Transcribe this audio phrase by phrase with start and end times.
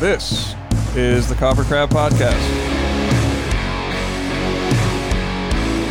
[0.00, 0.54] This
[0.94, 2.38] is the Copper Crab Podcast.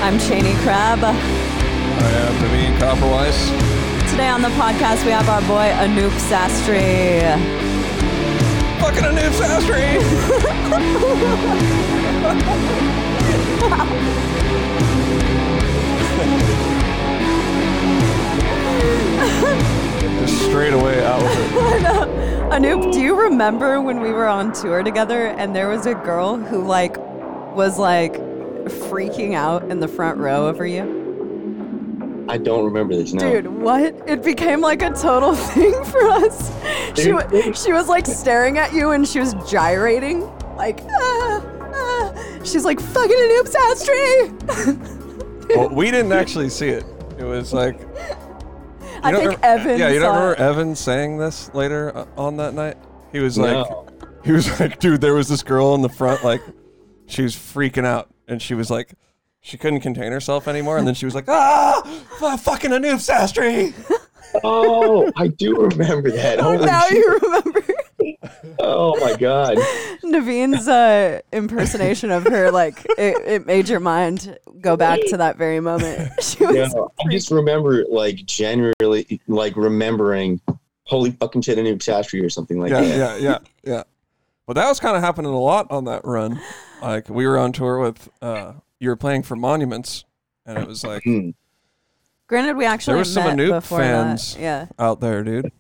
[0.02, 1.00] I'm Cheney Crab.
[1.04, 3.50] I am Naveen Copperweiss.
[4.10, 7.20] Today on the podcast, we have our boy Anoop Sastry.
[8.80, 9.98] Fucking Anoop Sastry!
[20.20, 21.52] Just straight away out with it.
[22.52, 26.38] Anoop, do you remember when we were on tour together and there was a girl
[26.38, 26.98] who like
[27.56, 28.14] was like
[28.68, 32.26] freaking out in the front row over you?
[32.30, 33.14] I don't remember this.
[33.14, 33.30] No.
[33.42, 33.96] Dude, what?
[34.08, 36.52] It became like a total thing for us.
[37.00, 40.22] She, wa- she was like staring at you and she was gyrating.
[40.56, 41.42] Like, ah,
[41.74, 42.14] ah.
[42.44, 44.94] She's like, fucking Anoop Sastry!
[45.56, 46.84] Well, we didn't actually see it.
[47.18, 47.80] It was like.
[49.08, 50.40] I don't think rem- Evan Yeah, you don't remember it.
[50.40, 52.78] Evan saying this later uh, on that night?
[53.12, 53.88] He was like, No.
[54.24, 56.42] he was like, dude, there was this girl in the front, like,
[57.08, 58.94] she was freaking out, and she was like,
[59.42, 61.82] she couldn't contain herself anymore, and then she was like, ah,
[62.20, 63.74] fu- fucking Anoop Sastry.
[64.44, 66.40] Oh, I do remember that.
[66.42, 66.98] Oh, Holy now shit.
[66.98, 67.57] you remember
[68.60, 69.58] Oh my god.
[70.04, 72.52] Naveen's uh, impersonation of her.
[72.52, 76.12] Like it, it made your mind go back to that very moment.
[76.22, 76.70] She was Yeah,
[77.06, 80.42] I just remember like generally like remembering
[80.84, 82.98] holy fucking shit, a new catastrophe or something like Yeah, that.
[82.98, 83.84] yeah, yeah, yeah.
[84.48, 86.40] Well, that was kind of happening a lot on that run.
[86.82, 90.06] Like, we were on tour with, uh, you were playing for Monuments,
[90.46, 91.32] and it was like Hmm.
[92.28, 94.36] Granted, we actually there were some met Anoop fans.
[94.36, 94.42] that.
[94.42, 95.52] Yeah, out there, dude.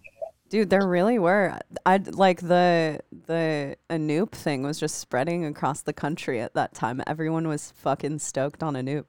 [0.50, 1.60] Dude, there really were.
[1.86, 7.02] I like the the Anoop thing was just spreading across the country at that time.
[7.08, 9.06] Everyone was fucking stoked on Anoop.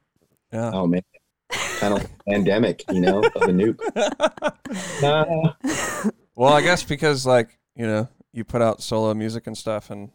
[0.53, 0.71] Yeah.
[0.73, 1.03] Oh man.
[1.51, 3.81] Kind of pandemic, you know, of a nuke.
[5.01, 5.53] Nah.
[6.35, 10.11] Well, I guess because like you know you put out solo music and stuff, and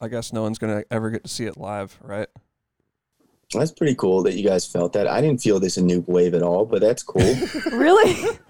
[0.00, 2.28] I guess no one's gonna ever get to see it live, right?
[3.52, 5.08] That's pretty cool that you guys felt that.
[5.08, 7.36] I didn't feel this a nuke wave at all, but that's cool.
[7.72, 8.38] Really?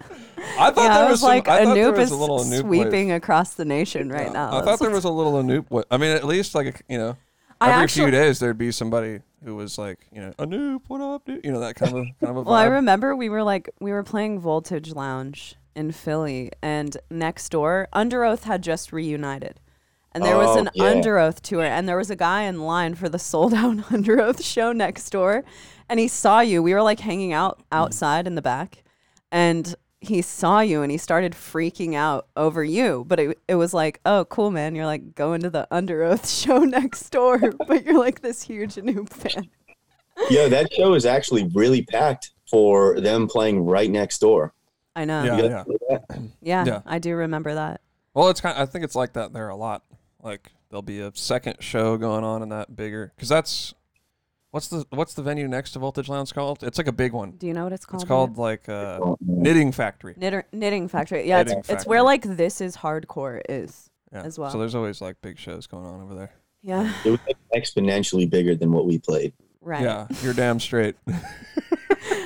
[0.59, 2.17] I thought yeah, there was, was some, like I thought there Anoop was is a
[2.17, 3.17] little Anoop sweeping wave.
[3.17, 4.33] across the nation right Yeah.
[4.33, 4.59] now.
[4.59, 5.67] I thought there was a little Anoop.
[5.71, 7.17] wa- I mean, at least like you know,
[7.61, 11.01] I every actually, few days there'd be somebody who was like, you know, Anoop, what
[11.01, 11.45] up, dude?
[11.45, 12.45] You know that kind of kind of a vibe.
[12.47, 17.49] Well, I remember we were like we were playing Voltage Lounge in Philly, and next
[17.51, 19.61] door, Underoath had just reunited,
[20.13, 20.85] and there was Oh, an yeah.
[20.95, 24.73] Underoath tour, and there was a guy in line for the sold out Underoath show
[24.73, 25.45] next door,
[25.89, 26.63] and he saw you.
[26.63, 27.65] We were like hanging out mm.
[27.73, 28.83] outside in the back,
[29.31, 33.05] and he saw you and he started freaking out over you.
[33.07, 36.59] But it it was like, oh, cool, man, you're like going to the Underoath show
[36.59, 37.39] next door,
[37.69, 39.49] but you're like this huge Anoop fan.
[40.31, 44.55] yeah, that show is actually really packed for them playing right next door.
[44.97, 45.23] I know.
[45.23, 45.49] Yeah, yeah.
[45.49, 46.21] guys know that?
[46.43, 46.81] Yeah, Yeah.
[46.85, 47.81] I do remember that.
[48.13, 48.57] Well, it's kind.
[48.57, 49.85] Of, I think it's like that there a lot.
[50.23, 53.75] Like there'll be a second show going on in that bigger because that's
[54.51, 56.63] what's the what's the venue next to Voltage Lounge called?
[56.63, 57.33] It's like a big one.
[57.33, 58.03] Do you know what it's called?
[58.03, 59.17] It's called like uh, Oh.
[59.21, 60.15] Knitting Factory.
[60.17, 61.27] Knitter, knitting factory.
[61.29, 63.91] Yeah, Knitting it's, it's where like this is hardcore is.
[64.13, 64.23] Yeah.
[64.23, 64.51] as well.
[64.51, 66.33] So there's always like big shows going on over there.
[66.63, 69.33] Yeah, It was like, exponentially bigger than what we played.
[69.61, 69.83] right.
[69.83, 70.97] Yeah, you're damn straight.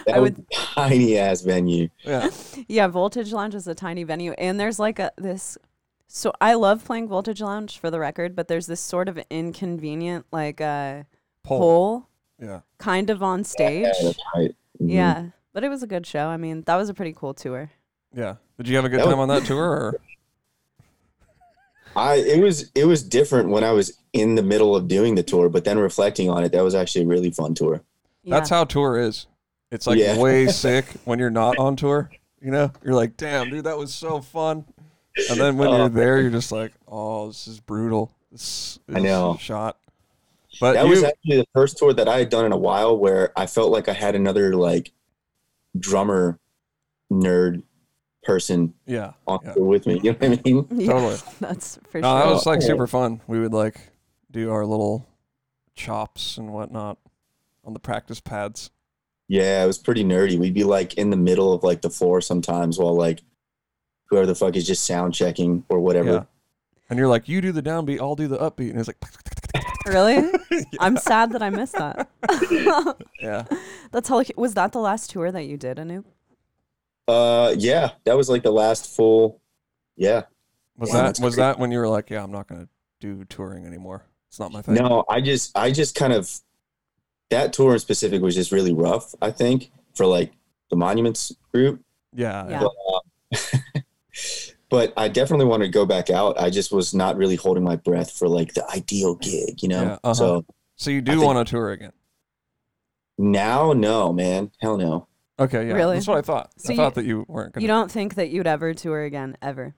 [0.06, 1.88] That I was would- a tiny ass venue.
[2.04, 2.30] yeah.
[2.68, 5.58] Yeah, Voltage Lounge is a tiny venue, and there's like a this.
[6.08, 10.26] So I love playing Voltage Lounge for the record, but there's this sort of inconvenient
[10.32, 11.02] like uh,
[11.42, 11.58] Pole.
[11.58, 12.08] pole
[12.40, 12.60] Yeah.
[12.78, 13.86] kind of on stage.
[13.86, 14.54] Yeah, that's right.
[14.80, 14.90] Mhm.
[14.92, 16.26] Yeah, but it was a good show.
[16.26, 17.70] I mean, that was a pretty cool tour.
[18.14, 18.36] Yeah.
[18.58, 19.64] Did you have a good That was- time on that tour?
[19.64, 20.00] Or?
[21.96, 25.22] I it was it was different when I was in the middle of doing the
[25.22, 27.82] tour, but then reflecting on it, that was actually a really fun tour.
[28.24, 28.34] Yeah.
[28.36, 29.26] That's how tour is.
[29.70, 30.18] It's like Yeah.
[30.18, 32.10] way sick when you're not on tour.
[32.40, 34.64] You know, you're like, damn, dude, that was so fun.
[35.30, 38.12] And then when Oh, you're there, you're just like, oh, this is brutal.
[38.32, 39.36] This is I know.
[39.40, 39.78] shot.
[40.60, 42.96] But that you, was actually the first tour that I had done in a while
[42.96, 44.92] where I felt like I had another like
[45.78, 46.38] drummer
[47.12, 47.62] nerd
[48.22, 50.00] person yeah, on yeah, tour with me.
[50.02, 50.66] You know what I mean?
[50.70, 51.16] Yeah, totally.
[51.40, 52.18] That's for No, sure.
[52.24, 52.66] that was like Oh.
[52.66, 53.20] super fun.
[53.26, 53.92] We would like
[54.30, 55.06] do our little
[55.74, 56.98] chops and whatnot
[57.64, 58.70] on the practice pads.
[59.28, 60.38] Yeah, it was pretty nerdy.
[60.38, 63.22] We'd be like in the middle of like the floor sometimes while like
[64.06, 66.10] whoever the fuck is just sound checking or whatever.
[66.12, 66.24] Yeah.
[66.90, 68.70] And you're like, you do the downbeat, I'll do the upbeat.
[68.70, 68.98] And it's like,
[69.86, 70.30] really?
[70.80, 72.08] I'm sad that I missed that.
[73.20, 73.44] yeah.
[73.92, 74.22] That's how.
[74.36, 76.04] Was that the last tour that you did, Anoop?
[77.06, 79.40] Uh, yeah, that was like the last full.
[79.96, 80.22] Yeah.
[80.76, 81.44] Was Yeah, that was great.
[81.44, 82.68] that when you were like, yeah, I'm not gonna
[83.00, 84.04] do touring anymore.
[84.28, 84.74] It's not my thing.
[84.74, 86.30] No, I just I just kind of
[87.30, 89.14] that tour in specific was just really rough.
[89.22, 90.32] I think for like
[90.70, 91.80] the Monuments group,
[92.12, 92.48] Yeah.
[92.48, 92.68] Yeah.
[93.32, 93.60] yeah.
[94.74, 96.36] But I definitely want to go back out.
[96.40, 99.82] I just was not really holding my breath for like the ideal gig, you know.
[99.82, 100.14] Yeah, uh-huh.
[100.14, 100.44] So
[100.74, 101.92] So you do want to tour again?
[103.16, 105.06] now, no, man, hell no.
[105.38, 105.74] Okay, yeah.
[105.74, 105.94] Really?
[105.94, 106.50] That's what I thought.
[106.58, 107.62] So I you- thought that you weren't gonna.
[107.62, 109.76] You don't think that you'd ever tour again, ever?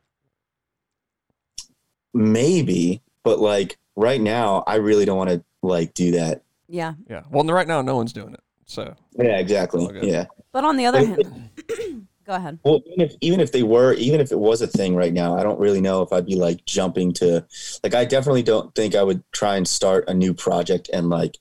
[2.14, 6.42] Maybe, but like right now, I really don't want to like do that.
[6.68, 6.94] Yeah.
[7.10, 7.24] yeah.
[7.30, 8.40] Well, right now, no one's doing it.
[8.64, 9.86] So Yeah, exactly.
[10.02, 10.24] Yeah.
[10.52, 11.50] But on the other hand,
[12.26, 12.58] go ahead.
[12.64, 15.36] Well, even if even if they were, even if it was a thing right now,
[15.38, 17.46] I don't really know if I'd be like jumping to,
[17.84, 21.38] like, I definitely don't think I would try and start a new project and like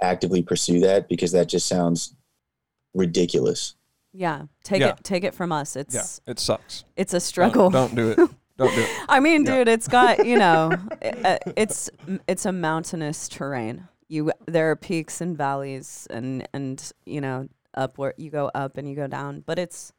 [0.00, 2.14] actively pursue that because that just sounds
[2.94, 3.74] ridiculous.
[4.12, 4.42] Yeah.
[4.64, 4.88] Take Yeah.
[4.90, 5.76] it take it from us.
[5.76, 6.84] It's yeah, it sucks.
[6.96, 7.70] it's a Don't- struggle.
[7.70, 8.16] Don't, do it.
[8.16, 8.88] Don't do it.
[9.08, 9.58] I mean, Yeah.
[9.58, 11.90] dude, it's got, you know, i- uh, it's
[12.28, 13.88] it's a mountainous terrain.
[14.08, 18.76] You there are peaks and valleys and and you know, up where you go up
[18.76, 19.92] and you go down, but it's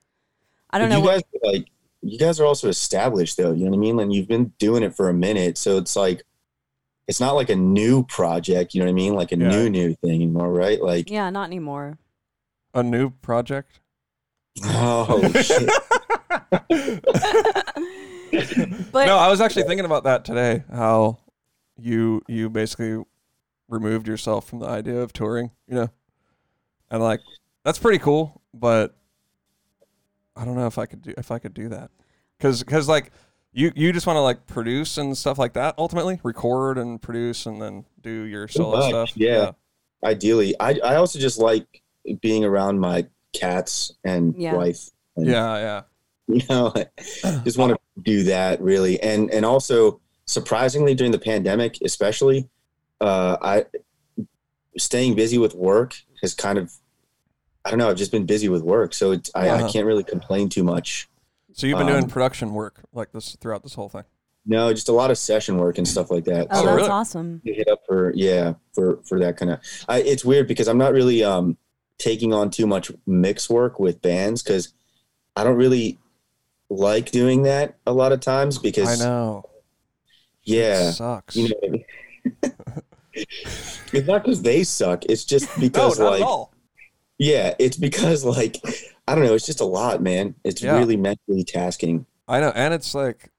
[0.73, 1.67] I don't But know You what guys are, like
[2.01, 3.53] you guys are also established though.
[3.53, 3.99] You know what I mean?
[3.99, 6.23] And you've been doing it for a minute, so it's like
[7.07, 8.73] it's not like a new project.
[8.73, 9.13] You know what I mean?
[9.13, 9.49] Like a Yeah.
[9.49, 10.81] new new thing anymore, right?
[10.81, 11.97] Like Yeah, not anymore.
[12.73, 13.79] A new project.
[14.65, 15.69] oh shit.
[18.91, 20.63] But no, I was actually thinking about that today.
[20.71, 21.19] How
[21.77, 23.03] you you basically
[23.69, 25.89] removed yourself from the idea of touring, you know,
[26.89, 27.19] and like
[27.63, 28.41] that's pretty cool.
[28.53, 28.95] But
[30.35, 31.91] I don't know if I could do if I could do that
[32.37, 33.11] because because like
[33.51, 35.75] you you just want to like produce and stuff like that.
[35.77, 39.11] Ultimately, record and produce and then do your solo much, stuff.
[39.17, 39.51] yeah.
[40.03, 41.81] Ideally, I I also just like
[42.21, 44.55] being around my cats and Yeah.
[44.55, 44.89] wife.
[45.15, 45.81] And, yeah, yeah.
[46.27, 46.73] you know
[47.43, 52.47] just want to do that really and and also surprisingly during the pandemic especially
[53.01, 53.65] uh i
[54.77, 56.71] staying busy with work has kind of
[57.65, 59.65] i don't know i've just been busy with work so it's i, Uh-huh.
[59.65, 61.07] I can't really complain too much
[61.53, 64.03] So you've been doing Um, production work like this throughout this whole thing.
[64.45, 66.89] no just a lot of session work and stuff like that oh, So that's really?
[66.89, 67.41] awesome.
[67.45, 70.77] to hit up for yeah for for that kind of I, it's weird because i'm
[70.77, 71.57] not really um
[71.99, 74.73] taking on too much mix work with bands because
[75.35, 75.99] i don't really
[76.69, 79.43] like doing that a lot of times because I know.
[80.43, 81.35] yeah It sucks.
[81.35, 81.85] you know I mean?
[83.13, 86.52] it's not because they suck it's just no, because not like at all.
[87.19, 88.57] Yeah it's because like
[89.07, 90.77] i don't know it's just a lot man it's Yeah.
[90.77, 93.31] really mentally tasking I know, and it's like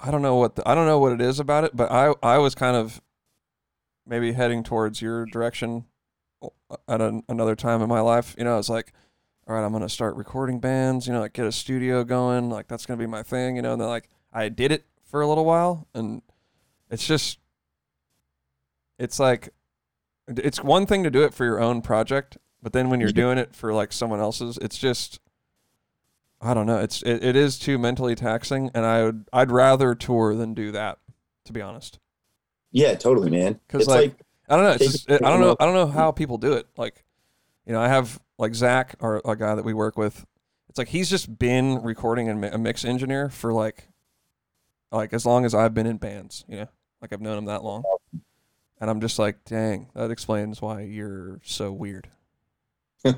[0.00, 2.12] I don't know what the, I don't know what it is about it, but I
[2.24, 3.00] I was kind of
[4.04, 5.84] maybe heading towards your direction
[6.42, 6.48] uh,
[6.88, 8.34] at an, another time in my life.
[8.36, 8.92] You know, it's like,
[9.46, 11.06] all right, I'm gonna start recording bands.
[11.06, 12.50] You know, like get a studio going.
[12.50, 13.54] Like that's gonna be my thing.
[13.54, 16.22] You know, and then like I did it for a little while, and
[16.90, 17.38] it's just
[18.98, 19.50] it's like
[20.26, 23.38] it's one thing to do it for your own project, but then when you're doing
[23.38, 25.20] it for like someone else's, it's just
[26.40, 26.78] I don't know.
[26.78, 30.72] It's it, it is too mentally taxing, and I would I'd rather tour than do
[30.72, 30.98] that,
[31.44, 31.98] to be honest.
[32.72, 34.72] yeah totally man 'Cause, it's like, like, I don't know.
[34.72, 35.56] It's just, it I don't know.
[35.60, 36.66] I don't know how people do it.
[36.76, 37.04] Like,
[37.66, 40.24] you know, I have like Zach, our a guy that we work with.
[40.68, 43.88] It's like he's just been recording and a mix engineer for like,
[44.92, 46.44] like as long as I've been in bands.
[46.48, 46.68] You know,
[47.02, 47.84] like I've known him that long,
[48.80, 52.08] and I'm just like, dang, that explains why you're so weird.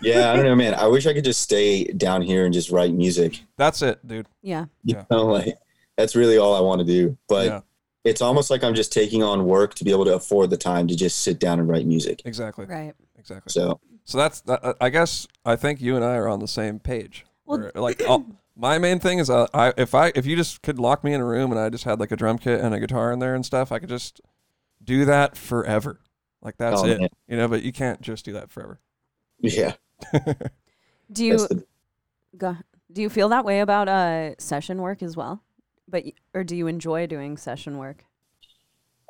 [0.00, 2.70] yeah i don't know man i wish i could just stay down here and just
[2.70, 4.26] write music That's it, dude.
[4.42, 4.66] Yeah.
[4.84, 5.04] you Yeah.
[5.10, 5.56] know like
[5.96, 7.60] that's really all i want to do but yeah,
[8.04, 10.86] it's almost like i'm just taking on work to be able to afford the time
[10.88, 12.94] to just sit down and write music exactly, Right.
[13.18, 13.50] exactly.
[13.50, 16.78] so So that's that, I guess I think you and I are on the same
[16.78, 17.24] page.
[17.46, 20.62] Well- Where, like all, my main thing is uh, I if I if you just
[20.62, 22.74] could lock me in a room and I just had like a drum kit and
[22.74, 24.20] a guitar in there and stuff, I could just
[24.82, 25.98] do that forever.
[26.44, 27.00] Like that's Oh, it.
[27.00, 27.08] man.
[27.26, 28.78] You know, but you can't just do that forever.
[29.40, 29.72] yeah
[31.12, 31.64] Do you the-
[32.36, 32.56] go,
[32.92, 35.42] do you feel that way about uh session work as well?
[35.88, 38.04] But or do you enjoy doing session work?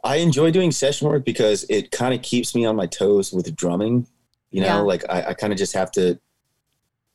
[0.02, 3.54] I enjoy doing session work because it kind of keeps me on my toes with
[3.56, 4.06] drumming.
[4.50, 4.78] You know, Yeah.
[4.80, 6.18] like I, I kind of just have to.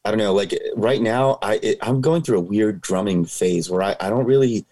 [0.05, 0.33] I don't know.
[0.33, 4.09] Like right now, I it, I'm going through a weird drumming phase where I, I
[4.09, 4.65] don't really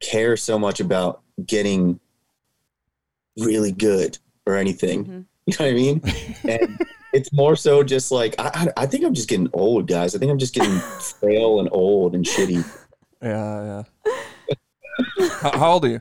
[0.00, 1.98] care so much about getting
[3.38, 5.04] really good or anything.
[5.04, 5.24] Mhm.
[5.46, 6.02] You know what I mean?
[6.44, 6.80] And
[7.12, 10.14] it's more so just like I, I I think I'm just getting old, guys.
[10.14, 10.78] I think I'm just getting
[11.20, 12.64] frail and old and shitty.
[13.22, 15.26] Yeah, yeah.
[15.40, 16.00] how, how old are you?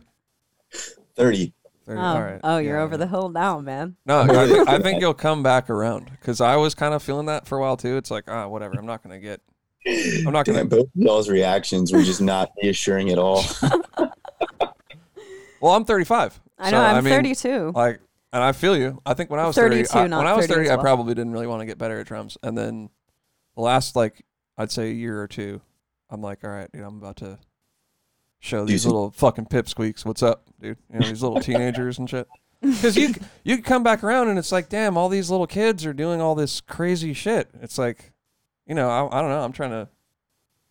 [1.15, 1.53] Thirty.
[1.85, 1.99] Thirty.
[1.99, 2.39] Oh, All right.
[2.43, 3.95] oh, you're Yeah, over the hill now, man.
[4.05, 7.27] No, I think, I think you'll come back around because I was kind of feeling
[7.27, 7.95] that for a while too.
[7.97, 8.75] It's like, ah, whatever.
[8.77, 9.41] I'm not gonna get.
[9.87, 10.59] I'm not gonna.
[10.59, 13.43] Damn, both of y'all's reactions were just not reassuring at all.
[15.59, 16.39] Well, I'm 35.
[16.59, 16.83] I so, know.
[16.83, 17.71] I'm mean, 32.
[17.73, 17.99] Like,
[18.37, 19.01] and I feel you.
[19.03, 21.15] I think when I was 30, I, when I was 30 30, as I probably
[21.15, 22.37] didn't really want to get better at drums.
[22.43, 22.91] And then
[23.55, 24.23] the last like
[24.59, 25.59] I'd say a year or two,
[26.11, 27.39] I'm like, all right, dude, I'm about to
[28.37, 28.93] show these Decent.
[28.93, 30.77] little fucking pipsqueaks what's up, dude.
[30.93, 32.27] You know, these little teenagers and shit.
[32.59, 33.13] Because you
[33.43, 36.33] you come back around and it's like, damn, all these little kids are doing all
[36.33, 37.49] this crazy shit.
[37.61, 38.13] It's like,
[38.65, 39.43] you know, I, I don't know.
[39.43, 39.89] I'm trying to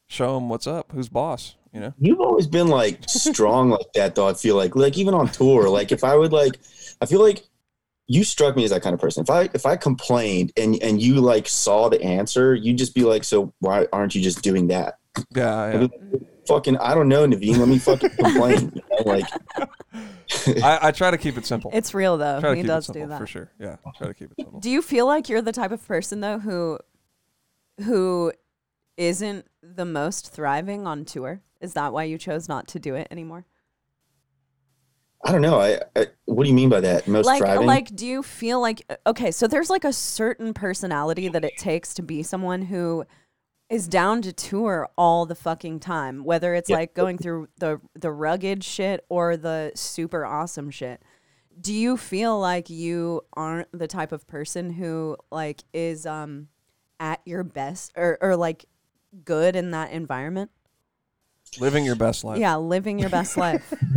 [0.09, 1.55] show them what's up, who's boss.
[1.73, 4.27] You know, You've always been like strong like that, though.
[4.27, 6.59] I feel like, like even on tour, like if I would like,
[7.01, 7.45] I feel like
[8.07, 9.23] you struck me as that kind of person.
[9.23, 13.03] If I if I complained and and you like saw the answer, you'd just be
[13.03, 14.99] like, so why aren't you just doing that?
[15.35, 15.81] yeah, I'd yeah.
[15.81, 17.59] like, fucking, I don't know, Naveen.
[17.59, 18.73] Let me fucking complain.
[18.97, 19.27] You know, like,
[20.65, 21.71] I, I try to keep it simple.
[21.75, 22.55] It's real though.
[22.55, 23.19] He does it do that.
[23.19, 23.53] for sure.
[23.59, 24.59] Yeah, try to keep it simple.
[24.59, 26.79] Do you feel like you're the type of person though who
[27.85, 28.33] who
[28.97, 31.43] isn't the most thriving on tour?
[31.61, 33.45] Is that why you chose not to do it anymore?
[35.27, 35.61] I don't know.
[35.61, 37.09] I, I what do you mean by that?
[37.09, 37.67] Most like thriving?
[37.67, 41.95] like do you feel like okay, so there's like a certain personality that it takes
[41.95, 43.05] to be someone who
[43.69, 46.77] is down to tour all the fucking time, whether it's Yeah.
[46.77, 51.03] like going through the the rugged shit or the super awesome shit.
[51.61, 56.49] Do you feel like you aren't the type of person who like is um
[57.01, 58.67] at your best or or like
[59.25, 60.51] good in that environment?
[61.61, 62.39] Living your best life.
[62.39, 63.73] Yeah, living your best life.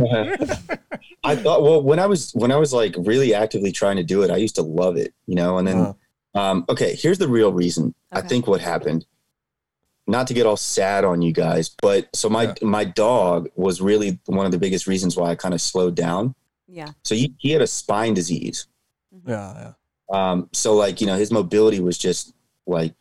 [1.24, 4.22] I thought well when I was when I was like really actively trying to do
[4.22, 5.58] it, I used to love it, you know.
[5.58, 5.92] And then Uh,
[6.34, 7.94] um, okay, here's the real reason.
[8.12, 9.04] I think what happened.
[10.06, 12.54] Not to get all sad on you guys, but so my Yeah.
[12.62, 16.34] my dog was really one of the biggest reasons why I kind of slowed down.
[16.66, 16.92] Yeah.
[17.04, 18.66] So he, he had a spine disease.
[19.26, 19.72] yeah, yeah.
[20.12, 22.32] Um, so like, you know, his mobility was just
[22.66, 22.94] like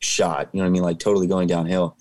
[0.00, 0.82] shot, you know what I mean?
[0.82, 1.96] Like totally going downhill.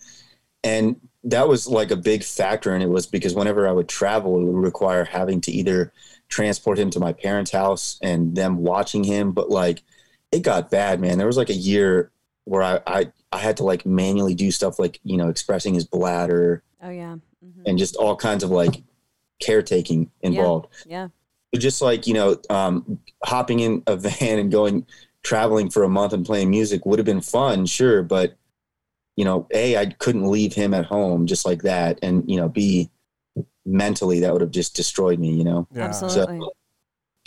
[0.64, 2.74] And that was like a big factor.
[2.74, 5.94] And it was because whenever I would travel, it would require having to either
[6.30, 9.32] transport him to my parents' house and them watching him.
[9.32, 9.84] But like,
[10.32, 11.18] it got bad, man.
[11.18, 12.12] There was like a year
[12.46, 15.86] where I, I, I had to like manually do stuff like, you know, expressing his
[15.86, 17.16] bladder Oh yeah.
[17.44, 18.84] hmm and just all kinds of like
[19.42, 21.10] caretaking involved Yeah.
[21.52, 24.86] but just like you know um, hopping in a van and going
[25.24, 28.36] traveling for a month and playing music would have been fun sure but
[29.18, 32.48] you know a i couldn't leave him at home just like that and you know
[32.48, 32.90] b
[33.66, 35.86] mentally that would have just destroyed me you know yeah.
[35.86, 36.40] Absolutely.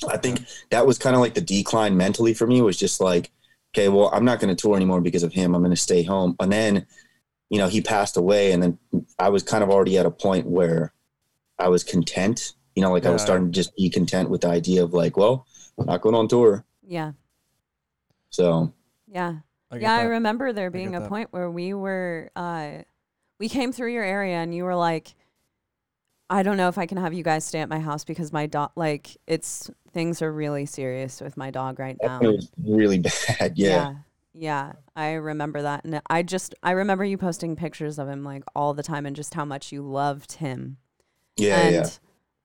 [0.09, 3.31] i think that was kind of like the decline mentally for me was just like
[3.75, 6.03] okay well i'm not going to tour anymore because of him i'm going to stay
[6.03, 6.87] home and then
[7.51, 8.79] you know he passed away and then
[9.19, 10.95] i was kind of already at a point where
[11.59, 14.49] i was content you know like i was starting to just be content with the
[14.49, 15.47] idea of like well
[15.79, 17.13] i'm not going on tour yeah.
[18.31, 18.73] so
[19.07, 19.37] Yeah.
[19.71, 21.09] I get yeah, I remember there being a that.
[21.09, 22.79] point where we were uh
[23.39, 25.15] we came through your area and you were like
[26.29, 28.47] I don't know if I can have you guys stay at my house because my
[28.47, 32.21] dog like it's things are really serious with my dog right now.
[32.21, 32.99] It was really
[33.39, 33.95] bad yeah yeah.
[34.33, 38.45] Yeah, I remember that and I just I remember you posting pictures of him like
[38.55, 40.77] all the time and just how much you loved him.
[41.37, 41.89] yeah and yeah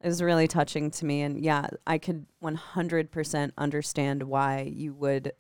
[0.06, 5.32] it was really touching to me and yeah, I could 100% understand why you would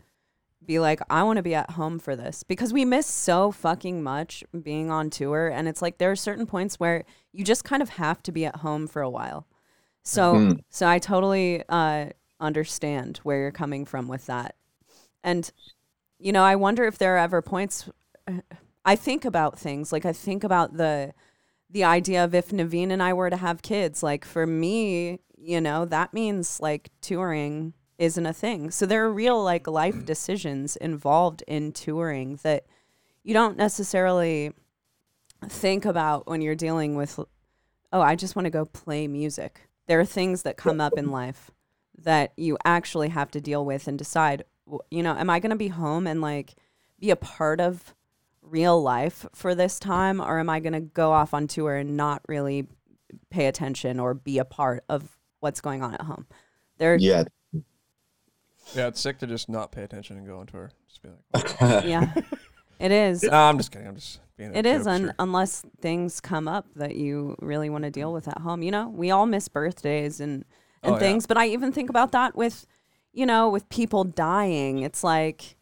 [0.66, 4.04] be like I want to be at home for this because we miss so fucking
[4.04, 7.82] much being on tour and it's like there are certain points where you just kind
[7.82, 9.48] of have to be at home for a while.
[10.04, 10.60] So Mhm.
[10.70, 12.08] so I totally uh
[12.40, 14.56] understand where you're coming from with that.
[15.24, 15.52] And
[16.20, 17.90] you know, I wonder if there are ever points
[18.86, 21.14] I think about things like I think about the
[21.70, 25.60] the idea of if Naveen and I were to have kids, like for me, you
[25.60, 28.72] know, that means like touring isn't a thing.
[28.72, 30.06] So there are real like life mm.
[30.06, 32.66] decisions involved in touring that
[33.24, 34.52] you don't necessarily
[35.48, 37.20] think about when you're dealing with
[37.94, 39.70] oh, I just want to go play music.
[39.88, 41.52] There are things that come up in life
[42.00, 44.44] that you actually have to deal with and decide,
[44.92, 46.56] you know, am I going to be home and like
[47.00, 47.96] be a part of
[48.42, 51.96] real life for this time or am I going to go off on tour and
[51.96, 52.68] not really
[53.30, 56.28] pay attention or be a part of what's going on at home?
[56.78, 57.24] There yeah
[58.74, 60.72] Yeah, it's sick to just not pay attention and go on tour.
[60.88, 62.14] Just be like, yeah.
[62.80, 63.24] It is.
[63.24, 63.88] no, I'm just kidding.
[63.88, 64.56] I'm just being.
[64.56, 68.28] a It is, un- unless things come up that you really want to deal with
[68.28, 68.64] at home.
[68.64, 70.46] You know, we all miss birthdays and
[70.84, 71.00] and Oh, yeah.
[71.00, 72.68] things, but I even think about that with,
[73.12, 74.80] you know, with people dying.
[74.80, 75.56] It's like,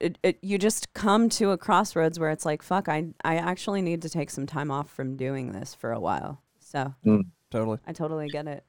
[0.00, 3.82] it, it, you just come to a crossroads where it's like, fuck, I I actually
[3.82, 6.42] need to take some time off from doing this for a while.
[6.58, 7.22] So mm.
[7.50, 7.78] totally.
[7.86, 8.64] I totally get it.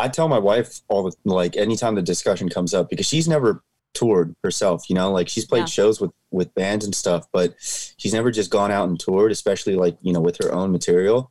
[0.00, 3.62] I tell my wife all the like anytime the discussion comes up because she's never
[3.94, 5.66] toured herself, you know, like she's played Yeah.
[5.66, 7.54] shows with with bands and stuff, but
[7.96, 11.30] she's never just gone out and toured, especially like, you know, with her own material.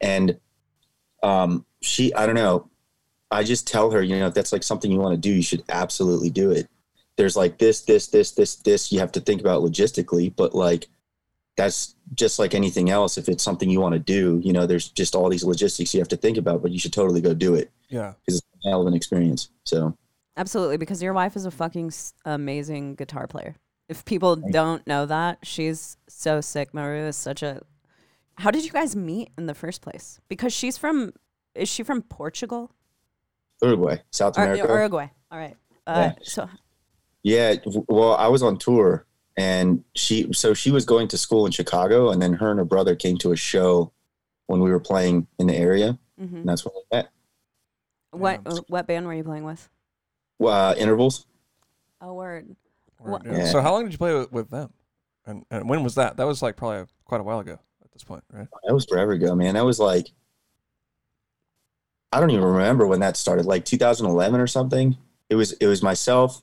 [0.00, 0.38] And
[1.22, 2.70] um she I don't know,
[3.30, 5.42] I just tell her, you know, if that's like something you want to do, you
[5.42, 6.68] should absolutely do it.
[7.16, 10.88] there's like this, this, this, this, this you have to think about logistically, but like
[11.56, 13.16] that's just like anything else.
[13.16, 16.00] If it's something you want to do, you know, there's just all these logistics you
[16.00, 18.14] have to think about, but you should totally go do it Yeah.
[18.24, 19.50] because it's a hell of an experience.
[19.64, 19.96] So
[20.36, 21.92] Absolutely, because your wife is a fucking
[22.24, 23.54] amazing guitar player.
[23.88, 26.72] If people don't know that, she's so sick.
[26.74, 27.60] Maru is such a.
[28.38, 30.18] How did you guys meet in the first place?
[30.28, 31.12] Because she's from.
[31.54, 32.72] Is she from Portugal
[33.62, 34.66] Uruguay, South America.
[34.66, 35.08] Uruguay?
[35.30, 35.56] All right.
[35.86, 36.48] Uh, So
[37.22, 37.54] Yeah,
[37.88, 39.06] well, I was on tour,
[39.36, 42.64] and she so she was going to school in Chicago, and then her and her
[42.64, 43.92] brother came to a show
[44.46, 46.34] when we were playing in the area, mhm.
[46.34, 47.08] and that's when we met.
[48.12, 48.58] what Yeah.
[48.68, 49.68] what band were you playing with?
[50.44, 51.26] Uh, intervals.
[52.00, 52.54] Oh, word.
[53.00, 53.38] Word, yeah.
[53.38, 53.46] Yeah.
[53.46, 54.72] So how long did you play with, with them?
[55.26, 56.16] And and when was that?
[56.16, 58.46] That was like probably quite a while ago at this point, right?
[58.66, 59.54] That was forever ago, man.
[59.54, 60.12] That was like
[62.14, 64.96] I don't even remember when that started, like 2011 or something.
[65.28, 66.42] It was it was myself,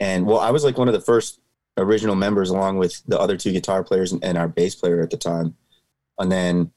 [0.00, 1.38] and well, I was like one of the first
[1.76, 5.10] original members, along with the other two guitar players and, and our bass player at
[5.10, 5.56] the time,
[6.18, 6.70] and then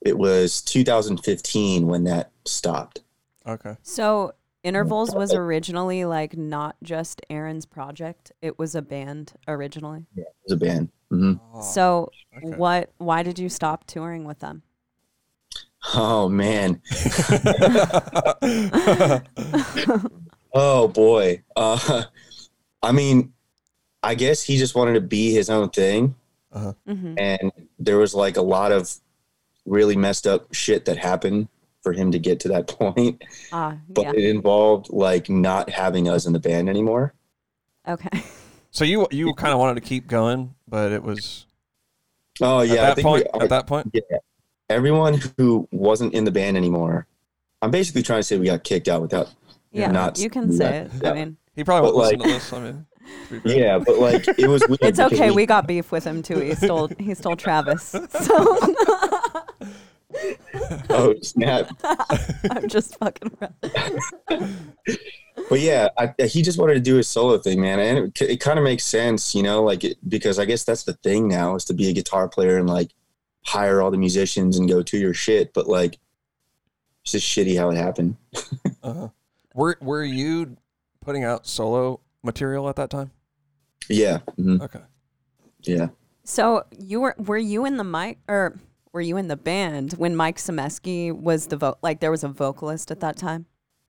[0.00, 3.02] it was 2015 when that stopped.
[3.46, 3.76] Okay.
[3.82, 4.32] So
[4.64, 10.06] Intervals was originally like not just Aaron's project; it was a band originally.
[10.14, 10.90] Yeah, It was a band.
[11.10, 12.56] hmm Oh, So okay.
[12.56, 12.92] what?
[12.98, 14.62] Why did you stop touring with them?
[15.94, 16.82] Oh man.
[20.54, 21.42] Oh boy.
[21.54, 22.04] Uh,
[22.82, 23.32] I mean,
[24.02, 26.14] I guess he just wanted to be his own thing,
[26.52, 28.92] hmm and there was like a lot of
[29.66, 31.48] really messed up shit that happened
[31.82, 33.22] for him to get to that point.
[33.52, 34.12] Ah, But yeah.
[34.14, 37.14] it involved like not having us in the band anymore.
[37.86, 38.22] Okay.
[38.70, 41.46] so you you kind of wanted to keep going, but it was
[42.40, 43.26] Oh at yeah, I that think point.
[43.34, 43.90] we, at that point.
[43.92, 44.18] Yeah.
[44.70, 47.06] Everyone who wasn't in the band anymore.
[47.62, 49.28] I'm basically trying to say we got kicked out without.
[49.72, 50.86] Yeah, not you can do say that.
[50.86, 50.92] it.
[51.02, 51.10] Yeah.
[51.10, 52.52] I mean, He probably But, won't listen like- to this.
[52.52, 52.97] I mean, to be fair.
[53.44, 54.78] Yeah, but like it was weird.
[54.82, 55.30] it's okay.
[55.30, 56.38] We got beef with him too.
[56.38, 56.88] He stole.
[56.98, 57.84] He stole Travis.
[57.84, 58.58] So
[60.90, 61.70] oh snap.
[62.50, 63.36] I'm just fucking.
[64.28, 68.40] but yeah, I, he just wanted to do his solo thing, man, and it, it
[68.40, 71.54] kind of makes sense, you know, like it, because I guess that's the thing now
[71.56, 72.90] is to be a guitar player and like
[73.44, 75.52] hire all the musicians and go to your shit.
[75.52, 75.98] But like,
[77.02, 78.16] it's just shitty how it happened.
[78.82, 79.08] Uh-huh.
[79.54, 80.56] Were Were you
[81.04, 83.10] putting out solo material at that time?
[83.88, 84.80] Yeah, mhm, Okay.
[85.62, 85.88] yeah,
[86.24, 88.58] So you were were you in the mic or
[88.92, 91.78] were you in the band when Mike Semesky was the vote?
[91.82, 93.46] like there was a vocalist at that time?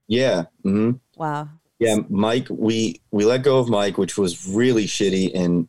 [0.07, 1.49] yeah, hmm Wow.
[1.79, 1.97] yeah.
[2.09, 5.67] Mike, we we let go of Mike, which was really shitty, and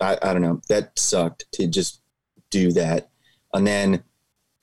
[0.00, 2.00] I don't know, that sucked to just
[2.50, 3.10] do that,
[3.52, 4.02] and then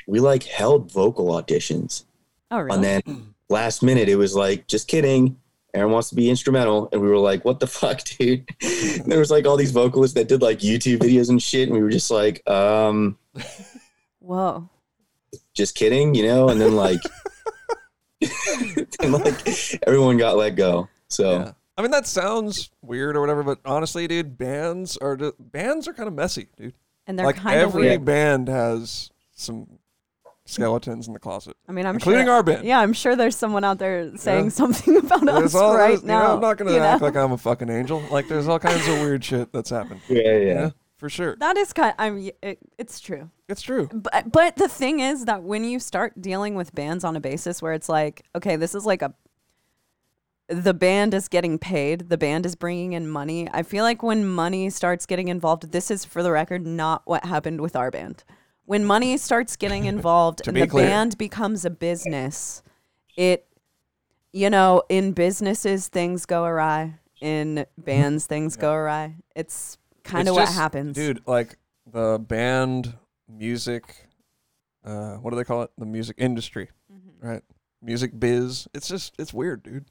[0.08, 2.06] we like held vocal auditions.
[2.52, 2.76] Oh really?
[2.76, 5.38] And then last minute, it was like, just kidding.
[5.74, 6.90] Aaron wants to be instrumental.
[6.92, 8.48] And we were like, what the fuck, dude?
[8.62, 11.68] And there was like all these vocalists that did like YouTube videos and shit.
[11.68, 13.18] And we were just like, um,
[14.20, 14.70] Whoa.
[15.54, 16.50] just kidding, you know?
[16.50, 17.00] And then like,
[19.02, 20.88] and like everyone got let go.
[21.08, 21.52] So Yeah.
[21.78, 25.94] I mean, that sounds weird or whatever, but honestly, dude, bands are ju- bands are
[25.94, 26.76] kind of messy, dude.
[27.08, 28.06] And they're like kind of every weird.
[28.06, 29.80] band has some
[30.46, 32.66] skeletons in the closet, I mean, I'm including sure, our band.
[32.66, 34.50] Yeah, I'm sure there's someone out there saying Yeah.
[34.62, 36.34] something about us There's all right there's- you know, now.
[36.36, 37.08] I'm not gonna you act know?
[37.08, 38.04] like I'm a fucking angel.
[38.12, 40.02] Like, there's all kinds of weird shit that's happened.
[40.10, 40.38] yeah, yeah.
[40.40, 41.36] Yeah, for sure.
[41.40, 41.94] that is kind.
[41.98, 42.30] I'm.
[42.42, 43.30] It, it's true.
[43.50, 43.90] It's true.
[43.94, 47.62] But but the thing is that when you start dealing with bands on a basis
[47.62, 49.14] where it's like, okay, this is like a
[50.50, 53.48] the band is getting paid, the band is bringing in money.
[53.54, 57.26] I feel like when money starts getting involved, this is for the record not what
[57.26, 58.24] happened with our band.
[58.65, 60.88] When money starts getting involved and be the clear.
[60.88, 62.62] band becomes a business,
[63.17, 63.45] it
[64.32, 69.15] you know, in businesses things go awry, in bands things go awry.
[69.36, 70.95] It's kind of what just- happens.
[70.95, 71.21] dude.
[71.28, 71.58] Like
[71.91, 72.95] the band
[73.30, 74.08] music,
[74.86, 75.71] uh, what do they call it?
[75.78, 77.28] The music industry, Mm-hmm.
[77.28, 77.41] right?
[77.82, 78.67] Music biz.
[78.73, 79.86] It's just it's weird, dude.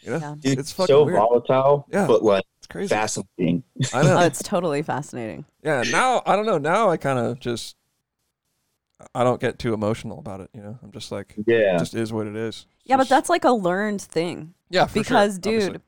[0.00, 0.34] You know, Yeah.
[0.40, 1.16] Dude, it's fucking so weird.
[1.18, 2.06] volatile, Yeah.
[2.06, 2.88] but like It's crazy.
[2.88, 3.62] fascinating.
[3.92, 4.16] I know.
[4.18, 5.44] Oh, it's totally fascinating.
[5.62, 5.82] yeah.
[5.90, 6.58] Now I don't know.
[6.58, 7.76] Now I kind of just
[9.14, 10.50] I don't get too emotional about it.
[10.54, 11.76] You know, I'm just like Yeah.
[11.76, 12.66] it just is what it is.
[12.84, 14.54] Yeah, but that's like a learned thing.
[14.70, 15.72] yeah for sure, because, obviously.
[15.72, 15.82] dude,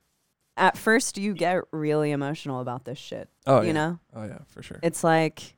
[0.56, 3.28] at first you get really emotional about this shit.
[3.46, 3.72] Oh you yeah.
[3.72, 3.98] know?
[4.14, 4.80] Oh yeah, for sure.
[4.82, 5.54] It's like,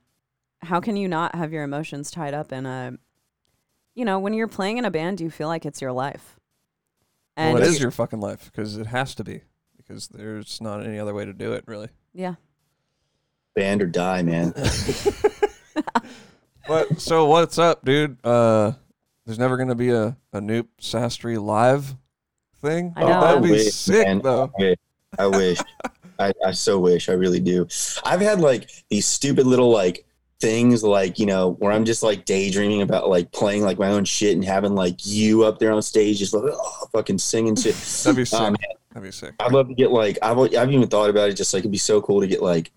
[0.61, 2.99] how can you not have your emotions tied up in a,
[3.95, 6.37] you know, when you're playing in a band, you feel like it's your life.
[7.37, 9.43] And well, it is your fucking life because it has to be
[9.77, 11.89] because there's not any other way to do it really.
[12.13, 12.35] yeah.
[13.55, 14.53] Band or die, man.
[16.69, 18.19] But so what's up, dude?
[18.23, 18.73] Uh,
[19.25, 21.97] there's never gonna be a a Anoop Sastry live
[22.61, 22.93] thing.
[22.95, 23.21] I know.
[23.23, 24.21] That'd be wish, sick man.
[24.21, 24.53] though.
[25.19, 25.59] I wish.
[26.19, 27.09] I, I so wish.
[27.09, 27.67] I really do.
[28.05, 30.05] I've had like these stupid little like
[30.41, 34.05] things like you know where I'm just like daydreaming about like playing like my own
[34.05, 37.75] shit and having like you up there on stage just like oh, fucking singing shit.
[37.75, 38.41] That'd be sick.
[38.41, 38.57] Um,
[38.93, 39.35] That'd be sick.
[39.41, 41.35] I'd love to get like I've I've even thought about it.
[41.35, 42.71] Just like it'd be so cool to get like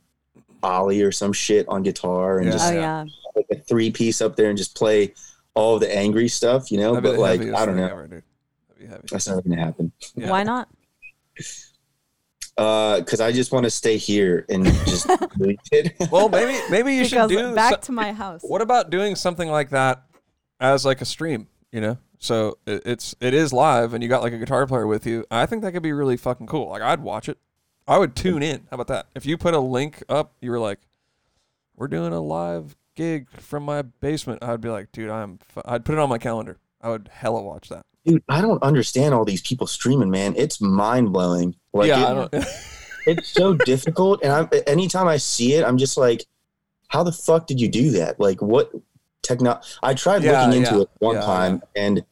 [0.63, 2.51] Ollie or some shit on guitar and Yeah.
[2.53, 3.05] just Oh yeah.
[3.35, 5.13] like a three piece up there and just play
[5.53, 6.93] all the angry stuff, you know.
[6.95, 8.23] That'd But like I don't know, ever, dude.
[8.69, 9.03] That'd be heavy.
[9.09, 9.91] that's not gonna happen.
[10.15, 10.29] Yeah.
[10.29, 10.67] Why not?
[12.57, 15.93] Uh, because I just want to stay here and just delete it.
[16.11, 17.55] Well, maybe maybe you should because do.
[17.55, 18.41] back so- to my house.
[18.43, 20.03] what about doing something like that
[20.59, 21.47] as like a stream?
[21.71, 24.85] You know, so it, it's it is live, and you got like a guitar player
[24.85, 25.25] with you.
[25.31, 26.69] I think that could be really fucking cool.
[26.69, 27.37] Like I'd watch it.
[27.91, 28.61] I would tune in.
[28.69, 29.07] How about that?
[29.15, 30.79] If you put a link up, you were like,
[31.75, 35.63] "We're doing a live gig from my basement," I'd be like, "Dude, I'm." F-.
[35.65, 36.57] I'd put it on my calendar.
[36.79, 37.85] I would hella watch that.
[38.05, 40.35] Dude, I don't understand all these people streaming, man.
[40.37, 41.53] It's mind blowing.
[41.73, 42.33] Like yeah, it- I don't.
[43.07, 46.25] it's so difficult and I anytime I see it, I'm just like,
[46.87, 48.19] how the fuck did you do that?
[48.21, 48.71] Like what
[49.21, 52.05] techno I tried Yeah, looking into yeah, it one time and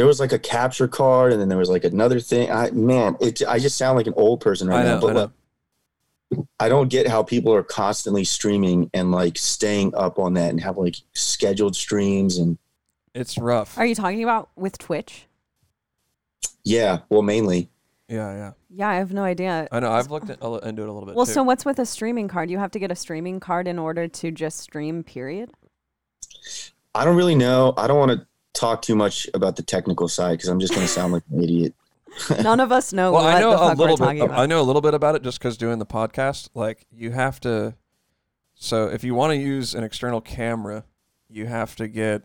[0.00, 2.50] there was like a capture card and then there was like another thing.
[2.50, 4.98] I man, it I just sound like an old person right I now.
[4.98, 5.32] But I know.
[6.30, 10.48] like, I don't get how people are constantly streaming and like staying up on that
[10.48, 12.56] and have like scheduled streams and
[13.14, 13.76] It's rough.
[13.76, 15.26] Are you talking about with Twitch?
[16.64, 17.68] yeah, well mainly.
[18.08, 18.52] Yeah, yeah.
[18.70, 19.68] Yeah, I have no idea.
[19.70, 19.92] I know.
[19.92, 21.14] I've looked at, I'll into it a little bit.
[21.14, 21.32] Well, too.
[21.32, 22.50] so what's with a streaming card?
[22.50, 25.04] You have to get a streaming card in order to just stream.
[25.04, 25.50] Period.
[26.94, 27.74] I don't really know.
[27.76, 30.88] I don't want to talk too much about the technical side because I'm just gonna
[30.88, 31.74] sound like an idiot.
[32.42, 34.20] None of us know well, what I know the a little bit.
[34.20, 34.38] about.
[34.38, 36.48] I know a little bit about it just because doing the podcast.
[36.54, 37.74] Like you have to.
[38.54, 40.84] So if you want to use an external camera,
[41.28, 42.24] you have to get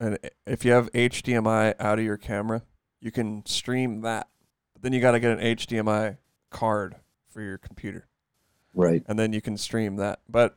[0.00, 0.16] an.
[0.46, 2.62] If you have HDMI out of your camera,
[3.00, 4.28] you can stream that.
[4.72, 6.16] But then you got to get an HDMI
[6.50, 6.96] card
[7.30, 8.06] for your computer,
[8.74, 9.02] Right.
[9.06, 10.20] and then you can stream that.
[10.28, 10.56] But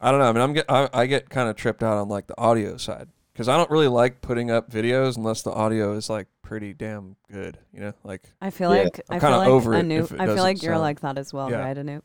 [0.00, 0.28] I don't know.
[0.28, 2.76] I mean, I'm get I, I get kind of tripped out on like the audio
[2.76, 6.72] side because I don't really like putting up videos unless the audio is like pretty
[6.72, 7.58] damn good.
[7.72, 8.84] You know, like I feel Yeah.
[8.84, 10.04] like I'm feel kinda like over it Anoop.
[10.04, 11.58] if it I feel like you're sound- like that as well, Yeah.
[11.58, 12.02] right, Anoop?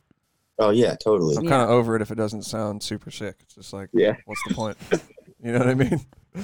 [0.57, 1.37] Oh yeah, totally.
[1.37, 1.49] I'm Yeah.
[1.51, 3.37] kind of over it if it doesn't sound super sick.
[3.43, 4.15] It's just like, Yeah.
[4.25, 4.77] what's the point?
[5.41, 6.01] You know what I mean?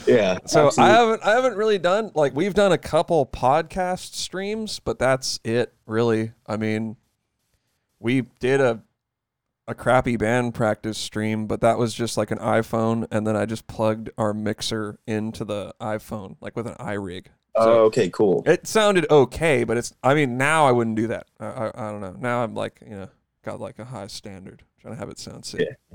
[0.07, 0.37] Yeah.
[0.45, 0.83] So absolutely.
[0.93, 5.41] I haven't I haven't really done like we've done a couple podcast streams, but that's
[5.43, 6.31] it really.
[6.47, 6.95] I mean,
[7.99, 8.81] we did a
[9.67, 13.45] a crappy band practice stream, but that was just like an iPhone and then I
[13.45, 17.27] just plugged our mixer into the iPhone like with an iRig.
[17.55, 18.43] Oh, okay, cool.
[18.45, 21.27] it sounded okay, but it's I mean, now I wouldn't do that.
[21.39, 22.15] I, I, I don't know.
[22.19, 23.09] Now I'm like, you know,
[23.43, 25.67] got like a high standard trying to have it sound sick.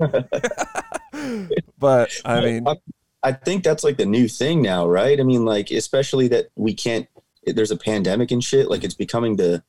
[1.79, 2.75] but I mean, I,
[3.23, 5.19] I think that's like the new thing now, right?
[5.19, 7.07] I mean, like especially that we can't.
[7.45, 8.69] There's a pandemic and shit.
[8.69, 9.63] Like it's becoming the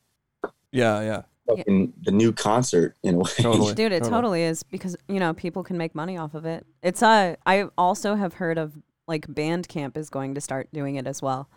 [0.73, 1.23] yeah, yeah.
[1.47, 3.31] Fucking the new concert in a way.
[3.39, 3.75] Totally.
[3.75, 4.11] Dude, it totally.
[4.11, 6.67] totally is because you know people can make money off of it.
[6.83, 8.73] It's uh, I also have heard of
[9.09, 11.49] like Bandcamp is going to start doing it as well.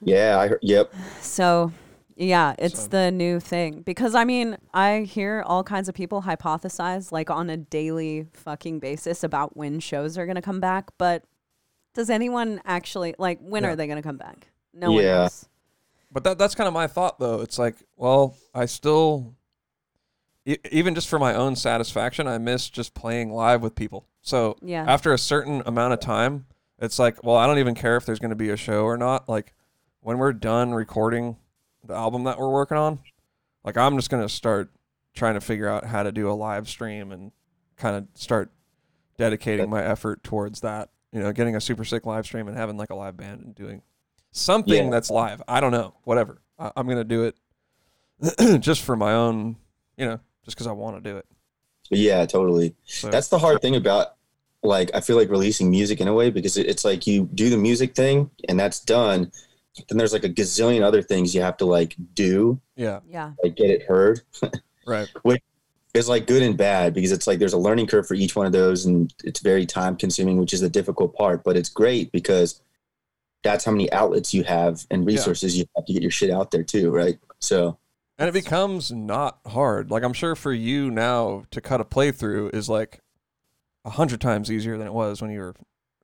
[0.00, 0.36] Yeah.
[0.38, 0.92] I heard, yep.
[1.20, 1.70] So,
[2.16, 3.82] yeah, it's So- the new thing.
[3.82, 8.80] Because I mean, I hear all kinds of people hypothesize like on a daily fucking
[8.80, 11.22] basis about when shows are going to come back, but
[11.94, 13.70] does anyone actually like when Yeah.
[13.70, 14.48] are they going to come back?
[14.74, 15.22] No one Yeah.
[15.22, 15.48] knows.
[16.12, 17.40] But that that's kind of my thought though.
[17.40, 19.34] It's like, well, I still
[20.44, 24.06] e- even just for my own satisfaction, I miss just playing live with people.
[24.20, 24.84] So Yeah.
[24.86, 26.46] after a certain amount of time,
[26.78, 28.96] it's like, well, I don't even care if there's going to be a show or
[28.96, 29.28] not.
[29.28, 29.54] Like
[30.00, 31.36] when we're done recording
[31.84, 32.98] the album that we're working on,
[33.64, 34.70] like I'm just going to start
[35.14, 37.32] trying to figure out how to do a live stream and
[37.76, 38.50] kind of start
[39.16, 40.90] dedicating my effort towards that.
[41.12, 43.54] You know, getting a super sick live stream and having like a live band and
[43.54, 43.82] doing
[44.32, 44.90] something Yeah.
[44.90, 45.40] that's live.
[45.46, 46.40] I don't know, whatever.
[46.58, 49.56] I, I'm going to do it just for my own,
[49.96, 51.26] you know, just because I want to do it.
[51.90, 52.24] Yeah.
[52.26, 52.74] Totally.
[52.84, 54.14] So That's the hard thing about
[54.62, 57.50] like I feel like releasing music in a way because it, it's like you do
[57.50, 59.30] the music thing and that's done.
[59.88, 63.32] Then there's like a gazillion other things you have to like do, yeah, Yeah.
[63.42, 64.20] like get it heard.
[64.86, 65.08] right.
[65.22, 65.42] Which
[65.94, 68.46] is like good and bad because it's like there's a learning curve for each one
[68.46, 72.10] of those and it's very time consuming which is the difficult part but it's great
[72.12, 72.62] because
[73.42, 76.50] that's how many outlets you have and resources you have to get your shit out
[76.50, 77.76] there too right so
[78.18, 79.90] And it becomes not hard.
[79.90, 83.00] Like I'm sure for you now to cut a playthrough is like
[83.84, 85.54] a hundred times easier than it was when you were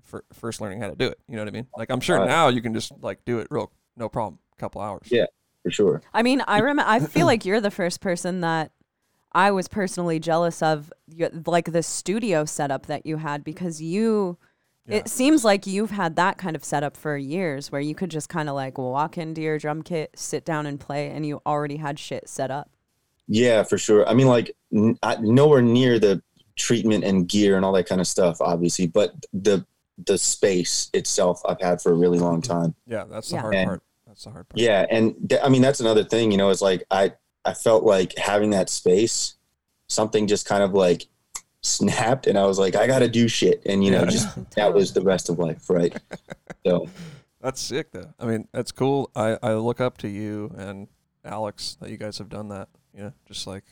[0.03, 1.19] fir- first learning how to do it.
[1.29, 1.67] You know what I mean?
[1.77, 4.81] Like I'm sure Uh, now you can just like do it real no problem, couple
[4.81, 5.07] hours.
[5.11, 5.27] Yeah.
[5.63, 8.73] for sure I mean, I rem- I feel like you're the first person that
[9.31, 10.91] I was personally jealous of,
[11.47, 14.39] like the studio setup that you had because you.
[14.89, 14.97] Yeah.
[14.97, 18.29] It seems like you've had that kind of setup for years, where you could just
[18.29, 21.77] kind of like walk into your drum kit, sit down and play, and you already
[21.77, 22.71] had shit set up.
[23.27, 24.09] Yeah, for sure.
[24.09, 26.23] I mean, like n- I, nowhere near the
[26.57, 29.65] treatment and gear and all that kind of stuff, obviously, but the
[30.07, 32.75] the space itself I've had for a really long time.
[32.87, 33.41] Yeah, that's the Yeah.
[33.43, 33.83] hard And- part.
[34.07, 34.59] That's the hard part.
[34.59, 37.13] Yeah, and th- I mean that's another thing, you know, it's like I
[37.45, 39.35] I felt like having that space,
[39.89, 41.07] something just kind of like
[41.63, 44.11] snapped, and I was like, I got to do shit, and you know, Yeah.
[44.11, 45.97] just that was the rest of life, right?
[46.67, 46.89] So
[47.41, 48.13] That's sick though.
[48.19, 49.11] I mean, that's cool.
[49.17, 50.89] I, I look up to you and
[51.25, 52.69] Alex that you guys have done that.
[52.93, 53.65] You know, just like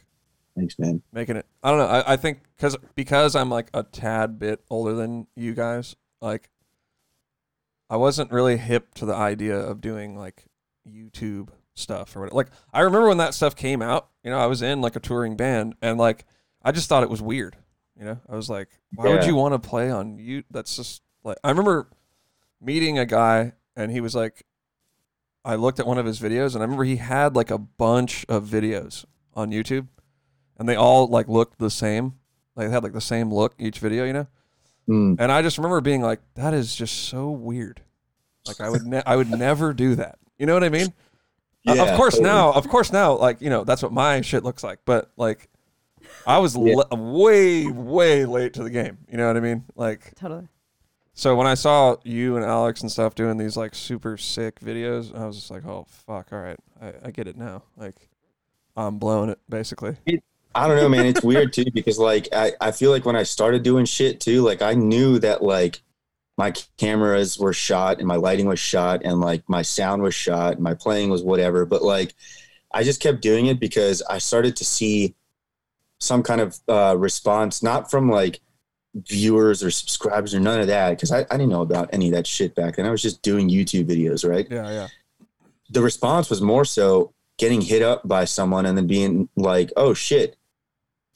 [0.56, 1.02] thanks, man.
[1.12, 1.46] making it.
[1.62, 1.86] I don't know.
[1.86, 5.96] I, I think because because I'm like a tad bit older than you guys.
[6.22, 6.48] Like,
[7.90, 10.44] I wasn't really hip to the idea of doing like
[10.88, 12.36] YouTube stuff or whatever.
[12.36, 14.08] Like, I remember when that stuff came out.
[14.24, 16.24] You know, I was in like a touring band and like
[16.62, 17.56] I just thought it was weird.
[17.98, 20.44] You know, I was like, why would you want to play on you?
[20.50, 21.88] That's just like I remember
[22.60, 24.44] meeting a guy and he was like
[25.44, 28.26] I looked at one of his videos and I remember he had like a bunch
[28.28, 29.04] of videos
[29.34, 29.86] on YouTube
[30.58, 32.14] and they all like looked the same.
[32.54, 34.26] Like they had like the same look each video, you know?
[34.88, 37.80] Mm, And I just remember being like that is just so weird.
[38.46, 40.18] Like I would ne- I would never do that.
[40.38, 40.92] You know what I mean?
[41.66, 42.30] Uh, yeah, of course totally.
[42.30, 45.48] now, of course now like, you know, that's what my shit looks like, but like
[46.26, 46.74] I was Yeah.
[46.90, 48.98] le- way way late to the game.
[49.10, 49.64] You know what I mean?
[49.76, 50.48] Like Totally.
[51.14, 55.16] so when I saw you and Alex and stuff doing these like super sick videos,
[55.18, 57.62] I was just like, oh fuck, all right, I, I get it now.
[57.76, 57.94] Like
[58.76, 59.96] I'm blowing it basically.
[60.54, 61.06] I don't know, man.
[61.06, 64.42] It's weird too because like I, I feel like when I started doing shit too,
[64.42, 65.80] like I knew that like
[66.38, 70.54] my cameras were shot and my lighting was shot and like my sound was shot
[70.54, 71.64] and my playing was whatever.
[71.66, 72.14] But like
[72.72, 75.14] I just kept doing it because I started to see
[76.00, 78.40] some kind of uh, response, not from like
[78.94, 82.14] viewers or subscribers or none of that, because I, I didn't know about any of
[82.14, 82.86] that shit back then.
[82.86, 84.46] I was just doing YouTube videos, right?
[84.50, 84.88] Yeah, yeah.
[85.70, 89.92] the response was more so getting hit up by someone and then being like, oh
[89.92, 90.36] shit,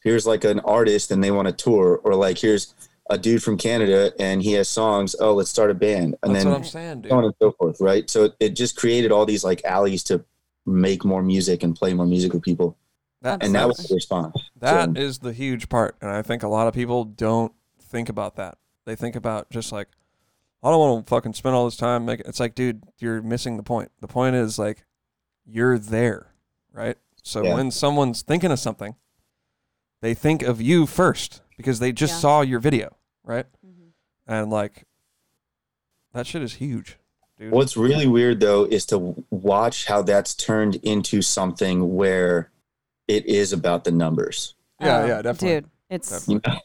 [0.03, 2.75] here's like an artist and they want to tour, or like here's
[3.09, 5.17] a dude from Canada and he has songs.
[5.19, 7.11] Oh, let's start a band, and That's then what I'm saying, dude.
[7.11, 8.09] so on and so forth, right?
[8.09, 10.25] So it, it just created all these like alleys to
[10.67, 12.77] make more music and play more music with people,
[13.23, 14.37] That, and that was that's- the response.
[14.57, 18.09] that So- is the huge part, and I think a lot of people don't think
[18.09, 18.59] about that.
[18.87, 19.89] They think about just like,
[20.63, 22.27] I don't want to fucking spend all this time making.
[22.27, 23.91] It's like, dude, you're missing the point.
[24.01, 24.85] The point is like,
[25.47, 26.35] you're there,
[26.73, 26.97] right?
[27.23, 27.55] So Yeah.
[27.55, 28.95] when someone's thinking of something,
[30.01, 32.19] they think of you first because they just Yeah.
[32.21, 33.47] saw your video, right?
[33.67, 33.89] Mm-hmm.
[34.33, 34.87] And like,
[36.13, 36.99] that shit is huge,
[37.39, 37.53] dude.
[37.53, 42.51] What's really weird though is to watch how that's turned into something where
[43.11, 44.55] it is about the numbers.
[44.81, 45.49] Yeah, Oh, yeah, definitely.
[45.49, 46.63] Dude, it's Definitely.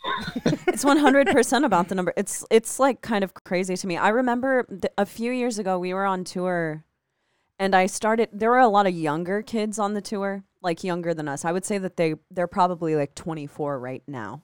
[0.67, 2.13] it's 100% about the number.
[2.15, 3.97] It's it's like kind of crazy to me.
[3.97, 6.85] I remember th- a few years ago we were on tour
[7.57, 11.15] and I started there were a lot of younger kids on the tour, like younger
[11.15, 11.43] than us.
[11.43, 14.43] I would say that they they're probably like 24 right now.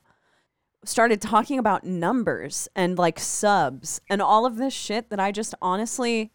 [0.84, 5.54] Started talking about numbers and like subs and all of this shit that I just
[5.62, 6.32] honestly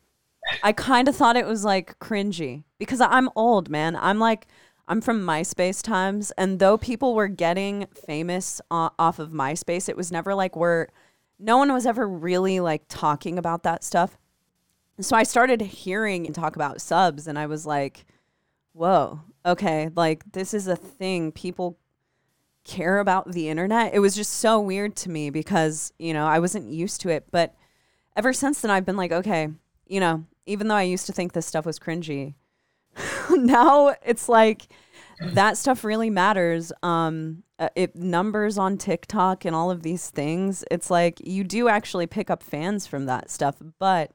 [0.62, 3.96] I kind of thought it was like cringy because I'm old, man.
[3.96, 4.46] I'm like
[4.88, 10.12] I'm from MySpace times, and though people were getting famous off of MySpace, it was
[10.12, 10.88] never like we're.
[11.38, 14.16] No one was ever really like talking about that stuff.
[15.00, 18.06] So I started hearing and talk about subs, and I was like,
[18.72, 21.32] "Whoa, okay, like this is a thing.
[21.32, 21.78] People
[22.64, 26.38] care about the internet." It was just so weird to me because you know I
[26.38, 27.26] wasn't used to it.
[27.32, 27.54] But
[28.16, 29.48] ever since then, I've been like, okay,
[29.86, 32.34] you know, even though I used to think this stuff was cringy,
[33.36, 34.68] now it's like
[35.20, 36.72] that stuff really matters.
[36.82, 40.64] Um, uh, it numbers on TikTok and all of these things.
[40.70, 44.10] It's like you do actually pick up fans from that stuff, but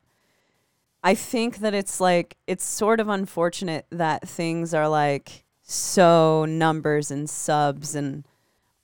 [1.03, 7.09] I think that it's like it's sort of unfortunate that things are like so numbers
[7.09, 8.25] and subs and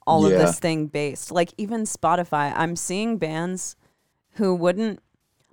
[0.07, 1.31] all of this thing based.
[1.31, 3.75] Like even Spotify, I'm seeing bands
[4.31, 4.99] who wouldn't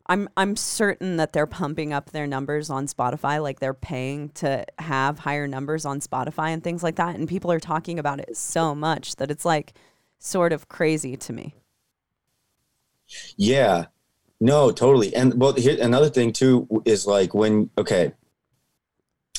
[0.07, 4.65] I'm I'm certain that they're pumping up their numbers on Spotify, like they're paying to
[4.79, 7.15] have higher numbers on Spotify and things like that.
[7.17, 9.73] And people are talking about it so much that it's like
[10.19, 11.55] sort of crazy to me.
[13.37, 13.87] Yeah,
[14.41, 15.15] no, totally.
[15.15, 18.13] And well, here another thing too is like when okay,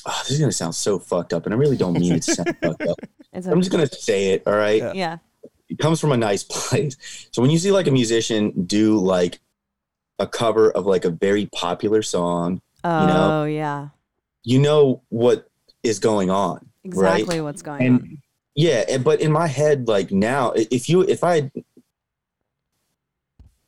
[0.05, 2.33] oh, this is gonna sound so fucked up, and I really don't mean it to
[2.35, 2.97] sound fucked up.
[3.33, 4.43] It's I'm just gonna say it.
[4.47, 4.93] All right, Yeah.
[4.93, 5.17] yeah.
[5.69, 6.97] it comes from a nice place.
[7.31, 9.39] So when you see like a musician do like
[10.19, 13.45] a cover of like a very popular song, Oh know?
[13.45, 13.89] yeah.
[14.43, 15.49] you know what
[15.83, 16.69] is going on.
[16.83, 18.17] Exactly what's going on.
[18.55, 21.51] Yeah, and, but in my head, like now, if you if I had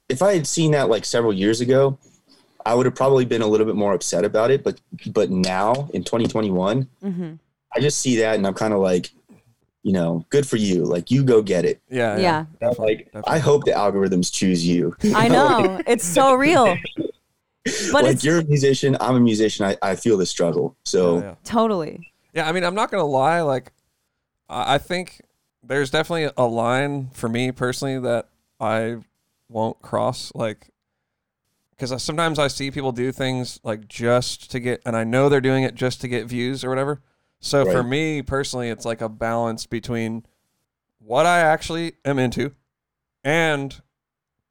[0.07, 1.97] if I had seen that like several years ago,
[2.65, 4.63] I would have probably been a little bit more upset about it.
[4.63, 7.33] But but now in 2021, hmm
[7.75, 9.11] I just see that and I'm kind of like,
[9.87, 10.83] you know, good for you.
[10.83, 11.79] Like you go get it.
[11.89, 12.45] Yeah, Yeah.
[12.59, 13.33] definitely, like definitely.
[13.33, 14.93] I hope the algorithms choose you.
[15.15, 15.81] I know.
[15.87, 16.77] It's so real.
[17.91, 19.65] But like it's you're a musician, I'm a musician.
[19.65, 20.77] I, I feel the struggle.
[20.85, 21.35] So Yeah, yeah.
[21.43, 22.11] totally.
[22.33, 23.41] Yeah, I mean, I'm not gonna lie.
[23.41, 23.73] Like,
[24.49, 25.21] I I think
[25.63, 28.97] there's definitely a line for me personally that I
[29.49, 30.31] won't cross.
[30.33, 30.69] Like,
[31.71, 35.41] because sometimes I see people do things like just to get, and I know they're
[35.41, 37.01] doing it just to get views or whatever.
[37.39, 40.25] So for me personally, it's like a balance between
[40.99, 42.53] what I actually am into
[43.23, 43.79] and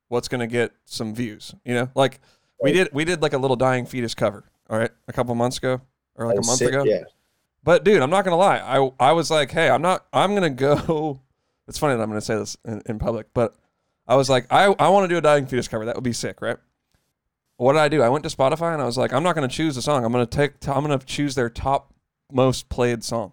[0.09, 1.55] what's gonna get some views.
[1.65, 2.21] You know, like
[2.63, 4.45] we did we did like a little dying fetus cover.
[4.69, 5.81] All right, a couple months ago
[6.15, 6.85] or like a month sick, ago.
[6.85, 7.05] Yeah.
[7.63, 8.59] But dude, I'm not gonna lie.
[8.59, 10.07] I I was like, hey, I'm not.
[10.13, 11.21] I'm gonna go.
[11.69, 13.53] It's funny that I'm gonna say this in, in public, but
[14.07, 15.85] I was like, I I want to do a dying fetus cover.
[15.85, 16.59] That would be sick, right?
[17.57, 18.03] What did I do?
[18.03, 20.05] I went to Spotify and I was like, I'm not gonna choose a song.
[20.05, 20.53] I'm gonna take.
[20.69, 21.93] I'm gonna choose their top
[22.33, 23.33] most played song.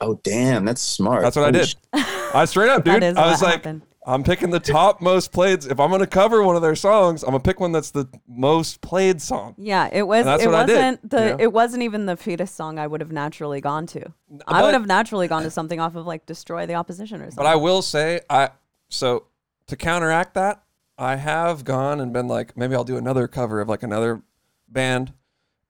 [0.00, 1.22] Oh damn, that's smart.
[1.22, 1.68] That's what I did.
[1.68, 2.94] sh- I straight up, dude.
[2.94, 3.82] That is I was what like, happened.
[4.08, 5.64] I'm picking the top most played.
[5.64, 8.80] If I'm gonna cover one of their songs, I'm gonna pick one that's the most
[8.80, 9.54] played song.
[9.58, 10.24] Yeah, it was.
[10.24, 11.18] That's It what I did, wasn't the.
[11.18, 11.36] you know?
[11.40, 14.12] It wasn't even the fetus song I would have naturally gone to.
[14.46, 17.36] I would have naturally gone to something off of like "Destroy the Opposition" or something.
[17.36, 18.50] But I will say, I
[18.88, 19.24] so
[19.66, 20.62] to counteract that,
[20.98, 24.22] I have gone and been like, maybe I'll do another cover of like another
[24.68, 25.12] band,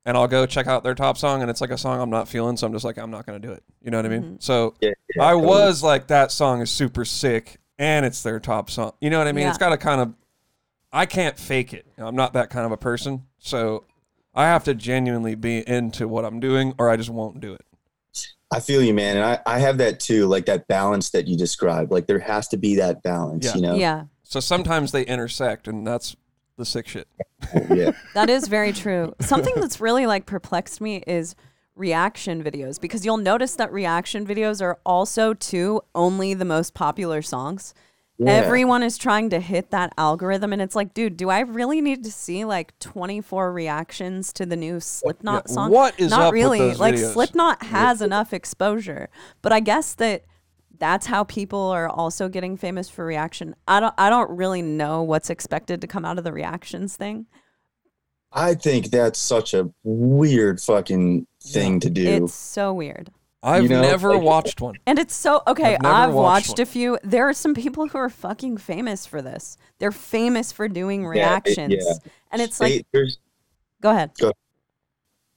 [0.06, 2.28] and I'll go check out their top song, and it's like a song I'm not
[2.28, 3.62] feeling, so I'm just like, I'm not gonna do it.
[3.82, 4.22] You know what I mean?
[4.22, 4.36] Mm-hmm.
[4.38, 5.46] So Yeah, yeah, I totally.
[5.46, 8.92] was like, that song is super sick, and it's their top song.
[9.00, 9.42] You know what I mean?
[9.42, 9.50] Yeah.
[9.50, 10.14] It's got to kind of,
[10.92, 11.86] I can't fake it.
[11.98, 13.84] I'm not that kind of a person, so
[14.34, 17.62] I have to genuinely be into what I'm doing, or I just won't do it.
[18.52, 20.26] I feel you, man, and I, I have that too.
[20.28, 21.90] Like that balance that you described.
[21.90, 23.44] Like there has to be that balance.
[23.44, 23.54] Yeah.
[23.56, 23.74] You know.
[23.74, 26.14] yeah, So sometimes they intersect, and that's
[26.56, 27.08] the sick shit.
[27.70, 27.92] Yeah.
[28.14, 29.14] that is very true.
[29.20, 31.34] Something that's really like perplexed me is
[31.74, 37.20] reaction videos because you'll notice that reaction videos are also to only the most popular
[37.22, 37.74] songs.
[38.18, 38.30] Yeah.
[38.32, 42.02] Everyone is trying to hit that algorithm, and it's like, dude, do I really need
[42.04, 45.70] to see like 24 reactions to the new Slipknot Yeah, song?
[45.70, 46.58] what is Not up with really.
[46.60, 47.12] those like videos?
[47.12, 49.10] Slipknot has enough exposure,
[49.42, 50.24] but I guess that
[50.78, 53.54] that's how people are also getting famous for reaction.
[53.66, 53.94] I don't.
[53.98, 57.26] I don't really know what's expected to come out of the reactions thing.
[58.32, 62.24] I think that's such a weird fucking thing to do.
[62.24, 63.10] It's so weird.
[63.42, 64.74] I've know, never like- watched one.
[64.86, 65.76] And it's so okay.
[65.76, 66.98] I've I've watched watched, a few.
[67.04, 69.56] There are some people who are fucking famous for this.
[69.78, 72.10] They're famous for doing reactions, yeah.
[72.32, 73.18] and it's like, there's
[73.80, 74.10] go ahead.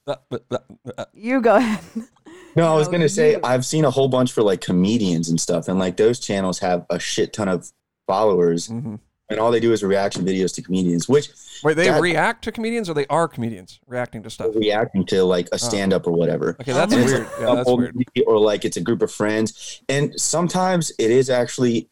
[0.08, 0.66] Uh, but- but-
[0.98, 1.84] uh, You go ahead.
[2.60, 5.68] no, I was gonna say I've seen a whole bunch for like comedians and stuff,
[5.70, 7.72] and like those channels have a shit ton of
[8.06, 9.00] followers, mhm.
[9.30, 11.30] and all they do is reaction videos to comedians, which
[11.64, 14.56] Wait, they That- react to comedians or they are comedians reacting to stuff?
[14.56, 16.56] reacting to like a stand up or whatever.
[16.62, 17.28] Okay, that's Oh weird.
[17.40, 17.96] Yeah, that's weird.
[18.28, 21.90] Or like it's a group of friends, and sometimes it is actually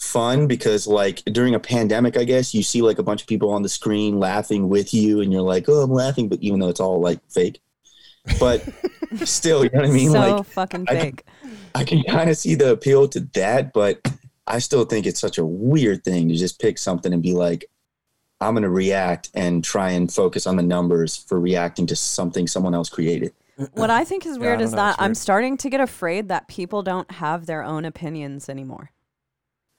[0.00, 3.50] fun because like during a pandemic, I guess you see like a bunch of people
[3.50, 6.68] on the screen laughing with you, and you're like, oh, I'm laughing, but even though
[6.70, 7.60] it's all like fake,
[8.38, 8.62] but
[9.24, 10.10] still, you know what I mean?
[10.10, 11.18] so like fucking I can-
[11.74, 14.00] I can kind of see the appeal to that, but
[14.46, 17.64] I still think it's such a weird thing to just pick something and be like,
[18.40, 22.46] I'm going to react and try and focus on the numbers for reacting to something
[22.48, 23.32] someone else created.
[23.74, 26.28] what I think is weird don't is know, that it's I'm starting to get afraid
[26.28, 28.90] that people don't have their own opinions anymore.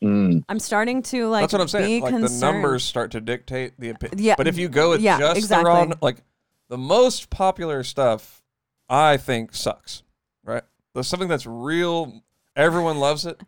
[0.04, 0.44] Mm.
[0.50, 2.00] I'm starting to like that's what I'm saying.
[2.06, 4.24] be Like the numbers start to dictate the opinion.
[4.24, 5.72] Yeah, But if you go with yeah, just exactly.
[5.72, 6.24] the raw, like
[6.72, 8.42] the most popular stuff,
[8.90, 10.04] I think sucks.
[10.44, 10.64] Right?
[10.94, 12.24] There's something that's real.
[12.56, 13.40] Everyone loves it.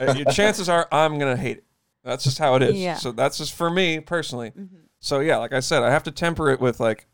[0.00, 1.64] uh, your chances are I'm gonna hate it.
[2.04, 2.76] That's just how it is.
[2.76, 2.94] Yeah.
[2.94, 4.52] So that's just for me personally.
[4.52, 4.68] Mhm.
[5.00, 7.06] So yeah, like I said, I have to temper it with like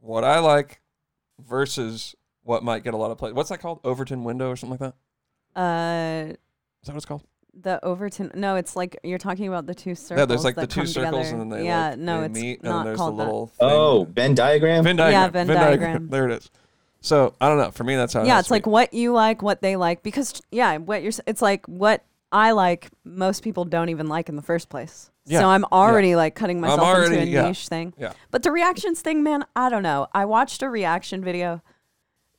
[0.00, 0.80] what I like
[1.40, 3.32] versus what might get a lot of play.
[3.32, 3.80] What's that called?
[3.84, 4.92] Overton window or something like
[5.54, 5.60] that?
[5.60, 6.36] Uh, Is
[6.86, 7.22] that what it's called?
[7.60, 8.30] The Overton.
[8.34, 10.18] No, it's like you're talking about the two circles.
[10.20, 11.42] yeah, there's like the two circles together.
[11.42, 13.24] and then they yeah, like, no, they it's meet not and then there's called the
[13.24, 14.14] little Oh, thing.
[14.14, 14.84] Venn diagram?
[14.84, 15.22] Venn diagram.
[15.22, 16.08] Yeah, Venn diagram.
[16.10, 16.50] There it is.
[17.00, 17.70] So I don't know.
[17.70, 18.20] For me, that's how.
[18.20, 18.26] that.
[18.26, 18.70] it Yeah, it's like be.
[18.70, 21.12] what you like, what they like, because yeah, what you're.
[21.26, 22.88] It's like what I like.
[23.04, 25.10] Most people don't even like in the first place.
[25.28, 27.48] Yeah, So I'm already like cutting myself into a yeah.
[27.48, 27.94] niche thing.
[27.98, 28.12] Yeah.
[28.30, 30.06] But the reactions thing, man, I don't know.
[30.14, 31.62] I watched a reaction video.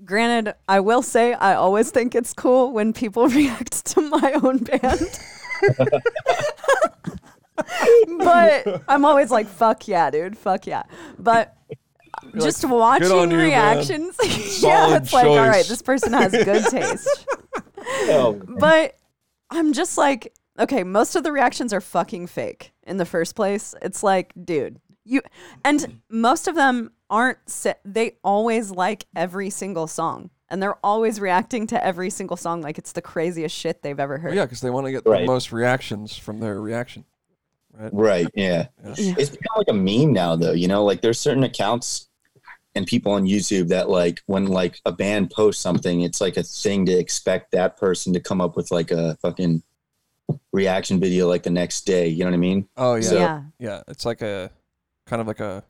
[0.06, 4.60] Granted, I will say I always think it's cool when people react to my own
[4.60, 5.20] band.
[8.20, 10.38] but I'm always like, fuck yeah, dude.
[10.38, 10.84] Fuck yeah.
[11.18, 11.56] But
[12.34, 14.16] You're just like, watching you, reactions,
[14.62, 17.26] yeah, it's like, all right, this person has good taste.
[17.90, 18.96] Oh, But
[19.50, 23.74] I'm just like, okay, most of the reactions are fucking fake in the first place.
[23.82, 25.22] It's like, dude, you,
[25.64, 30.30] and most of them aren't, sa- they always like every single song.
[30.50, 34.18] and they're always reacting to every single song like it's the craziest shit they've ever
[34.18, 34.30] heard.
[34.30, 37.04] Well, yeah, because they want to get the most reactions from their reaction.
[37.74, 38.28] Right.
[38.34, 38.68] Yeah.
[38.86, 38.94] Yeah.
[38.98, 39.14] Yeah.
[39.18, 40.54] It's become like a meme now, though.
[40.54, 42.08] You know, like there's certain accounts
[42.76, 46.44] and people on YouTube that like when like a band posts something, it's like a
[46.44, 49.62] thing to expect that person to come up with like a fucking
[50.52, 52.08] reaction video like the next day.
[52.08, 52.68] You know what I mean?
[52.78, 53.42] Oh yeah, So- yeah.
[53.60, 53.84] yeah.
[53.88, 54.50] It's like a
[55.06, 55.64] kind of like a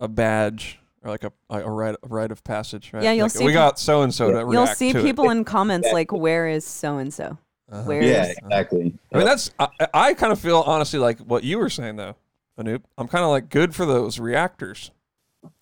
[0.00, 2.90] a badge or like a a rite a rite of passage.
[2.92, 3.02] Right?
[3.02, 5.02] Yeah, you'll Like, see We got so and so to You'll see to it.
[5.02, 7.38] people in comments like, "Where is so and so?
[7.84, 8.94] Where Yeah, is exactly.
[9.12, 12.16] I mean, that's I, I kind of feel honestly like what you were saying though,
[12.58, 12.82] Anoop.
[12.96, 14.90] I'm kind of like good for those reactors.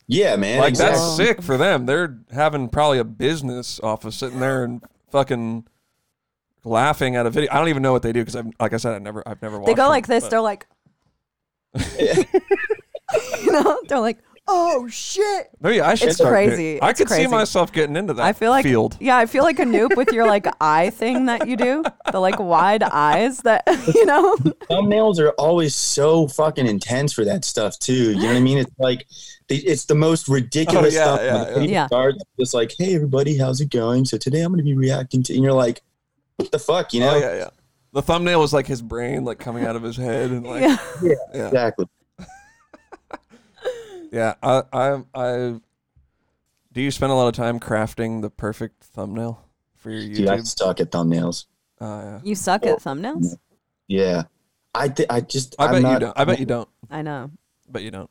[0.09, 0.61] Yeah, man.
[0.61, 0.99] like exactly.
[1.01, 1.87] that's sick for them.
[1.87, 4.81] They're having probably a business off of sitting there and
[5.11, 5.67] fucking
[6.63, 7.51] laughing at a video.
[7.53, 9.43] I don't even know what they do because I've like I said I never I've
[9.43, 9.67] never watched.
[9.67, 10.23] They go them, like this.
[10.25, 10.67] but- They're like,
[13.43, 14.19] you know, they're like,
[14.49, 16.81] "Oh shit." Maybe I should It's start doing- crazy.
[16.83, 17.29] I It's could see crazy.
[17.31, 18.23] myself getting into that.
[18.25, 18.97] I feel like field.
[19.01, 21.83] Yeah, I feel like Anoop with your like eye thing that you do,
[22.13, 23.63] the like wide eyes that
[23.95, 24.37] you know.
[24.71, 28.13] thumbnails are always so fucking intense for that stuff too.
[28.13, 28.59] You know what I mean?
[28.59, 29.07] It's like
[29.49, 31.21] they, it's the most ridiculous Oh, yeah, stuff.
[31.57, 31.69] yeah, yeah.
[31.69, 31.87] Yeah.
[31.87, 34.05] starts, it's like, hey everybody, how's it going?
[34.05, 35.83] So today I'm going to be reacting to, and you're like,
[36.37, 37.15] what the fuck, you oh, know?
[37.17, 37.49] Oh yeah, yeah.
[37.93, 40.77] The thumbnail was like his brain like coming out of his head and like Yeah.
[41.03, 41.47] yeah.
[41.47, 41.87] Exactly.
[44.13, 45.61] Yeah, I, I, I.
[46.73, 49.43] Do you spend a lot of time crafting the perfect thumbnail
[49.77, 50.59] for your Dude, I YouTube?
[50.59, 51.47] suck at thumbnails.
[51.81, 52.21] Uh, yeah.
[52.23, 53.37] You suck at thumbnails.
[53.89, 54.25] Yeah,
[54.75, 56.19] I th- I just I I'm bet you don't.
[56.19, 56.69] I bet you don't.
[56.91, 57.31] I know.
[57.69, 58.11] But you don't.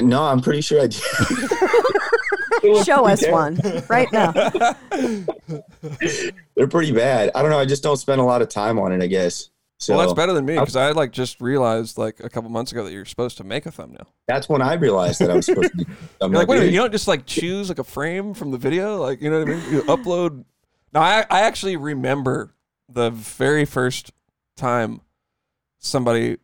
[0.00, 0.98] No, I'm pretty sure I do.
[2.84, 3.58] Show us one
[3.88, 4.32] right now.
[6.54, 7.30] They're pretty bad.
[7.34, 7.58] I don't know.
[7.58, 9.02] I just don't spend a lot of time on it.
[9.02, 9.50] I guess.
[9.80, 12.72] So well, that's better than me because I like just realized like a couple months
[12.72, 14.12] ago that you're supposed to make a thumbnail.
[14.26, 15.86] that's when I realized that I was supposed to.
[16.20, 18.58] I'm like, wait a minute, you don't just like choose like a frame from the
[18.58, 19.72] video, like you know what I mean?
[19.72, 20.44] You upload.
[20.90, 22.54] Now I, I actually remember
[22.88, 24.10] the very first
[24.56, 25.02] time
[25.78, 26.38] somebody,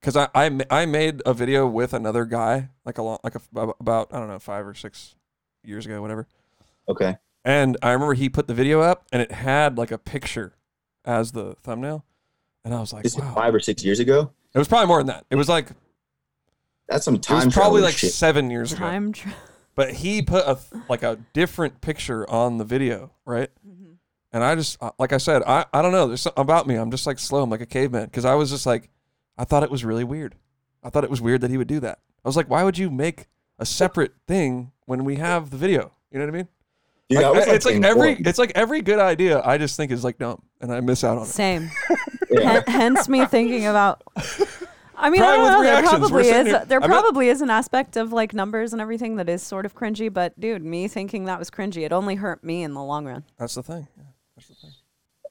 [0.00, 3.42] because I, I I made a video with another guy like a long like a,
[3.78, 5.16] about I don't know five or six
[5.62, 6.26] years ago, whatever.
[6.88, 7.18] Okay.
[7.44, 10.54] And I remember he put the video up and it had like a picture
[11.04, 12.04] as the thumbnail,
[12.64, 13.34] and I was like, This wow.
[13.34, 14.32] five or six years ago.
[14.54, 15.24] It was probably more than that.
[15.30, 15.68] It was like
[16.88, 17.46] That's some it time.
[17.46, 18.12] was probably like shit.
[18.12, 18.80] seven years ago.
[18.80, 19.12] Time.
[19.12, 19.32] Tra-
[19.74, 20.58] but he put a
[20.88, 23.50] like a different picture on the video, right?
[23.66, 23.96] Mhm.
[24.32, 26.06] And I just uh, like I said, I I don't know.
[26.08, 26.74] There's something about me.
[26.76, 27.42] I'm just like slow.
[27.42, 28.90] I'm like a caveman because I was just like,
[29.38, 30.34] I thought it was really weird.
[30.82, 31.98] I thought it was weird that he would do that.
[32.24, 33.26] I was like, why would you make
[33.58, 35.92] a separate thing when we have the video?
[36.10, 36.48] You know what I mean?
[37.08, 38.26] Dude, Like, I was, it's like every court.
[38.26, 41.16] it's like every good idea I just think is like dumb and I miss out
[41.18, 41.26] on it.
[41.26, 41.70] Same.
[42.32, 42.62] Yeah.
[42.68, 44.02] Hence me thinking about.
[44.96, 45.62] I mean, Probably I don't know.
[45.64, 46.46] There reactions, we're probably is.
[46.46, 49.42] here- there I bet- probably is an aspect of like numbers and everything that is
[49.42, 50.12] sort of cringy.
[50.12, 53.24] But dude, me thinking that was cringy, it only hurt me in the long run.
[53.36, 53.88] That's the thing.
[53.96, 54.04] Yeah,
[54.36, 54.70] that's the thing.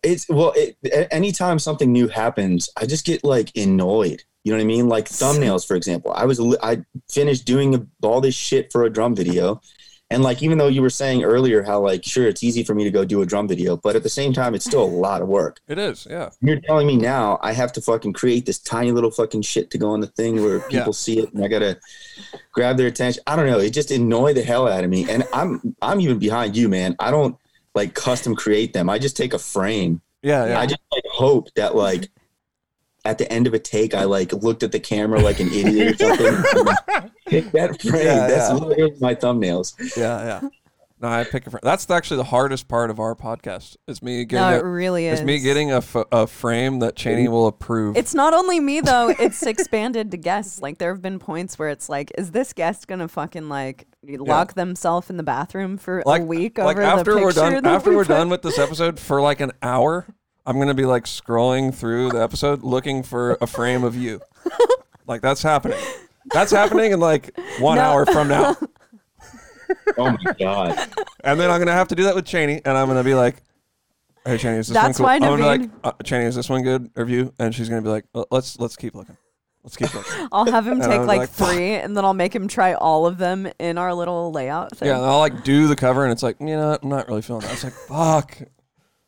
[0.03, 0.75] It's well, it,
[1.09, 4.23] anytime something new happens, I just get like annoyed.
[4.43, 4.89] You know what I mean?
[4.89, 6.11] Like thumbnails, for example.
[6.13, 9.61] I was I finished doing all this shit for a drum video,
[10.12, 12.84] and like even though you were saying earlier how like sure it's easy for me
[12.84, 15.22] to go do a drum video, but at the same time it's still a lot
[15.22, 15.60] of work.
[15.68, 16.07] It is.
[16.10, 16.30] Yeah.
[16.41, 19.78] You're telling me now I have to fucking create this tiny little fucking shit to
[19.78, 20.80] go on the thing where Yeah.
[20.80, 21.80] people see it and I gotta
[22.51, 23.22] grab their attention.
[23.28, 23.60] I don't know.
[23.60, 25.10] It just annoyed the hell out of me.
[25.10, 26.95] And I'm I'm even behind you, man.
[26.99, 27.38] I don't
[27.76, 28.89] like custom create them.
[28.89, 30.47] I just take a frame Yeah.
[30.47, 30.60] Yeah.
[30.60, 32.10] I just like hope that like
[33.05, 36.01] at the end of a take, I like looked at the camera like an idiot
[36.01, 37.12] or something.
[37.30, 38.05] Pick that frame.
[38.05, 38.53] Yeah, That's yeah.
[38.53, 39.95] literally my thumbnails.
[39.97, 40.41] yeah.
[40.41, 40.49] Yeah.
[41.01, 41.49] No, I pick a.
[41.49, 41.61] frame.
[41.63, 43.77] that's actually the hardest part of our podcast.
[43.88, 44.41] Is me getting.
[44.45, 45.19] No, a- it really is.
[45.19, 47.95] It's me getting a, f- a frame that Chaney will approve.
[47.95, 50.61] It's not only me though; it's expanded to guests.
[50.61, 54.55] Like there have been points where it's like, is this guest gonna fucking like lock
[54.55, 57.91] themselves in the bathroom for like a week like over after the we're done after
[57.91, 60.05] we we're put- done with this episode for like an hour.
[60.45, 64.19] I'm gonna be like scrolling through the episode looking for a frame of you.
[65.07, 65.80] like that's happening.
[66.32, 67.82] That's happening in like one No.
[67.84, 68.55] hour from now,
[69.97, 70.89] Oh my god.
[71.24, 73.41] and then I'm gonna have to do that with Chaney, and I'm gonna be like,
[74.26, 76.36] "Hey Chaney, is this That's one cool?" why I'm gonna be like, uh, "Chaney, is
[76.36, 79.17] this one good review?" And she's gonna be like, "Uh, "Let's let's keep looking.
[79.63, 82.03] Let's keep looking." I'll have him And take I'm like, like, "Fuck." three, and then
[82.05, 84.88] I'll make him try all of them in our little layout thing.
[84.88, 86.84] Yeah, and I'll like do the cover, and it's like, you know, what?
[86.84, 87.53] I'm not really feeling that.
[87.53, 88.38] It's like, fuck.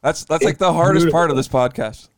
[0.03, 2.09] That's that's like the hardest part of this podcast.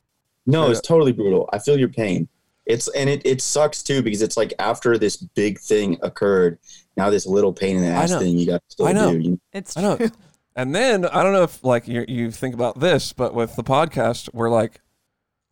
[0.46, 1.50] No, it's totally brutal.
[1.54, 2.28] I feel your pain.
[2.66, 6.60] It's and it, it sucks too because it's like after this big thing occurred,
[6.96, 9.12] now this little pain in the ass thing you got to still I know.
[9.12, 9.20] do.
[9.20, 9.98] You, It's I know.
[9.98, 10.10] true.
[10.56, 13.64] And then I don't know if like you you think about this, but with the
[13.64, 14.82] podcast, we're like,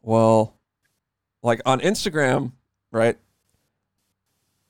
[0.03, 0.59] well,
[1.41, 2.51] like on Instagram,
[2.91, 3.17] right?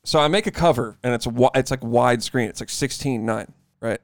[0.06, 2.48] So I make a cover and it's wi- it's like widescreen.
[2.48, 3.50] It's like 16:9,
[3.82, 4.00] right?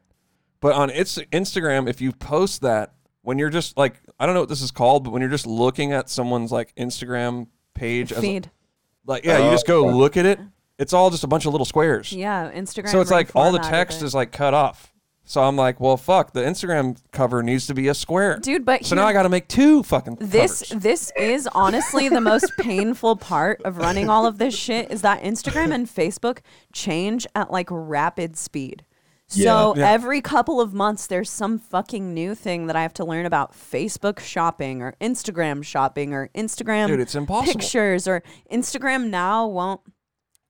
[0.59, 4.41] But on it's Instagram, if you post that when you're just like I don't know
[4.41, 7.47] what this is called, but when you're just looking at someone's like Instagram
[7.77, 8.51] page, as a- Feed.
[9.05, 9.93] like yeah, you Oh, just go okay.
[9.97, 10.39] look at it.
[10.77, 12.11] It's all just a bunch of little squares.
[12.13, 12.89] Yeah, Instagram.
[12.89, 14.05] so it's like all the reformatted text it.
[14.05, 14.93] is like cut off.
[15.29, 16.31] So I'm like, well, fuck.
[16.31, 18.37] The Instagram cover needs to be a square.
[18.39, 18.63] dude.
[18.63, 20.83] But so here- now I got to make two fucking this covers.
[20.83, 25.23] this is honestly the most painful part of running all of this shit is that
[25.23, 26.39] Instagram and Facebook
[26.71, 28.85] change at like rapid speed.
[29.29, 29.81] So Yeah.
[29.83, 29.91] Yeah.
[29.91, 33.51] every couple of months there's some fucking new thing that I have to learn about
[33.53, 37.59] Facebook shopping or Instagram shopping or Instagram Dude, it's impossible.
[37.59, 39.81] pictures or Instagram now won't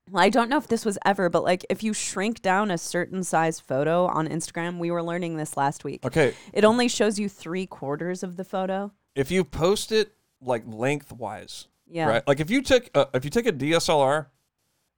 [0.09, 2.77] well, I don't know if this was ever, but like if you shrink down a
[2.77, 6.05] certain size photo on Instagram, we were learning this last week.
[6.05, 8.91] Okay, It only shows you three quarters of the photo.
[9.15, 12.05] if you post it like lengthwise, Yeah.
[12.07, 12.27] right?
[12.27, 14.27] Like if you took a, if you take a DSLR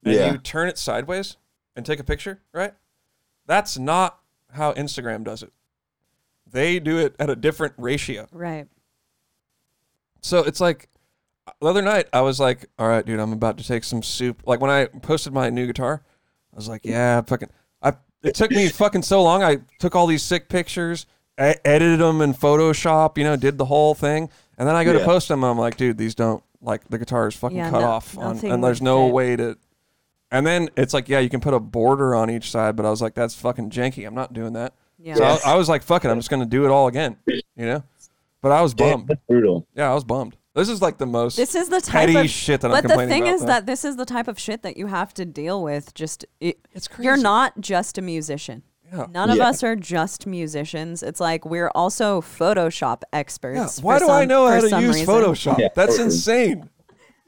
[0.04, 0.32] and Yeah.
[0.34, 1.38] you turn it sideways
[1.78, 2.74] and take a picture, right?
[3.50, 4.20] That's not
[4.54, 5.52] how Instagram does it.
[6.52, 8.28] They do it at a different ratio.
[8.32, 8.68] Right.
[10.22, 10.88] So it's like
[11.60, 14.44] the other night I was like, "All right, dude, I'm about to take some soup."
[14.46, 16.04] Like when I posted my new guitar,
[16.54, 17.50] I was like, "Yeah, fucking."
[17.82, 19.42] I it took me fucking so long.
[19.42, 21.08] I took all these sick pictures,
[21.42, 24.30] e- edited them in Photoshop, you know, did the whole thing,
[24.60, 25.44] and then I go to post them.
[25.44, 28.38] I'm like, "Dude, these don't like the guitar is fucking Yeah, cut no- off, on,
[28.46, 29.14] and there's no fit.
[29.16, 29.58] way to."
[30.32, 32.90] And then it's like, yeah, you can put a border on each side, but I
[32.90, 34.06] was like, that's fucking janky.
[34.06, 34.74] I'm not doing that.
[35.00, 35.16] Yeah.
[35.16, 35.46] So Yes.
[35.46, 37.84] I, I was like, fuck it, I'm just gonna do it all again, you know.
[38.42, 39.08] But I was Damn, bummed.
[39.10, 39.68] that's brutal.
[39.76, 40.36] Yeah, I was bummed.
[40.56, 42.88] This is like the most This is the type petty of shit that I'm But
[42.90, 43.48] the thing is though.
[43.48, 45.94] that this is the type of shit that you have to deal with.
[45.94, 48.64] Just it, It's You're not just a musician.
[48.92, 49.06] Yeah.
[49.12, 51.04] None of us are just musicians.
[51.04, 53.56] It's like we're also Photoshop experts.
[53.58, 53.84] Yeah, experts.
[53.84, 55.06] Why for do I know how to use reason.
[55.06, 55.60] Photoshop?
[55.60, 56.70] Yeah, That's insane.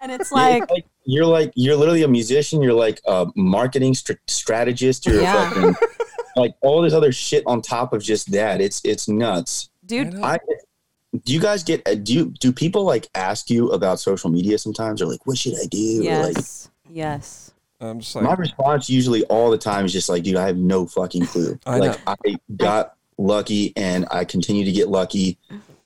[0.02, 2.62] And it's Yeah, like, it's like you're like you're literally a musician.
[2.62, 5.06] You're like a marketing str- strategist.
[5.06, 5.50] You're Yeah.
[5.50, 5.76] fucking
[6.36, 8.62] like all this other shit on top of just that.
[8.62, 9.70] It's it's nuts.
[9.86, 10.16] dude.
[10.22, 10.40] I
[11.26, 14.58] do you guys get uh, do you do people like ask you about social media
[14.58, 16.08] sometimes or like what should I do?
[16.10, 17.52] Or, like yes, yes.
[17.80, 20.86] I'm just my response usually all the time is just like, dude, I have no
[20.86, 21.60] fucking clue.
[21.66, 22.16] I like I
[22.56, 25.38] got lucky and I continue to get lucky.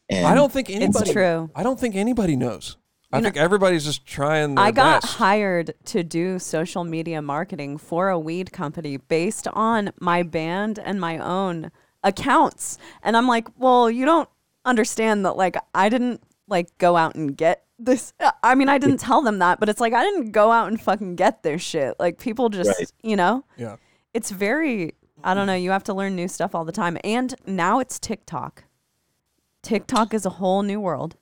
[0.10, 1.04] And I don't think anybody.
[1.06, 1.50] It's true.
[1.56, 2.78] I don't think anybody knows.
[3.16, 5.16] I You know- think everybody's just trying their I got best.
[5.16, 11.00] hired to do social media marketing for a weed company based on my band and
[11.00, 11.72] my own
[12.04, 12.78] accounts.
[13.02, 14.30] And I'm like, well, you don't
[14.66, 18.14] understand that like I didn't like go out and get this
[18.44, 20.80] I mean, I didn't tell them that, but it's like I didn't go out and
[20.80, 21.96] fucking get this shit.
[22.00, 22.92] Like people just, Right.
[23.04, 23.76] you know, yeah.
[24.14, 24.94] it's very
[25.24, 26.98] I don't know, you have to learn new stuff all the time.
[27.04, 28.66] And now it's TikTok.
[29.64, 31.16] TikTok is a whole new world.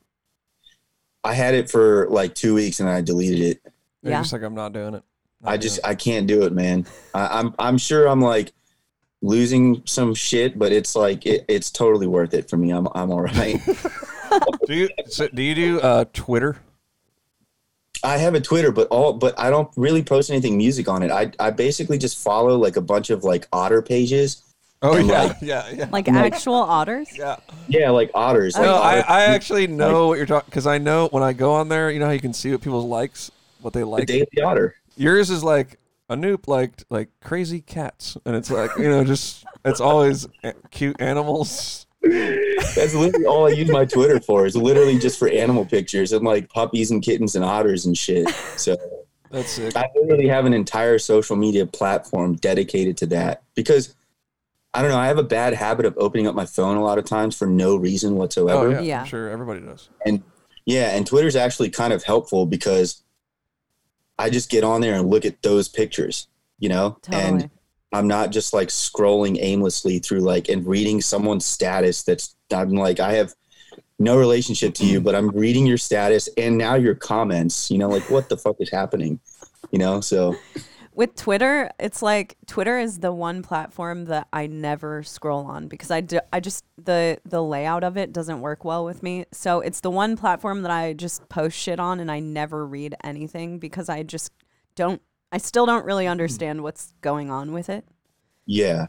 [1.24, 3.62] I had it for like two weeks and I deleted it.
[4.02, 4.22] They're Yeah.
[4.22, 5.04] just like, I'm not doing it.
[5.42, 5.86] Not I just it.
[5.86, 6.86] I can't do it, man.
[7.14, 8.52] I, I'm I'm sure I'm like
[9.22, 12.72] losing some shit, but it's like it, it's totally worth it for me.
[12.72, 13.60] I'm I'm all right.
[14.68, 16.58] do you so do you do uh, Twitter?
[18.04, 21.12] I have a Twitter, but all but I don't really post anything music on it.
[21.12, 24.44] I I basically just follow like a bunch of like otter pages.
[24.86, 25.88] Oh yeah, like- yeah, yeah.
[25.92, 27.08] Like Like- actual otters.
[27.18, 27.38] yeah.
[27.70, 28.54] Yeah, like otters.
[28.56, 31.54] Like No, I, I actually know what you're talking because I know when I go
[31.54, 33.32] on there, you know how you can see what people's likes,
[33.62, 34.06] what they the like.
[34.08, 34.76] Daily Otter.
[34.98, 35.80] Yours is like
[36.10, 41.00] Anoop liked like crazy cats, and it's like you know just it's always a- cute
[41.00, 41.88] animals.
[42.02, 44.46] That's literally all I use my Twitter for.
[44.46, 48.30] Is literally just for animal pictures and like puppies and kittens and otters and shit.
[48.58, 48.76] So
[49.32, 49.76] That's sick.
[49.78, 53.96] I literally have an entire social media platform dedicated to that because
[54.74, 54.98] I don't know.
[54.98, 57.46] I have a bad habit of opening up my phone a lot of times for
[57.46, 58.72] no reason Oh whatsoever.
[58.72, 59.00] yeah, Yeah.
[59.02, 59.90] I'm sure everybody does.
[60.06, 60.24] And
[60.66, 63.04] yeah, and Twitter's actually kind of helpful because
[64.18, 66.28] I just get on there and look at those pictures,
[66.60, 67.24] you know, Totally.
[67.24, 67.50] and
[67.92, 72.04] I'm not just like scrolling aimlessly through like and reading someone's status.
[72.04, 73.34] That's I'm like I have
[74.00, 77.70] no relationship to you, but I'm reading your status and now your comments.
[77.70, 79.20] You know, like what the fuck is happening?
[79.72, 80.36] You know, so
[80.96, 85.92] with Twitter, it's like Twitter is the one platform that I never scroll on because
[85.92, 89.26] I, do, I just the the layout of it doesn't work well with me.
[89.32, 92.96] So it's the one platform that I just post shit on and I never read
[93.04, 94.32] anything because I just
[94.76, 95.02] don't
[95.34, 96.12] I still don't really mm-hmm.
[96.12, 97.84] understand what's going on with it.
[98.46, 98.86] yeah,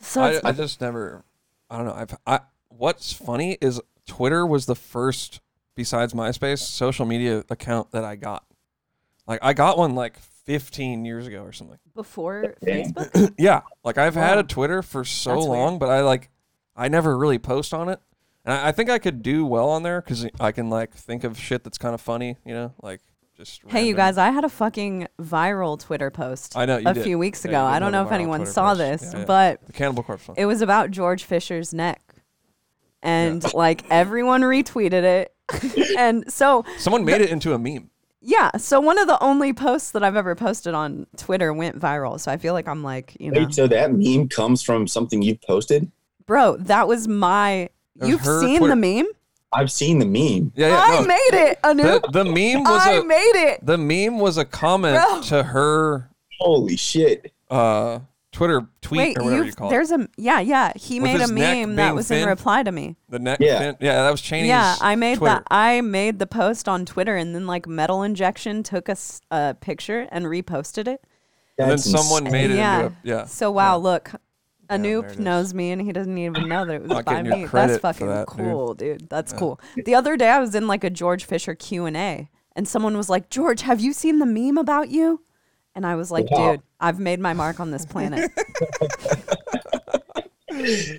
[0.00, 1.22] So I, I just never.
[1.68, 1.92] I don't know.
[1.92, 2.16] I've.
[2.26, 2.40] I.
[2.68, 5.40] What's funny is Twitter was the first,
[5.74, 8.46] besides MySpace, social media account that I got.
[9.26, 10.16] Like I got one like
[10.48, 11.76] 15 years ago or something.
[11.94, 13.34] before Facebook.
[13.38, 15.58] yeah, like I've had a Twitter for so That's weird.
[15.58, 16.30] long, but I like,
[16.74, 18.00] I never really post on it,
[18.46, 21.22] and I, I think I could do well on there because I can like think
[21.24, 23.00] of shit that's kind of funny, you know, like
[23.36, 23.60] just.
[23.68, 27.04] Hey, you guys, I had a fucking viral Twitter post I know you a did.
[27.04, 27.64] few weeks Yeah, ago.
[27.66, 28.78] I don't know if anyone Twitter saw post.
[28.78, 29.24] this, Yeah, yeah.
[29.26, 30.36] but the Cannibal Corpse one.
[30.38, 32.00] it was about George Fisher's neck.
[33.02, 35.34] And like everyone retweeted it.
[35.98, 37.90] and so, Someone made it into a meme.
[38.20, 42.18] Yeah, so one of the only posts that I've ever posted on Twitter went viral.
[42.18, 45.22] So I feel like I'm like, you know, Wait, so that meme comes from something
[45.22, 45.90] you posted?
[46.26, 47.52] bro, that was my.
[48.00, 49.06] It You've her seen Twitter- the meme?
[49.52, 50.52] I've seen the meme.
[50.54, 50.76] Yeah, yeah.
[50.78, 51.82] I no, made it, Anu.
[51.82, 53.64] the, the meme was I a made it.
[53.64, 55.22] the meme was a comment Bro.
[55.22, 57.32] to her Holy shit.
[57.50, 58.00] uh
[58.38, 59.70] Twitter tweet Wait, or whatever you you call it.
[59.70, 60.72] there's a yeah, yeah.
[60.76, 62.28] He With made a meme that being was in thin?
[62.28, 62.94] reply to me.
[63.08, 63.38] The neck.
[63.40, 63.58] Yeah.
[63.58, 64.46] fin- yeah, that was Chaney's.
[64.48, 65.34] Yeah, I made Twitter.
[65.34, 65.46] that.
[65.50, 70.24] I made the post on Twitter, and then like Metal Injection took a picture and
[70.26, 71.02] reposted it.
[71.58, 72.32] And then That's someone insane.
[72.32, 72.76] made it yeah.
[72.80, 73.24] into a yeah.
[73.24, 73.82] So wow, Yeah.
[73.82, 74.10] look,
[74.68, 75.18] there Anoop it is.
[75.18, 77.46] knows me, and he doesn't even know that it was by me.
[77.46, 78.36] That's fucking that, dude.
[78.36, 79.08] cool, dude.
[79.10, 79.38] That's Yeah.
[79.40, 79.60] cool.
[79.84, 82.96] The other day, I was in like a George Fisher Q and A, and someone
[82.96, 85.22] was like, "George, have you seen the meme about you?"
[85.78, 86.50] And I was like, Wow.
[86.50, 88.32] "Dude, I've made my mark on this planet."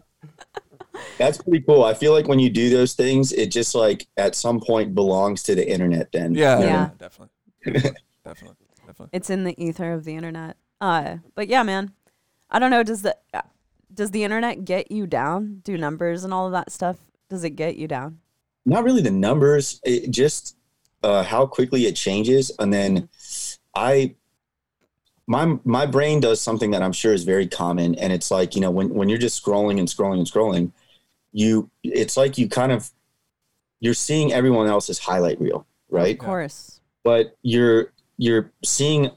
[1.18, 1.84] That's pretty cool.
[1.84, 5.44] I feel like when you do those things, it just like at some point belongs
[5.44, 6.34] to the internet then.
[6.34, 6.66] Yeah, yeah.
[6.66, 6.90] Yeah.
[6.98, 7.34] definitely,
[8.24, 8.56] definitely,
[8.88, 9.10] definitely.
[9.12, 10.56] it's in the ether of the internet.
[10.80, 11.92] Uh, but yeah, man,
[12.50, 12.84] I don't know.
[12.84, 13.42] Does the uh,
[13.94, 15.60] does the internet get you down?
[15.66, 16.96] Do numbers and all of that stuff?
[17.30, 18.20] Does it get you down?
[18.66, 20.56] Not really the numbers, it just
[21.04, 22.50] uh, how quickly it changes.
[22.60, 23.10] And then
[23.76, 24.16] I
[25.30, 27.94] my my brain does something that I'm sure is very common.
[27.96, 30.72] And it's like, you know, when, when you're just scrolling and scrolling and scrolling,
[31.32, 32.90] you it's like you kind of
[33.80, 36.16] you're seeing everyone else's highlight reel, right?
[36.20, 36.82] Of course.
[37.04, 39.08] but you're you're seeing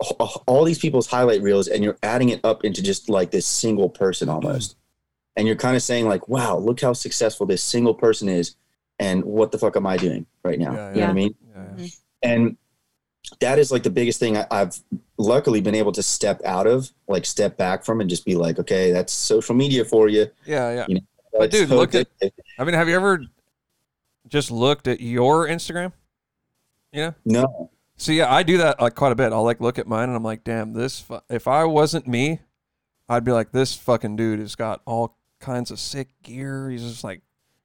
[0.46, 3.88] all these people's highlight reels and you're adding it up into just like this single
[3.88, 4.76] person almost
[5.34, 8.54] and you're kind of saying like wow look how successful this single person is
[9.00, 10.94] and what the fuck am i doing right now Yeah, yeah.
[10.94, 11.82] you know what i mean Yeah, yeah.
[11.84, 11.86] Mm-hmm.
[12.30, 12.56] and
[13.40, 14.78] that is like the biggest thing I, i've
[15.16, 18.58] luckily been able to step out of like step back from and just be like
[18.58, 20.86] okay that's social media for you yeah, yeah.
[20.88, 21.00] You
[21.32, 22.08] But dude, so look at-
[22.58, 23.24] I mean, have you ever
[24.28, 25.92] just looked at your Instagram?
[26.92, 27.12] Yeah.
[27.24, 29.32] no So yeah, I do that like quite a bit.
[29.32, 31.00] I'll like look at mine and I'm like, damn, this.
[31.00, 32.40] Fu- if I wasn't me,
[33.08, 36.68] I'd be like, this fucking dude has got all kinds of sick gear.
[36.70, 37.22] He's just like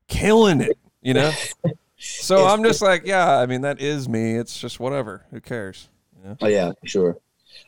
[0.07, 1.31] killing it, you know.
[1.97, 3.37] So It's- I'm just like, yeah.
[3.39, 4.35] I mean, that is me.
[4.35, 5.25] It's just whatever.
[5.31, 5.89] Who cares?
[6.23, 6.37] Know?
[6.41, 7.17] Oh yeah, sure.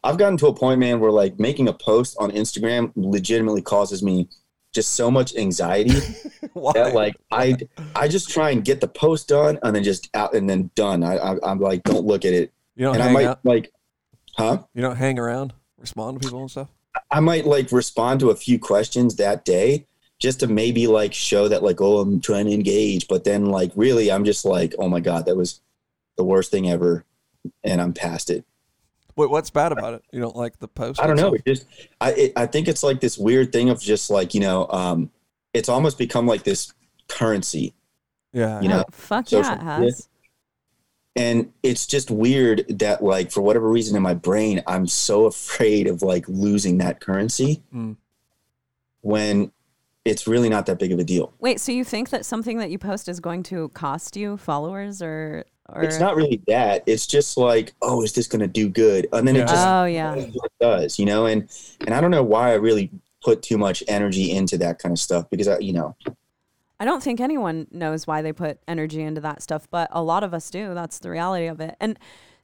[0.04, 4.04] I've gotten to a point, man, where like making a post on Instagram legitimately causes
[4.04, 4.28] me
[4.72, 5.90] just so much anxiety
[6.74, 7.56] that like I
[7.96, 11.04] I just try and get the post done and then just out and then done.
[11.04, 13.40] I, I I'm like don't look at it you don't and I might out.
[13.44, 13.72] like,
[14.38, 14.60] huh?
[14.76, 16.68] You don't hang around, respond to people and stuff.
[17.12, 19.88] I might like respond to a few questions that day
[20.20, 23.72] just to maybe like show that like oh I'm trying to engage, but then like
[23.76, 25.62] really I'm just like oh my god that was
[26.18, 27.06] the worst thing ever,
[27.64, 28.44] and I'm past it.
[29.16, 30.04] Wait, what's bad about it?
[30.12, 31.02] You don't like the post?
[31.02, 31.34] I don't know.
[31.34, 31.66] It just
[32.02, 35.10] I it, I think it's like this weird thing of just like you know um
[35.54, 36.74] it's almost become like this
[37.08, 37.74] currency
[38.34, 38.62] Yeah.
[38.62, 40.08] You know, Oh, fuck yeah, it has.
[41.16, 45.88] and it's just weird that like for whatever reason in my brain I'm so afraid
[45.88, 47.96] of like losing that currency Mm.
[49.02, 49.52] when
[50.06, 51.34] it's really not that big of a deal.
[51.40, 55.02] Wait, so you think that something that you post is going to cost you followers
[55.02, 56.84] or or It's not really that.
[56.88, 59.08] It's just like, oh, is this going to do good?
[59.14, 59.42] And then Yeah.
[59.44, 60.16] it just Oh yeah.
[60.16, 61.28] it does, you know.
[61.28, 61.48] And
[61.86, 62.90] and I don't know why I really
[63.24, 65.96] put too much energy into that kind of stuff because I, you know,
[66.80, 70.24] I don't think anyone knows why they put energy into that stuff, but a lot
[70.24, 70.74] of us do.
[70.74, 71.76] That's the reality of it.
[71.80, 72.00] And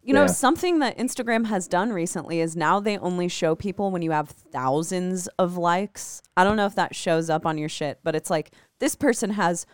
[0.06, 0.28] you know, Yeah.
[0.28, 4.30] something that Instagram has done recently is now they only show people when you have
[4.30, 6.22] thousands of likes.
[6.38, 9.32] I don't know if that shows up on your shit, but it's like this person
[9.32, 9.66] has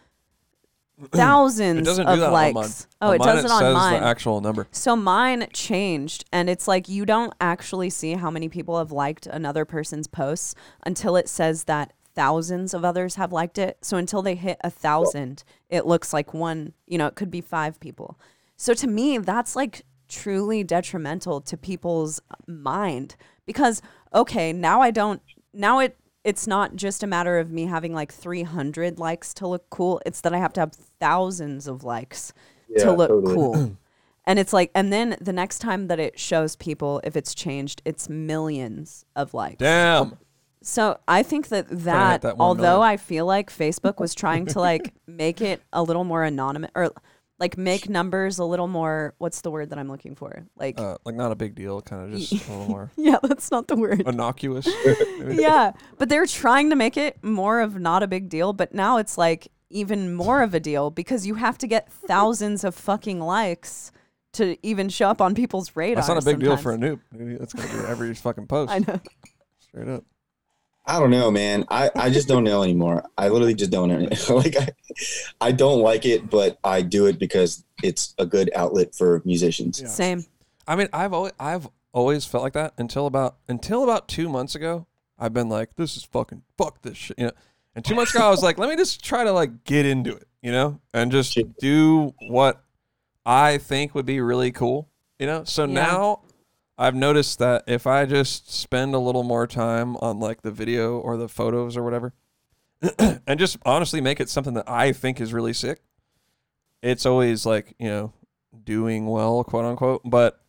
[1.12, 2.88] thousands It doesn't do of that likes.
[3.02, 4.02] Oh, on it mine does it it on says mine.
[4.02, 4.68] the actual number.
[4.72, 9.28] So mine changed, and it's like you don't actually see how many people have liked
[9.28, 10.56] another person's posts
[10.86, 13.78] until it says that thousands of others have liked it.
[13.82, 17.42] So until they hit a thousand, it looks like one, you know, it could be
[17.42, 18.20] five people.
[18.58, 23.82] So to me, that's like truly detrimental to people's mind because,
[24.14, 25.22] okay, now I don't,
[25.54, 29.68] now it, it's not just a matter of me having like 300 likes to look
[29.72, 30.00] cool.
[30.06, 32.34] It's that I have to have thousands of likes
[32.70, 33.36] Yeah, to look totally.
[33.36, 33.78] cool.
[34.24, 37.82] And it's like, and then the next time that it shows people, if it's changed,
[37.86, 39.58] it's millions of likes.
[39.58, 40.16] Damn.
[40.62, 42.94] So I think that that, that although million.
[42.94, 46.92] I feel like Facebook was trying to like make it a little more anonymous or
[47.42, 50.46] like make numbers a little more, what's the word that I'm looking for?
[50.56, 51.82] Like, Uh, like not a big deal.
[51.82, 54.02] Kind of just a little more yeah, that's not the word.
[54.08, 54.70] innocuous.
[55.28, 58.98] yeah, but they're trying to make it more of not a big deal, but now
[58.98, 63.20] it's like even more of a deal because you have to get thousands of fucking
[63.20, 63.92] likes
[64.34, 65.96] to even show up on people's radar.
[65.96, 67.00] That's not a big deal for Anoop.
[67.40, 68.72] That's gonna be every fucking post.
[68.72, 69.02] I know.
[69.60, 70.04] Straight up.
[70.86, 71.66] I don't know, man.
[71.70, 73.04] I, I just don't know anymore.
[73.18, 74.10] I literally just don't know.
[74.36, 74.70] like I,
[75.40, 79.80] I don't like it, but I do it because it's a good outlet for musicians.
[79.80, 79.88] Yeah.
[79.88, 80.26] Same.
[80.68, 84.56] I mean, I've always, I've always felt like that until about until about two months
[84.56, 84.88] ago.
[85.20, 87.32] I've been like, this is fucking fuck this shit, you know.
[87.76, 90.16] And two months ago, I was like, let me just try to like get into
[90.16, 92.64] it, you know, and just do what
[93.24, 95.44] I think would be really cool, you know.
[95.44, 95.74] So Yeah.
[95.74, 96.22] now
[96.82, 100.98] I've noticed that if I just spend a little more time on like the video
[100.98, 102.16] or the photos or whatever,
[103.28, 105.84] and just honestly make it something that I think is really sick,
[106.82, 108.14] it's always like you know
[108.64, 110.02] doing well, quote unquote.
[110.04, 110.42] But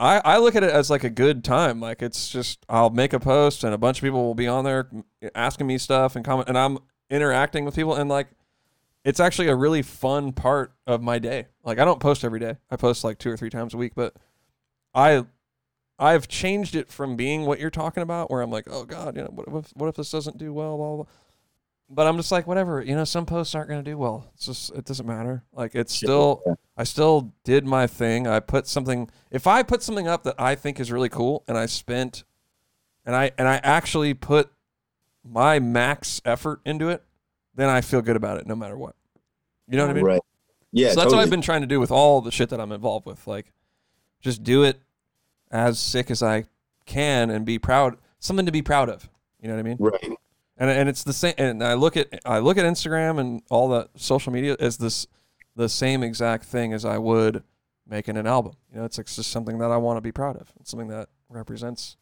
[0.00, 1.78] I I look at it as like a good time.
[1.78, 4.64] Like it's just I'll make a post and a bunch of people will be on
[4.64, 4.90] there
[5.36, 8.26] asking me stuff and comment, and I'm interacting with people and like
[9.04, 11.46] it's actually a really fun part of my day.
[11.62, 12.56] Like I don't post every day.
[12.68, 14.16] I post like two or three times a week, but
[14.94, 15.24] I
[15.98, 19.22] I've changed it from being what you're talking about, where I'm like, oh god, you
[19.22, 20.96] know, what if what if this doesn't do well, blah blah.
[20.96, 21.06] blah.
[21.90, 24.30] But I'm just like, whatever, you know, some posts aren't going to do well.
[24.34, 25.44] It's just it doesn't matter.
[25.52, 26.42] Like it's still
[26.76, 28.26] I still did my thing.
[28.26, 31.58] I put something if I put something up that I think is really cool and
[31.58, 32.24] I spent
[33.04, 34.50] and I and I actually put
[35.22, 37.02] my max effort into it,
[37.54, 38.96] then I feel good about it no matter what.
[39.68, 40.04] You know what I mean?
[40.04, 40.20] Right.
[40.72, 40.90] Yeah.
[40.90, 41.22] so that's what.
[41.22, 43.26] I've been trying to do with all the shit that I'm involved with.
[43.26, 43.52] Like,
[44.24, 44.80] just do it
[45.50, 46.46] as sick as I
[46.86, 47.98] can and be proud.
[48.18, 49.08] Something to be proud of.
[49.40, 49.76] You know what I mean?
[49.78, 50.18] Right.
[50.56, 51.34] And and it's the same.
[51.36, 55.06] And I look at I look at Instagram and all the social media as this
[55.54, 57.44] the same exact thing as I would
[57.86, 58.54] making an album.
[58.72, 60.50] You know, it's, it's just something that I want to be proud of.
[60.58, 61.96] It's something that represents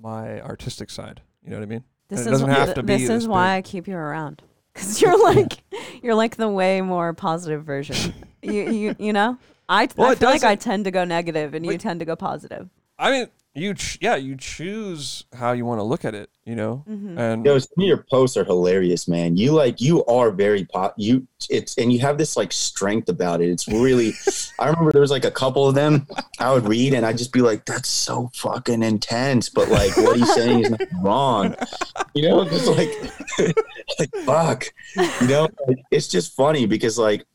[0.00, 1.20] my artistic side.
[1.42, 1.84] You know what I mean?
[2.08, 3.66] This it is doesn't wh- have to be this this is why big.
[3.66, 5.58] I keep you around because you're like
[6.02, 8.14] you're like the way more positive version.
[8.42, 9.38] you you you know.
[9.68, 12.14] I, Well, I feel like I tend to go negative and you tend to go
[12.16, 12.68] positive.
[12.98, 16.30] I mean, you ch- yeah, you choose how you want to look at it.
[16.44, 17.18] You know, Mhm.
[17.18, 19.36] and Yo, some of your posts are hilarious, man.
[19.36, 20.94] You like you are very pop.
[20.96, 23.48] You it's and you have this like strength about it.
[23.48, 24.12] It's really.
[24.60, 26.06] I remember there was like a couple of them
[26.38, 30.16] I would read and I'd just be like, "That's so fucking intense," but like what
[30.16, 31.56] he's saying is not wrong.
[32.14, 32.90] You know, just like
[33.98, 34.66] like fuck.
[35.20, 37.26] You know, Like, it's just funny because like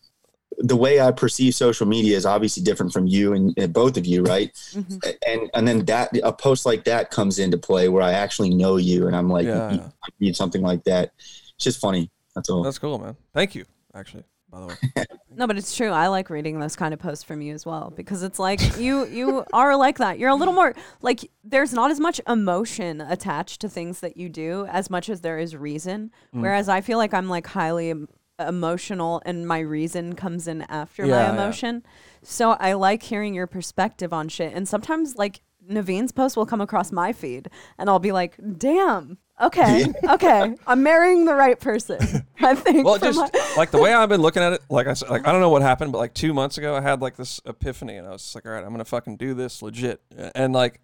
[0.63, 4.05] the way I perceive social media is obviously different from you and, and both of
[4.05, 4.53] you, right?
[4.73, 5.15] Mhm.
[5.27, 8.77] And and then that a post like that comes into play where I actually know
[8.77, 9.89] you and I'm like, Yeah, you- yeah.
[10.19, 11.11] read something like that.
[11.17, 12.09] It's just funny.
[12.35, 12.63] That's all.
[12.63, 13.15] that's cool, man.
[13.33, 13.65] Thank you.
[13.93, 14.75] Actually, by the way.
[15.33, 15.91] No, but it's true.
[15.91, 19.05] I like reading those kind of posts from you as well because it's like you
[19.07, 20.19] you are like that.
[20.19, 24.27] You're a little more like there's not as much emotion attached to things that you
[24.27, 26.11] do as much as there is reason.
[26.35, 26.41] Mm.
[26.41, 28.09] Whereas I feel like I'm like highly em-
[28.39, 31.33] emotional and my reason comes in after Yeah, my yeah.
[31.33, 31.83] emotion.
[32.23, 34.53] So I like hearing your perspective on shit.
[34.53, 39.17] And sometimes like Navene's post will come across my feed and I'll be like, "Damn.
[39.39, 39.85] Okay.
[40.09, 40.55] Okay.
[40.67, 41.99] I'm marrying the right person."
[42.41, 44.93] I think well, just my- like the way I've been looking at it, like I
[44.93, 47.15] said, like I don't know what happened, but like two months ago, I had like
[47.15, 50.01] this epiphany, and I was like, all right, I'm gonna fucking do this legit,
[50.35, 50.81] and like,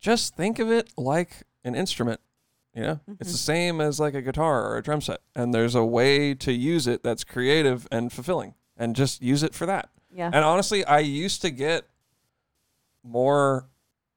[0.00, 2.20] just think of it like an instrument.
[2.74, 3.52] You know, it's the mm-hmm.
[3.52, 6.86] same as like a guitar or a drum set, and there's a way to use
[6.86, 9.90] it that's creative and fulfilling, and just use it for that.
[10.14, 10.30] yeah.
[10.32, 11.84] And honestly, I used to get
[13.04, 13.68] more,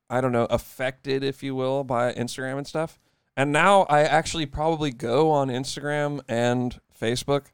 [0.09, 2.99] I don't know, affected, if you will, by Instagram and stuff.
[3.35, 7.47] And now I actually probably go on Instagram and Facebook.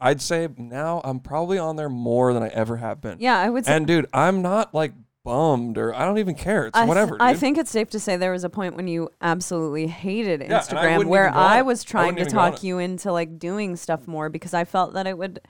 [0.00, 3.18] I'd say now I'm probably on there more than I ever have been.
[3.20, 4.92] yeah, I would say And dude, I'm not like
[5.24, 6.66] bummed or I don't even care.
[6.66, 7.16] It's I th- whatever.
[7.20, 7.40] I dude.
[7.40, 10.54] think it's safe to say there was a point when you absolutely hated Yeah, and
[10.54, 11.66] I Instagram wouldn't where even go on I it.
[11.66, 12.66] was I trying wouldn't to even go on talk it.
[12.66, 15.40] you into like doing stuff more because I felt that it would,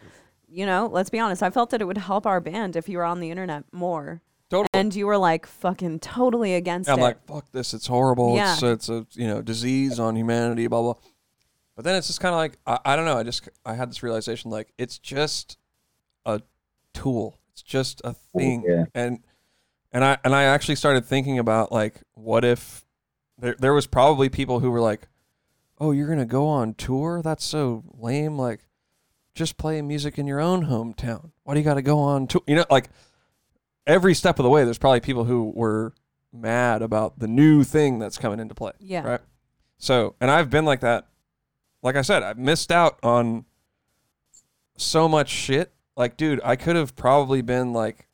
[0.48, 2.98] you know, let's be honest, I felt that it would help our band if you
[2.98, 4.20] were on the internet more.
[4.50, 4.68] Totally.
[4.74, 6.92] And you were like fucking totally against it.
[6.92, 7.02] I'm it.
[7.02, 7.72] like, fuck this.
[7.72, 8.36] It's horrible.
[8.36, 8.52] Yeah.
[8.52, 10.66] It's, it's a you know disease on humanity.
[10.66, 10.94] Blah blah.
[11.74, 13.16] But then it's just kind of like I, I don't know.
[13.16, 15.56] I just I had this realization like it's just
[16.26, 16.42] a
[16.92, 17.38] tool.
[17.52, 18.64] It's just a thing.
[18.68, 18.84] Yeah.
[18.94, 19.20] And
[19.92, 22.84] and I and I actually started thinking about like what if
[23.38, 25.08] there there was probably people who were like,
[25.78, 27.22] oh, you're gonna go on tour?
[27.22, 28.38] That's so lame.
[28.38, 28.60] Like,
[29.34, 31.30] just play music in your own hometown.
[31.44, 32.42] Why do you got to go on tour?
[32.46, 32.88] You know, like
[33.86, 35.94] every step of the way, there's probably people who were
[36.32, 38.72] mad about the new thing that's coming into play.
[38.80, 39.06] Yeah.
[39.06, 39.20] Right.
[39.78, 41.08] So, and I've been like that.
[41.82, 43.44] Like I said, I've missed out on
[44.76, 45.72] so much shit.
[45.96, 48.06] Like, dude, I could have probably been like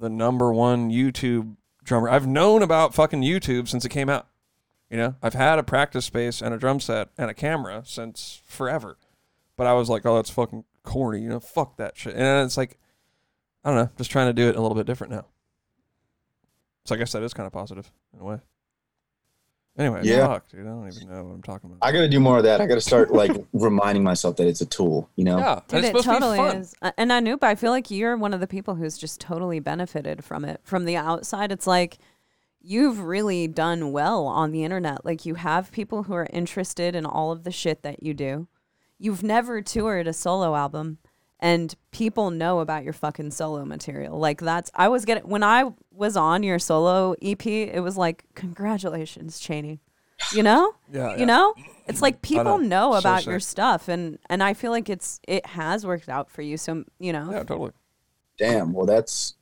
[0.00, 2.08] the number one YouTube drummer.
[2.08, 4.26] I've known about fucking YouTube since it came out.
[4.88, 8.42] You know, I've had a practice space and a drum set and a camera since
[8.44, 8.96] forever.
[9.56, 11.20] But I was like, oh, that's fucking corny.
[11.20, 12.14] You know, fuck that shit.
[12.14, 12.78] And it's like,
[13.62, 15.26] I don't know, just trying to do it a little bit different now.
[16.86, 18.38] So I guess that is kind of positive in a way.
[19.78, 20.26] Anyway, Yeah.
[20.26, 21.86] fuck, dude, I don't even know what I'm talking about.
[21.86, 22.60] I got to do more of that.
[22.60, 25.08] I got to start like reminding myself that it's a tool.
[25.16, 25.38] You know.
[25.38, 26.56] yeah, Dude, it's it supposed totally to be fun.
[26.60, 26.74] is.
[26.98, 30.44] And Anoop, I feel like you're one of the people who's just totally benefited from
[30.44, 30.60] it.
[30.64, 31.98] From the outside, it's like
[32.60, 35.04] you've really done well on the internet.
[35.04, 38.48] Like you have people who are interested in all of the shit that you do.
[38.98, 40.98] You've never toured a solo album
[41.40, 44.18] and people know about your fucking solo material.
[44.18, 48.24] Like that's I was getting when I was on your solo EP, it was like
[48.34, 49.80] congratulations, Chaney.
[50.34, 50.74] You know?
[50.92, 51.16] Yeah, yeah.
[51.16, 51.54] You know?
[51.86, 52.90] It's like people know.
[52.90, 53.48] know So about your sick.
[53.50, 56.56] stuff and and I feel like it's it has worked out for you.
[56.56, 57.72] So, you know, Yeah, totally.
[58.38, 58.72] Damn.
[58.72, 59.34] Well, that's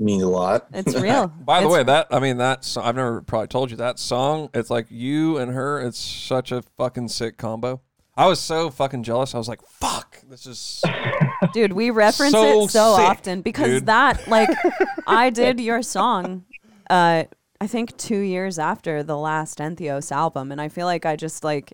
[0.00, 0.66] means a lot.
[0.72, 1.26] it's real.
[1.40, 3.98] By the It's- way, that I mean that so- I've never probably told you that
[3.98, 4.48] song.
[4.54, 5.80] It's like you and her.
[5.80, 7.80] It's such a fucking sick combo.
[8.16, 9.34] I was so fucking jealous.
[9.34, 10.82] I was like, "Fuck, this is."
[11.52, 13.86] dude, we reference So it so sick, often because dude.
[13.86, 14.50] that like
[15.06, 16.44] I did your song
[16.90, 17.24] uh
[17.60, 21.42] I think 2 years after the last Entheos album and I feel like I just
[21.44, 21.72] like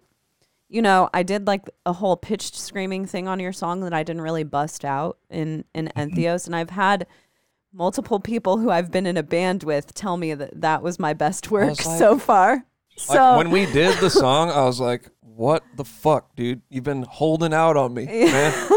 [0.71, 4.03] you know, I did like a whole pitched screaming thing on your song that I
[4.03, 7.07] didn't really bust out in in Entheos and I've had
[7.73, 11.13] multiple people who I've been in a band with tell me that that was my
[11.13, 12.65] best work like- so far.
[13.09, 16.63] Like, So when we did the song, I was like, "What the fuck, dude?
[16.69, 18.69] You've been holding out on me, man."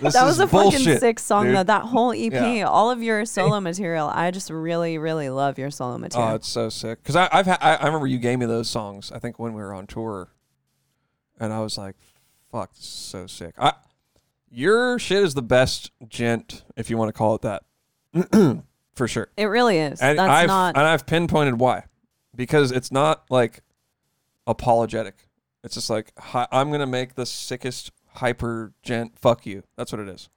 [0.00, 1.56] This that is was a bullshit, fucking sick song dude.
[1.56, 1.62] though.
[1.64, 2.64] That whole EP, Yeah.
[2.68, 6.30] all of your solo material, I just really, really love your solo oh, material.
[6.30, 7.02] Oh, it's so sick.
[7.02, 9.10] Because I've ha- I, I remember you gave me those songs.
[9.10, 10.28] I think when we were on tour,
[11.40, 11.96] and I was like,
[12.52, 13.72] "Fuck, this is so sick." I,
[14.50, 17.64] your shit is the best gent, if you want to call it that,
[18.94, 19.28] for sure.
[19.36, 20.00] it really is.
[20.00, 20.76] And That's I've not.
[20.76, 21.84] and I've pinpointed why,
[22.36, 23.62] because it's not like
[24.46, 25.28] apologetic.
[25.64, 29.18] It's just like hi, I'm gonna make the sickest hyper gent.
[29.18, 29.62] Fuck you.
[29.76, 30.28] That's what it is.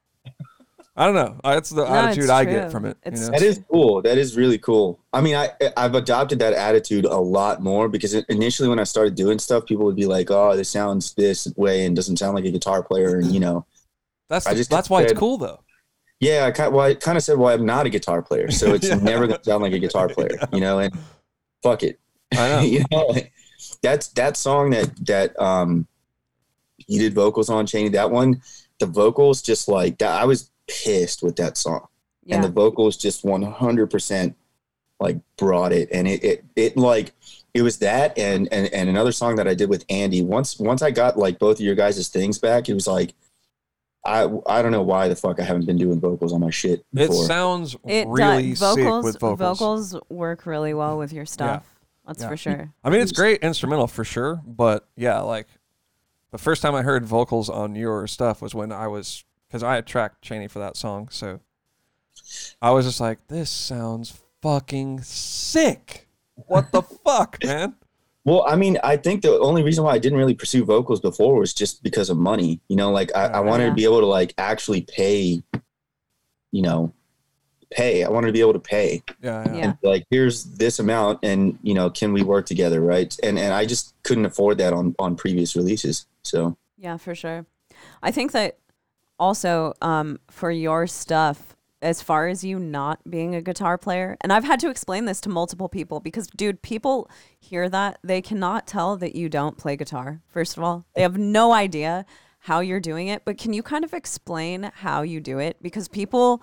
[0.95, 1.39] I don't know.
[1.43, 2.97] That's the No, attitude I get from it.
[3.05, 3.29] you know?
[3.29, 4.01] That is cool.
[4.01, 4.99] That is really cool.
[5.13, 9.15] I mean, I I've adopted that attitude a lot more because initially when I started
[9.15, 12.45] doing stuff, people would be like, "Oh, this sounds this way and doesn't sound like
[12.45, 13.65] a guitar player," and you know,
[14.29, 15.59] That's I the- just that's why it's cool though.
[16.19, 18.73] yeah, I kind well, I kind of said, "Well, I'm not a guitar player, so
[18.73, 18.95] it's Yeah.
[19.01, 20.93] never gonna sound like a guitar player," you know, and
[21.63, 21.99] fuck it,
[22.33, 22.59] I know.
[22.61, 23.31] you know, like,
[23.81, 25.87] that's that song that that um
[26.77, 27.89] he did vocals on Chaney.
[27.89, 28.41] That one,
[28.79, 30.21] the vocals just like that.
[30.21, 31.87] I was pissed with that song.
[32.23, 32.35] yeah.
[32.35, 34.35] and the vocals just 100%
[34.99, 37.13] like brought it and it, it it like
[37.53, 40.81] it was that and and and another song that I did with Andy once once
[40.81, 43.13] I got like both of your guys' things back it was like
[44.05, 46.79] I I don't know why the fuck I haven't been doing vocals on my shit
[46.79, 49.59] It before sounds it does- vocals, sick with vocals.
[49.59, 51.65] vocals work really well with your stuff.
[52.07, 52.29] That's Yeah.
[52.29, 52.73] for sure.
[52.83, 55.47] I mean, it's great instrumental for sure, but yeah, like
[56.31, 59.75] the first time I heard vocals on your stuff was when I was because I
[59.75, 61.39] had tracked Chaney for that song, so
[62.61, 66.07] I was just like, "This sounds fucking sick."
[66.47, 67.75] What the fuck, man?
[68.25, 71.39] Well, I mean, I think the only reason why I didn't really pursue vocals before
[71.39, 72.59] was just because of money.
[72.67, 73.69] You know, like I, I wanted Yeah.
[73.69, 75.41] to be able to like actually pay,
[76.51, 76.93] you know,
[77.71, 78.03] pay.
[78.03, 79.03] I wanted to be able to pay.
[79.21, 79.55] Yeah, yeah.
[79.55, 79.63] Yeah.
[79.65, 83.53] and like here's this amount and you know can we work together right and and
[83.53, 87.45] i just couldn't afford that on on previous releases so Yeah, for sure.
[88.01, 88.57] I think that
[89.19, 94.33] also um, for your stuff, as far as you not being a guitar player, and
[94.33, 97.09] I've had to explain this to multiple people because, dude, people
[97.39, 100.21] hear that they cannot tell that you don't play guitar.
[100.27, 102.05] First of all, they have no idea
[102.39, 103.23] how you're doing it.
[103.25, 105.57] But can you kind of explain how you do it?
[105.61, 106.41] Because people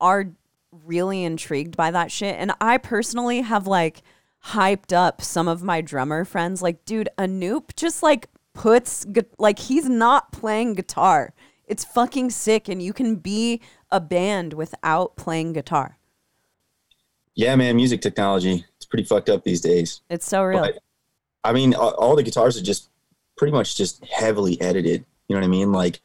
[0.00, 0.30] are
[0.84, 2.36] really intrigued by that shit.
[2.38, 4.02] And I personally have like
[4.46, 6.62] hyped up some of my drummer friends.
[6.62, 11.33] Like, dude, Anoop just like puts, gu- like, he's not playing guitar.
[11.66, 12.68] It's fucking sick.
[12.68, 13.60] And you can be
[13.90, 15.98] a band without playing guitar.
[17.36, 20.60] yeah man music technology it's pretty fucked up these days It's so real.
[20.60, 20.78] But,
[21.44, 22.88] i mean all, all the guitars are just
[23.36, 26.00] pretty much just heavily edited you know what i mean like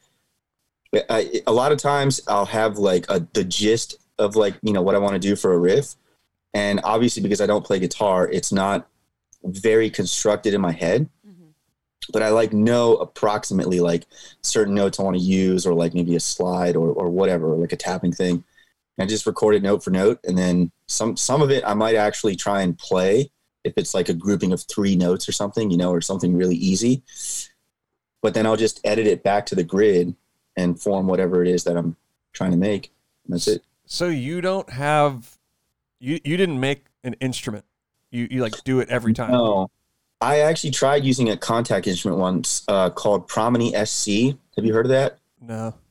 [1.08, 4.82] I, a lot of times i'll have like a the gist of like you know
[4.82, 5.94] what i want to do for a riff
[6.54, 8.88] and obviously because i don't play guitar it's not
[9.44, 11.08] very constructed in my head
[12.12, 14.06] but I like know approximately like
[14.42, 17.72] certain notes I want to use or like maybe a slide or, or whatever, like
[17.72, 18.44] a tapping thing.
[18.98, 20.20] And I just record it note for note.
[20.24, 23.30] And then some, some of it I might actually try and play
[23.64, 26.56] if it's like a grouping of three notes or something, you know, or something really
[26.56, 27.02] easy.
[28.22, 30.14] But then I'll just edit it back to the grid
[30.56, 31.96] and form whatever it is that I'm
[32.32, 32.92] trying to make.
[33.24, 33.62] And that's it.
[33.86, 35.38] So you don't have
[35.98, 37.64] you you didn't make an instrument.
[38.10, 39.32] You you like do it every time.
[39.32, 39.70] No.
[40.20, 44.36] I actually tried using a Kontakt instrument once uh, called Prominy SC.
[44.56, 45.18] Have you heard of that?
[45.40, 45.74] No.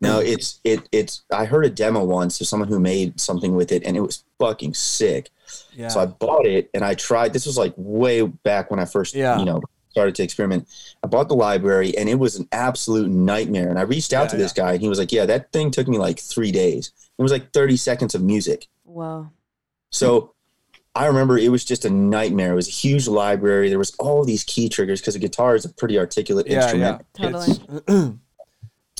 [0.00, 1.22] No, it's it it's.
[1.32, 4.22] I heard a demo once of someone who made something with it, and it was
[4.38, 5.30] fucking sick.
[5.72, 5.88] Yeah.
[5.88, 7.32] So I bought it and I tried.
[7.32, 9.36] This was like way back when I first, Yeah.
[9.40, 10.68] you know, started to experiment.
[11.02, 13.68] I bought the library and it was an absolute nightmare.
[13.68, 15.72] And I reached out Yeah, to this guy and he was like, "Yeah, that thing
[15.72, 16.92] took me like three days.
[17.18, 19.30] It was like thirty seconds of music." Wow.
[19.90, 20.34] So
[20.94, 22.52] I remember it was just a nightmare.
[22.52, 23.68] It was a huge library.
[23.68, 27.06] There was all these key triggers because a guitar is a pretty articulate yeah, instrument.
[27.18, 27.30] yeah.
[27.30, 28.18] Totally.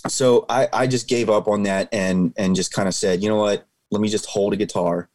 [0.09, 3.29] So I, I just gave up on that and and just kind of said, you
[3.29, 3.67] know what?
[3.91, 5.09] Let me just hold a guitar.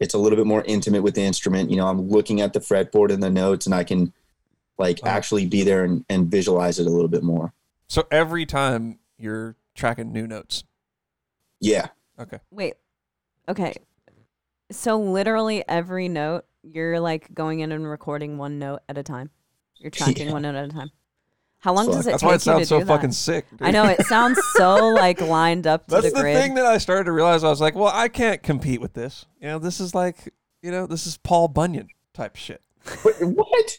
[0.00, 1.70] It's a little bit more intimate with the instrument.
[1.70, 4.12] You know, I'm looking at the fretboard and the notes, and I can
[4.78, 5.08] like Oh.
[5.08, 7.52] actually be there and, and visualize it a little bit more.
[7.88, 10.64] so every time you're tracking new notes.
[11.60, 11.88] Yeah.
[12.18, 12.38] Okay.
[12.50, 12.74] Wait.
[13.48, 13.74] Okay.
[14.72, 19.30] So literally every note, you're like going in and recording one note at a time.
[19.78, 20.32] You're tracking Yeah.
[20.32, 20.90] one note at a time.
[21.58, 21.94] How long Fuck.
[21.94, 23.14] does it That's take why you it sounds to so do fucking that?
[23.14, 23.46] sick.
[23.50, 23.62] Dude.
[23.62, 26.36] I know it sounds so like lined up to That's the the, grid.
[26.36, 27.44] thing that I started to realize.
[27.44, 29.26] I was like, well, I can't compete with this.
[29.40, 32.62] You know, this is like, you know, this is Paul Bunyan type shit.
[33.20, 33.78] What?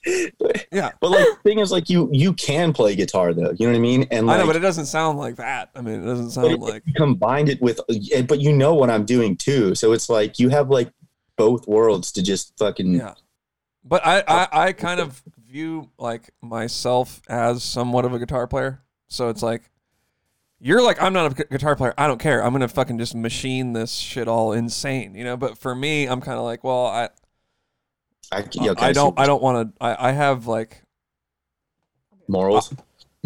[0.72, 0.92] Yeah.
[1.00, 3.52] But like the thing is like you you can play guitar though.
[3.52, 4.08] You know what I mean?
[4.12, 5.70] And I know, but it doesn't sound like that.
[5.76, 6.84] I mean, it doesn't sound it- like.
[6.96, 7.80] combined it with
[8.12, 9.76] eh, but you know what I'm doing too.
[9.76, 10.92] So it's like you have like
[11.36, 13.14] both worlds to just fucking Yeah.
[13.84, 18.82] But I, I, I kind of view like myself as somewhat of a guitar player.
[19.08, 19.70] So it's like,
[20.60, 21.94] you're like, I'm not a guitar player.
[21.98, 22.42] I don't care.
[22.42, 25.36] I'm going to fucking just machine this shit all insane, you know?
[25.36, 27.10] But for me, I'm kind of like, well, I,
[28.34, 30.82] I, yeah, okay, I don't, so I don't want to, I, I have like,
[32.28, 32.74] morals.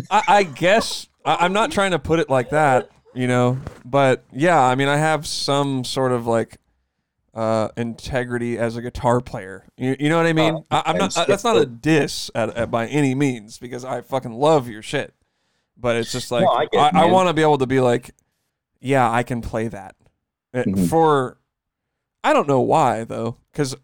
[0.10, 4.24] I, I guess I, I'm not trying to put it like that, you know, but
[4.32, 6.58] yeah, I mean, I have some sort of like
[7.34, 9.64] uh, integrity as a guitar player.
[9.78, 10.55] You, you know what I mean?
[10.55, 11.16] Oh, I, I'm not.
[11.16, 14.82] I, that's not a diss at, at by any means because I fucking love your
[14.82, 15.14] shit,
[15.78, 18.10] but it's just like No, I I, I, want to be able to be like,
[18.82, 19.95] yeah, I can play that
[20.53, 20.89] Uh, Mhm.
[20.89, 21.38] for.
[22.24, 23.76] I don't know why though, because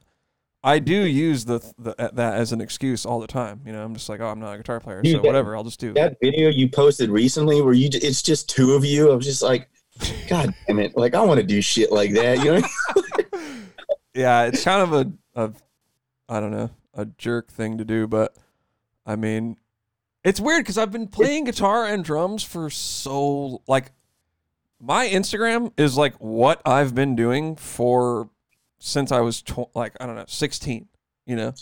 [0.64, 3.62] I do use the, the uh, that as an excuse all the time.
[3.66, 5.56] You know, I'm just like, oh, I'm not a guitar player, Dude, so that- whatever,
[5.56, 5.94] I'll just do.
[5.94, 9.42] that video you posted recently where you it's just two of you i was just
[9.42, 9.70] like
[10.28, 12.68] god damn it like i want to do shit like that you know
[14.14, 14.94] yeah, it's kind of
[15.36, 15.52] a, a
[16.30, 18.36] I don't know, a jerk thing to do, but
[19.06, 19.58] I mean,
[20.24, 23.92] it's weird because I've been playing guitar and drums for so like
[24.80, 28.30] my Instagram is like what I've been doing for
[28.86, 30.88] since I was tw- like I don't know, 16,
[31.26, 31.54] you know.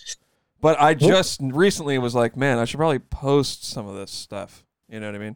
[0.60, 4.64] But I just recently was like, man, I should probably post some of this stuff.
[4.90, 5.36] You know what I mean?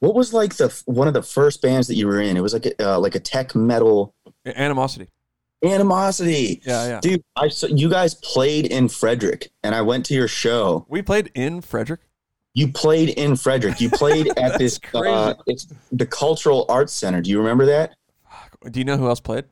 [0.00, 2.52] what was like the one of the first bands that you were in it was
[2.52, 4.12] like a, uh, like a tech metal
[4.44, 5.08] Animosity.
[5.64, 7.00] animosity Yeah, yeah.
[7.00, 11.02] dude i saw you guys played in frederick and i went to your show We
[11.02, 12.00] played in Frederick.
[12.52, 17.30] you played in frederick you played at this uh it's the cultural arts center do
[17.30, 17.94] you remember that
[18.72, 19.44] Do you know who else played?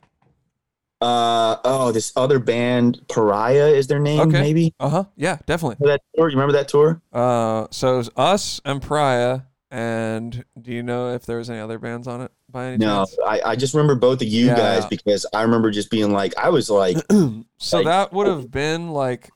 [1.01, 4.41] Uh oh this other band pariah is their name Okay.
[4.41, 5.05] maybe Uh huh.
[5.17, 5.77] Yeah, definitely.
[5.81, 9.41] Remember that tour you remember that tour Uh, so it was us and Pariah.
[9.73, 13.05] And do you know if there was any other bands on it by any No,
[13.05, 13.17] chance?
[13.25, 14.57] I, I just remember both of you Yeah.
[14.57, 16.97] guys because I remember just being like, I was like,
[17.59, 19.31] so Like- that would have been like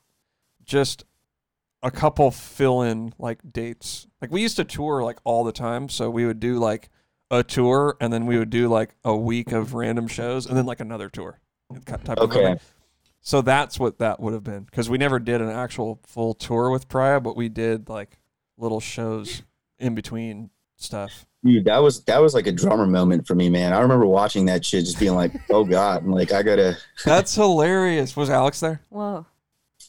[0.65, 1.05] just
[1.85, 4.09] a couple fill in like dates.
[4.21, 5.89] Like we used to tour like all the time.
[5.89, 6.89] So we would do like
[7.31, 10.67] a tour and then we would do like a week of random shows and then
[10.67, 11.39] like another tour.
[11.87, 12.45] Type of Okay.
[12.45, 12.61] thing.
[13.21, 16.71] So that's what that would have been because we never did an actual full tour
[16.71, 18.19] with Pariah, but we did like
[18.59, 19.43] little shows
[19.79, 21.25] in between stuff.
[21.43, 23.73] dude, that was that was like a drummer moment for me, man.
[23.73, 26.77] I remember watching that shit, just being like, oh god, I'm like I gotta.
[27.05, 28.15] That's hilarious.
[28.15, 28.83] Was Alex there?
[28.91, 29.25] Whoa.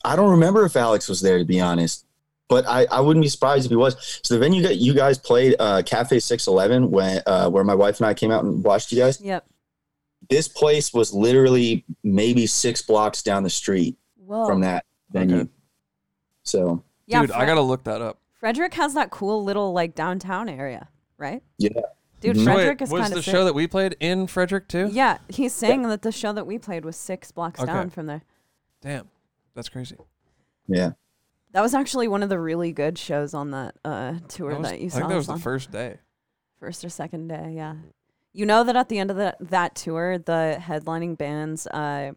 [0.05, 2.05] I don't remember if Alex was there to be honest,
[2.47, 4.19] but I, I wouldn't be surprised if he was.
[4.23, 7.75] So the venue that you guys played, uh, Cafe Six Eleven, when uh, where my
[7.75, 9.19] wife and I came out and watched you guys.
[9.19, 9.45] Yep.
[10.29, 14.45] This place was literally maybe six blocks down the street Whoa.
[14.47, 15.41] from that venue.
[15.41, 15.49] Okay.
[16.43, 18.19] So yeah, Dude, Fre- I gotta look that up.
[18.39, 21.41] Frederick has that cool little like downtown area, right?
[21.57, 21.69] yeah,
[22.21, 22.43] Dude, Mhm.
[22.43, 24.89] So wait, Frederick is was kind the of show that we played in Frederick too?
[24.91, 27.71] Yeah, he's saying that the show that we played was six blocks Okay.
[27.71, 28.21] down from there.
[28.81, 29.09] Damn,
[29.53, 29.97] that's crazy.
[30.67, 30.91] yeah.
[31.51, 34.71] That was actually one of the really good shows on that uh, tour That that,
[34.73, 34.97] was- you I saw.
[34.97, 35.39] think that was us the on.
[35.39, 35.97] first day.
[36.59, 37.53] first or second day.
[37.55, 37.75] Yeah,
[38.35, 42.11] you know that at the end of the, that tour, the headlining band's uh,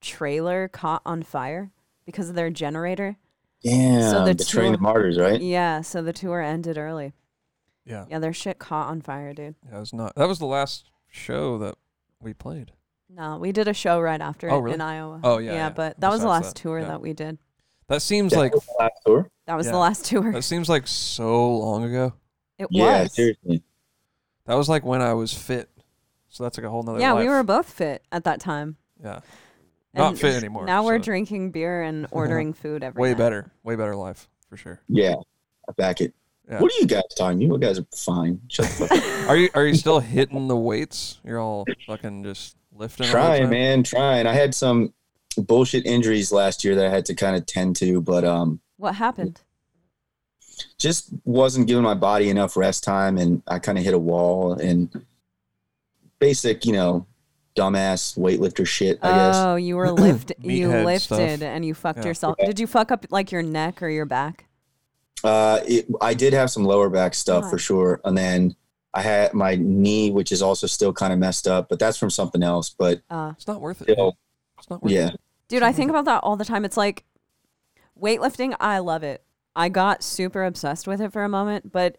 [0.00, 1.70] trailer caught on fire
[2.06, 3.16] because of their generator.
[3.62, 5.40] Yeah, so the betraying the tour- martyrs, right?
[5.40, 7.12] Yeah, so the tour ended early.
[7.84, 9.56] Yeah, Yeah, their shit caught on fire, dude.
[9.70, 10.14] that was not.
[10.14, 11.74] That was the last show that
[12.20, 12.72] we played.
[13.10, 14.74] No, we did a show right after Oh, it really?
[14.74, 15.20] in Iowa.
[15.24, 15.56] Oh, yeah, yeah.
[15.56, 15.70] yeah.
[15.70, 16.88] but that was the last that, tour yeah.
[16.88, 17.38] that we did.
[17.88, 19.30] That seems That like was the last tour.
[19.46, 19.72] That was Yeah.
[19.72, 20.32] the last tour.
[20.32, 22.12] that seems like so long ago.
[22.58, 23.14] It Yeah, was.
[23.14, 23.62] seriously.
[24.48, 25.68] That was like when I was fit.
[26.28, 26.98] So that's like a whole nother.
[27.00, 28.76] yeah, we were both fit at that time.
[29.02, 29.20] Yeah.
[29.94, 30.66] Not And fit anymore.
[30.66, 33.18] Now we're drinking beer and ordering food every way night.
[33.18, 33.50] better.
[33.62, 34.80] Way better life for sure.
[34.88, 35.14] Yeah,
[35.68, 36.12] I back it.
[36.48, 36.60] Yeah.
[36.60, 37.40] What are you guys talking?
[37.40, 38.40] You guys are fine.
[38.48, 39.28] Shut the fuck.
[39.28, 41.20] Are you are you still hitting the weights?
[41.22, 43.06] You're all fucking just lifting.
[43.06, 44.26] trying, man, trying.
[44.26, 44.94] I had some
[45.36, 48.94] bullshit injuries last year that I had to kind of tend to, but um, What
[48.94, 49.42] happened?
[50.78, 54.52] Just wasn't giving my body enough rest time, and I kind of hit a wall
[54.54, 55.04] and
[56.18, 57.06] basic, you know,
[57.56, 58.98] dumbass weightlifter shit.
[59.02, 59.36] I guess.
[59.36, 60.32] Oh, you were lift.
[60.40, 61.42] you lifted stuff.
[61.42, 62.06] and you fucked Yeah.
[62.06, 62.36] yourself.
[62.44, 64.46] Did you fuck up like your neck or your back?
[65.24, 68.54] Uh, it, I did have some lower back stuff for sure, and then
[68.94, 72.10] I had my knee, which is also still kind of messed up, but that's from
[72.10, 72.70] something else.
[72.70, 73.92] But Uh, It's not worth it.
[73.92, 74.16] still,
[74.58, 75.20] It's not worth yeah, it.
[75.48, 76.64] dude, I think about that all the time.
[76.64, 77.04] It's like
[78.00, 78.54] weightlifting.
[78.60, 79.22] I love it.
[79.58, 81.98] I got super obsessed with it for a moment, but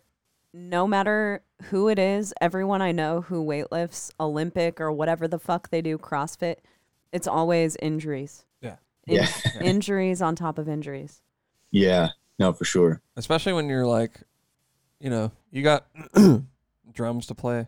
[0.53, 5.69] no matter who it is, everyone I know who weightlifts, Olympic or whatever the fuck
[5.69, 6.55] they do, CrossFit,
[7.11, 8.45] it's always injuries.
[8.61, 8.77] Yeah.
[9.05, 9.27] In- Yeah.
[9.61, 11.21] injuries on top of injuries.
[11.69, 13.01] yeah, no, for sure.
[13.17, 14.21] Especially when you're like,
[15.01, 15.85] you know, you got
[16.93, 17.67] drums to play.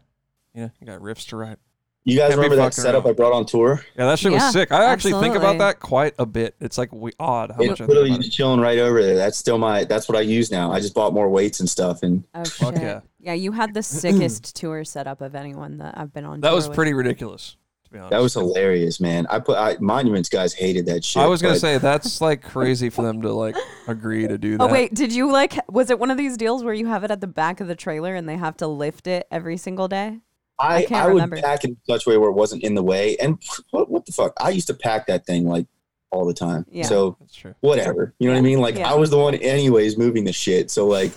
[0.55, 1.59] You know, you got riffs to write.
[2.03, 3.11] You guys Can't remember that setup around.
[3.11, 3.85] I brought on tour?
[3.95, 4.71] Yeah, that shit Yeah, was sick.
[4.71, 6.55] I actually think about that quite a bit.
[6.59, 8.23] It's like we odd how much It's I think literally about it.
[8.23, 9.15] just chilling right over there.
[9.15, 9.83] That's still my.
[9.83, 10.71] That's what I use now.
[10.71, 12.81] I just bought more weights and stuff, and Oh Fuck shit.
[12.81, 13.01] yeah.
[13.19, 16.41] Yeah, you had the sickest tour setup of anyone that I've been on.
[16.41, 16.75] That tour was with.
[16.75, 18.09] pretty ridiculous, to be honest.
[18.09, 19.27] that was hilarious, man.
[19.29, 21.21] I put I, monuments guys hated that shit.
[21.21, 23.55] I was gonna but say that's like crazy for them to like
[23.87, 24.69] agree to do oh, that.
[24.71, 25.53] Oh wait, did you like?
[25.69, 27.75] Was it one of these deals where you have it at the back of the
[27.75, 30.17] trailer and they have to lift it every single day?
[30.59, 31.37] I I, I, would remember.
[31.41, 33.17] pack in such a way where it wasn't in the way.
[33.17, 33.41] And
[33.71, 34.33] what, what the fuck?
[34.39, 35.65] I used to pack that thing like
[36.11, 36.65] all the time.
[36.69, 36.85] Yeah.
[36.85, 37.55] So That's true.
[37.61, 38.13] whatever.
[38.19, 38.59] You know what I mean?
[38.59, 38.91] Like Yeah.
[38.91, 40.69] I was the one anyways moving the shit.
[40.69, 41.11] So like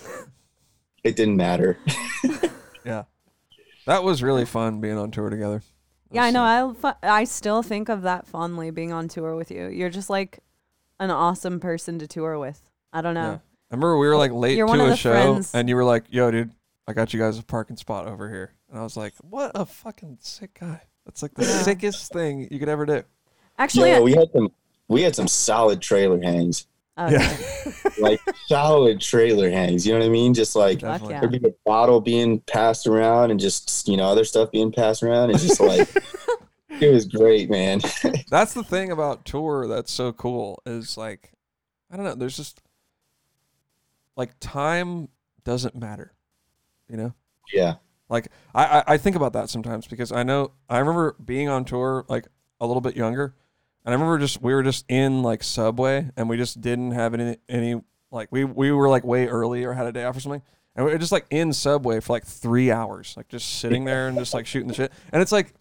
[1.03, 1.77] it didn't matter.
[2.85, 3.05] Yeah,
[3.87, 5.63] that was really fun being on tour together.
[6.11, 6.75] Yeah, I know.
[6.83, 9.69] I I still think of that fondly being on tour with you.
[9.69, 10.37] You're just like
[10.99, 12.61] an awesome person to tour with.
[12.93, 13.31] I don't know.
[13.31, 13.37] Yeah.
[13.71, 16.03] I remember we were like late You're to a show, friends- and you were like,
[16.11, 16.51] "Yo, dude,
[16.87, 19.65] I got you guys a parking spot over here," and I was like, "What a
[19.65, 20.81] fucking sick guy!
[21.05, 21.61] That's like the Yeah.
[21.61, 23.03] sickest thing you could ever do."
[23.57, 24.51] Actually, Yo, I- we had some
[24.89, 26.67] we had some solid trailer hangs.
[26.97, 27.37] oh, Yeah,
[27.99, 29.87] Like solid trailer hangs.
[29.87, 30.33] You know what I mean?
[30.33, 31.13] Just like Definitely.
[31.19, 35.03] there'd be a bottle being passed around and just you know other stuff being passed
[35.03, 35.87] around and just like
[36.81, 37.79] it was great, man.
[38.29, 41.31] that's the thing about tour that's so cool is like,
[41.89, 42.15] I don't know.
[42.15, 42.61] There's just
[44.17, 45.07] like time
[45.45, 46.11] doesn't matter,
[46.89, 47.13] you know.
[47.53, 47.75] yeah.
[48.09, 51.65] Like I, I, I think about that sometimes because I know I remember being on
[51.65, 52.27] tour like
[52.59, 53.35] a little bit younger,
[53.83, 57.13] and I remember just we were just in like Subway and we just didn't have
[57.13, 57.81] any any
[58.11, 60.43] like we we were like way early or had a day off or something,
[60.75, 64.07] and we were just like in Subway for like three hours, like just sitting there
[64.07, 65.53] and just like shooting the shit, and it's like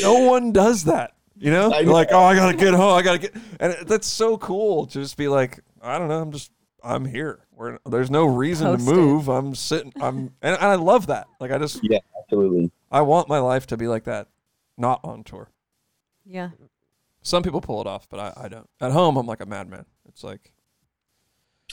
[0.00, 1.68] no one does that, you know?
[1.68, 1.92] Know.
[1.92, 5.16] like oh I gotta get home, I gotta get, and that's so cool to just
[5.18, 6.50] be like I don't know, I'm just
[6.82, 7.41] I'm here.
[7.54, 8.96] We're, there's no reason Post to it.
[8.96, 9.28] move.
[9.28, 9.92] I'm sitting.
[10.00, 11.26] I'm and, and I love that.
[11.40, 12.70] Like I just Yeah, absolutely.
[12.90, 14.28] I want my life to be like that,
[14.76, 15.48] not on tour.
[16.24, 16.50] yeah.
[17.24, 18.68] Some people pull it off, but I, I don't.
[18.80, 19.84] At home, I'm like a madman.
[20.08, 20.52] It's like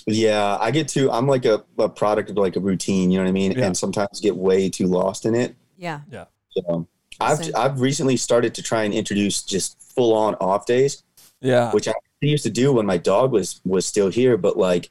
[0.05, 3.23] Yeah, I get to I'm like a, a product of like a routine, you know
[3.23, 3.53] what I mean?
[3.53, 3.65] Yeah.
[3.65, 5.55] And sometimes get way too lost in it.
[5.77, 6.01] Yeah.
[6.11, 6.25] Yeah.
[6.51, 6.87] So
[7.19, 7.55] I've Same.
[7.55, 11.03] I've recently started to try and introduce just full on off days,
[11.41, 14.89] yeah, which I used to do when my dog was was still here, but like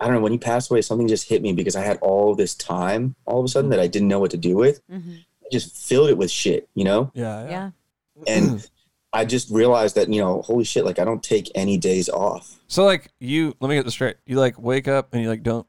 [0.00, 2.34] I don't know, when he passed away, something just hit me because I had all
[2.34, 4.80] this time all of a sudden that I didn't know what to do with.
[4.90, 7.12] hmm I just filled it with shit, you know?
[7.14, 7.70] yeah, Yeah.
[8.16, 8.24] yeah.
[8.34, 8.68] And
[9.12, 12.58] I just realized that, you know, holy shit, like I don't take any days off.
[12.66, 14.16] So like you, let me get this straight.
[14.26, 15.66] You like wake up and you like don't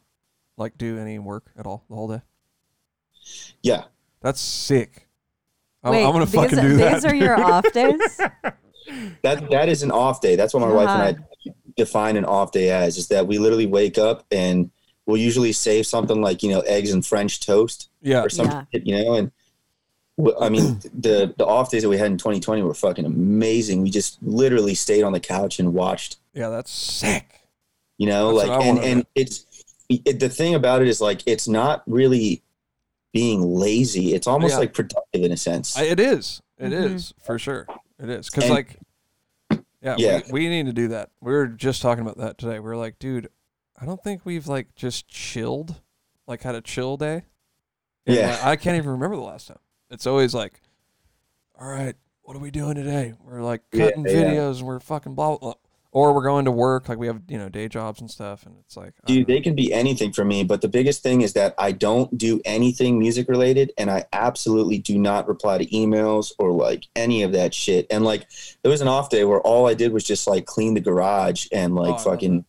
[0.57, 2.21] like do any work at all the whole day.
[3.61, 3.83] Yeah.
[4.21, 5.07] That's sick.
[5.83, 6.95] I'm, Wait, I'm gonna these, fucking do that.
[6.95, 8.19] these are your off days.
[9.21, 10.37] That that is an off day.
[10.37, 13.67] That's what my wife and I define an off day as is that we literally
[13.67, 14.69] wake up and
[15.05, 19.03] we'll usually save something like, you know, eggs and French toast yeah, or something, you
[19.03, 19.31] know, and
[20.41, 23.83] I mean, the the off days that we had in 2020 were fucking amazing.
[23.83, 27.41] We just literally stayed on the couch and watched, yeah, that's sick.
[27.97, 29.45] you know, That's like I and wanna and it's
[29.89, 32.41] it, the thing about it is like it's not really
[33.13, 34.13] being lazy.
[34.13, 34.59] It's almost Yeah.
[34.59, 35.77] like productive in a sense.
[35.77, 36.41] I, it is.
[36.57, 37.25] It is Mhm.
[37.25, 37.67] for sure.
[37.99, 38.77] It is because like,
[39.97, 40.21] yeah, Yeah.
[40.31, 41.11] We, we need to do that.
[41.21, 42.59] We were just talking about that today.
[42.59, 43.29] We are like, dude,
[43.79, 45.81] I don't think we've like just chilled,
[46.27, 47.23] like had a chill day.
[48.05, 48.31] And, Yeah.
[48.31, 49.59] like, I can't even remember the last time.
[49.89, 50.61] It's always like,
[51.59, 53.13] all right, what are we doing today?
[53.23, 54.11] We're like cutting yeah.
[54.11, 55.53] videos and we're fucking blah blah.
[55.97, 56.09] Blah.
[56.09, 56.87] or we're going to work.
[56.89, 59.55] Like we have you know day jobs and stuff, and it's like Dude, they can
[59.55, 63.27] be anything for me, but the biggest thing is that I don't do anything music
[63.27, 67.87] related and I absolutely do not reply to emails or like any of that shit.
[67.89, 68.27] And like
[68.63, 71.47] there was an off day where all I did was just like clean the garage
[71.51, 72.45] and Oh, like love fucking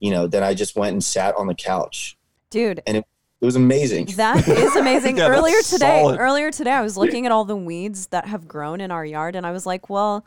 [0.00, 2.18] you know, then I just went and sat on the couch.
[2.50, 3.04] Dude, and It
[3.40, 4.06] was amazing.
[4.16, 5.16] That is amazing.
[5.18, 6.18] Yeah, earlier today, solid.
[6.20, 9.36] earlier today, I was looking at all the weeds that have grown in our yard,
[9.36, 10.26] and I was like, well,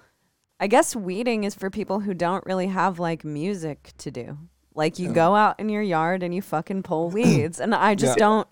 [0.59, 4.37] I guess weeding is for people who don't really have like music to do.
[4.75, 5.13] Like you Yeah.
[5.13, 8.25] go out in your yard and you fucking pull weeds, and I just Yeah.
[8.25, 8.47] don't.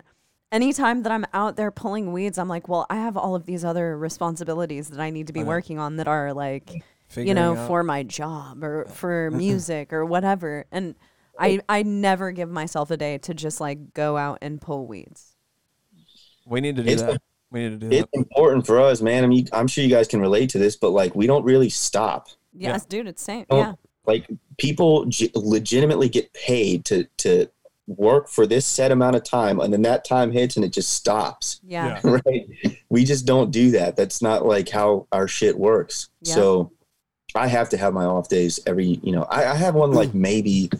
[0.50, 3.64] Anytime that I'm out there pulling weeds, I'm like, well, I have all of these
[3.66, 5.48] other responsibilities that I need to be I know.
[5.50, 6.82] working on that are like
[7.16, 10.64] you know, out- for my job or for music or whatever.
[10.72, 10.94] And
[11.38, 15.34] I I never give myself a day to just like go out and pull weeds.
[16.46, 17.20] we need to do It's that.
[17.50, 18.18] We need to do It's that.
[18.18, 19.24] important for us, man.
[19.24, 21.70] I mean, I'm sure you guys can relate to this, but like we don't really
[21.70, 22.28] stop.
[22.52, 22.70] Yeah.
[22.70, 23.46] Yes, dude, it's same.
[23.50, 23.74] Yeah.
[24.06, 24.26] Like
[24.58, 27.48] people g- legitimately get paid to to
[27.86, 30.92] work for this set amount of time, and then that time hits and it just
[30.92, 31.60] stops.
[31.66, 32.00] Yeah.
[32.04, 32.18] Yeah.
[32.26, 32.46] right?
[32.90, 33.96] We just don't do that.
[33.96, 36.10] That's not like how our shit works.
[36.22, 36.34] Yeah.
[36.34, 36.72] So
[37.34, 40.12] I have to have my off days every, you know, I, I have one like
[40.28, 40.70] maybe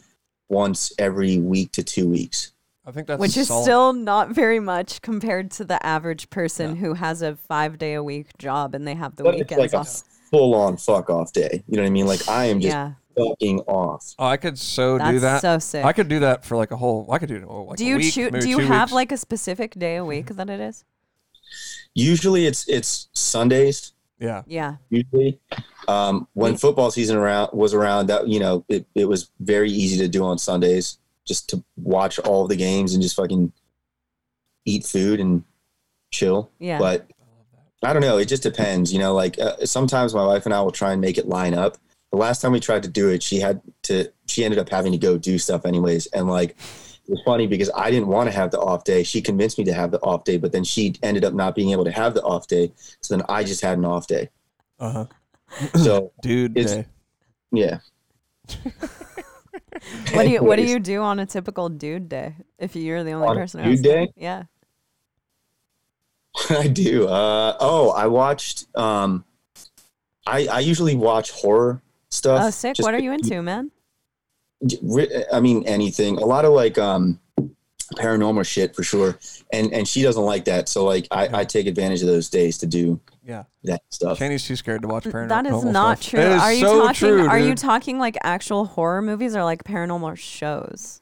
[0.51, 2.53] once every week to two weeks.
[2.89, 3.63] I think that's Which is solid.
[3.65, 8.03] still not very much compared to the average person who has a five day a
[8.03, 10.03] week job and they have the But it's weekends like a off.
[10.31, 11.63] full on fuck off day.
[11.69, 12.07] You know what I mean?
[12.07, 12.93] Like I am just Yeah.
[13.15, 14.15] fucking off.
[14.19, 15.43] Oh, I could so That's do that.
[15.43, 15.85] so sick.
[15.85, 17.07] I could do that for like a whole.
[17.13, 17.45] I could do it.
[17.47, 18.95] Oh, like do a you week, choo- maybe do you have weeks.
[18.95, 20.85] like a specific day a week that it is?
[21.95, 23.93] Usually it's it's Sundays.
[24.19, 24.43] Yeah.
[24.47, 24.77] Yeah.
[24.91, 25.39] Usually,
[25.87, 29.99] um, when football season around was around, that you know it, it was very easy
[29.99, 30.99] to do on Sundays,
[31.29, 33.53] just to watch all the games and just fucking
[34.65, 35.45] eat food and
[36.11, 36.51] chill.
[36.59, 36.79] Yeah.
[36.79, 37.07] But
[37.85, 38.17] I don't know.
[38.19, 38.93] It just depends.
[38.93, 41.55] You know, like uh, sometimes my wife and I will try and make it line
[41.55, 41.77] up.
[42.11, 44.11] The last time we tried to do it, she had to.
[44.27, 47.71] She ended up having to go do stuff anyways, and like it was funny because
[47.77, 49.03] I didn't want to have the off day.
[49.03, 51.71] She convinced me to have the off day, but then she ended up not being
[51.71, 52.73] able to have the off day.
[53.03, 54.31] So then I just had an off day.
[54.81, 55.07] Uh huh.
[55.79, 56.87] So Dude, It's- day.
[57.53, 57.79] yeah,
[60.13, 63.13] what do you what do you do on a typical dude day if you're the
[63.13, 64.09] only On person dude day?
[64.17, 64.45] Yeah.
[66.51, 67.09] I do.
[67.09, 68.67] Uh, oh, I watched.
[68.77, 69.25] Um,
[70.27, 72.43] I I usually watch horror stuff.
[72.45, 72.77] Oh, sick.
[72.79, 73.71] What are you into, man?
[75.33, 76.19] I mean, anything.
[76.19, 77.21] A lot of like um,
[77.97, 79.19] paranormal shit for sure.
[79.53, 82.59] And and she doesn't like that, so like I, I take advantage of those days
[82.59, 83.45] to do Yeah.
[83.65, 84.19] that stuff.
[84.19, 85.29] Kenny's too scared to watch paranormal.
[85.29, 86.11] That is not stuff.
[86.11, 86.21] true.
[86.21, 89.45] It is Are you so talking true, are you talking like actual horror movies or
[89.45, 91.01] like paranormal shows?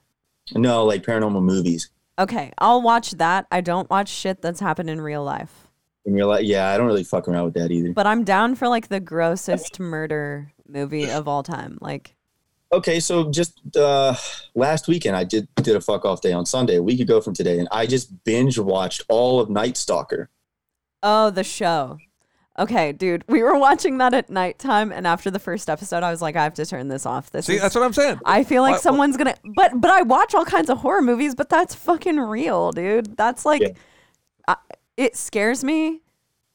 [0.54, 1.90] No, like paranormal movies.
[2.18, 3.46] Okay, I'll watch that.
[3.50, 5.68] I don't watch shit that's happened in real life.
[6.06, 7.92] And you're like, yeah, I don't really fuck around with that either.
[7.92, 11.78] But I'm down for like the grossest murder movie of all time.
[11.80, 12.14] Like
[12.72, 14.14] Okay, so just uh,
[14.54, 17.32] last weekend I did did a fuck off day on Sunday, a week ago from
[17.34, 20.30] today, and I just binge watched all of Night Stalker.
[21.02, 21.98] Oh, the show.
[22.58, 26.22] Okay, dude, we were watching that at nighttime, and after the first episode, I was
[26.22, 27.30] like, I have to turn this off.
[27.30, 27.60] This See, is.
[27.62, 28.18] that's what I'm saying.
[28.24, 31.34] I feel like Why- someone's gonna, but but I watch all kinds of horror movies,
[31.34, 33.16] but that's fucking real, dude.
[33.16, 33.68] That's like, Yeah.
[34.48, 34.56] I,
[34.96, 36.00] it scares me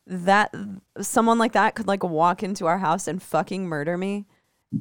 [0.07, 0.53] that
[0.99, 4.25] someone like that could like walk into our house and fucking murder me,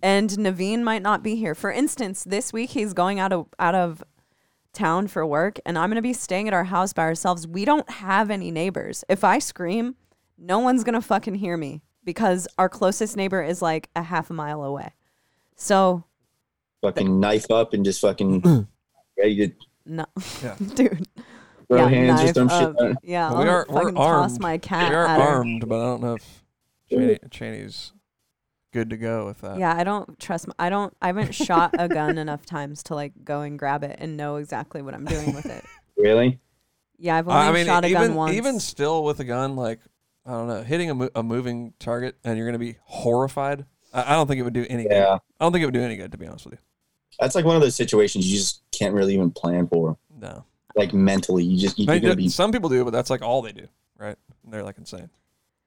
[0.03, 1.55] and Navene might not be here.
[1.55, 4.03] For instance, this week he's going out of out of
[4.73, 7.47] town for work, and I'm gonna be staying at our house by ourselves.
[7.47, 9.05] We don't have any neighbors.
[9.09, 9.97] If I scream,
[10.39, 14.33] no one's gonna fucking hear me because our closest neighbor is like a half a
[14.33, 14.93] mile away.
[15.57, 16.05] So
[16.83, 18.41] Fucking knife up and just fucking
[19.19, 19.53] ready to
[19.85, 20.07] no,
[20.43, 20.57] Yeah.
[20.75, 21.07] dude.
[21.69, 22.77] throw yeah, hands or knife some up.
[22.79, 22.97] shit.
[23.03, 24.41] Yeah, we I'll are we're fucking toss armed.
[24.41, 25.27] my cat we are at her.
[25.27, 26.43] armed, but I don't know if
[26.91, 27.93] Chaney, Chaney's
[28.73, 29.59] good to go with that.
[29.59, 30.47] Yeah, I don't trust.
[30.49, 30.97] My, I don't.
[31.03, 34.37] I haven't shot a gun enough times to like go and grab it and know
[34.37, 35.65] exactly what I'm doing with it.
[35.97, 36.39] Really?
[36.99, 38.35] Yeah, I've only I mean, shot a even gun once.
[38.35, 39.81] even still with a gun, like
[40.25, 43.67] I don't know, hitting a, mo- a moving target and you're gonna be horrified.
[43.93, 44.93] I, I don't think it would do any good.
[44.93, 45.19] Yeah.
[45.39, 46.59] I don't think it would do any good, to be honest with you.
[47.19, 49.99] That's like one of those situations you just can't really even plan for.
[50.19, 50.45] No,
[50.75, 53.21] Like mentally, you just you're They gonna do- be some people do, but that's like
[53.21, 53.67] all they do,
[53.99, 54.17] right?
[54.49, 55.11] They're like insane.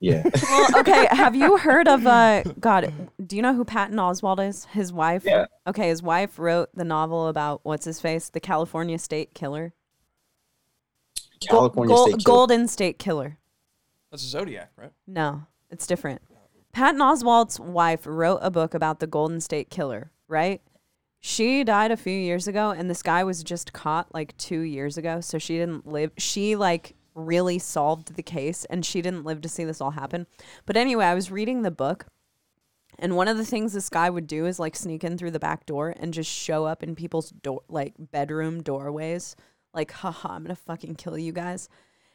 [0.03, 0.21] Yeah.
[0.43, 1.07] well, okay.
[1.11, 2.43] Have you heard of uh?
[2.59, 2.93] God,
[3.25, 4.65] do you know who Patton Oswalt is?
[4.65, 5.23] His wife.
[5.25, 5.45] Yeah.
[5.65, 9.73] Okay, his wife wrote the novel about what's his face, the California State Killer.
[11.41, 12.35] California Gol- State Killer.
[12.35, 13.37] Golden State Killer.
[14.11, 14.91] That's a Zodiac, right?
[15.07, 16.21] No, it's different.
[16.73, 20.61] Patton Oswalt's wife wrote a book about the Golden State Killer, right?
[21.21, 24.97] She died a few years ago, and this guy was just caught like two years
[24.97, 25.21] ago.
[25.21, 26.11] So she didn't live.
[26.17, 30.27] She like really solved the case, and she didn't live to see this all happen.
[30.65, 32.05] But anyway, I was reading the book,
[32.99, 35.39] And one of the things this guy would do is like sneak in through the
[35.39, 39.35] back door and just show up in people's door, like bedroom doorways.
[39.73, 41.69] Like, haha, I'm gonna fucking kill you guys.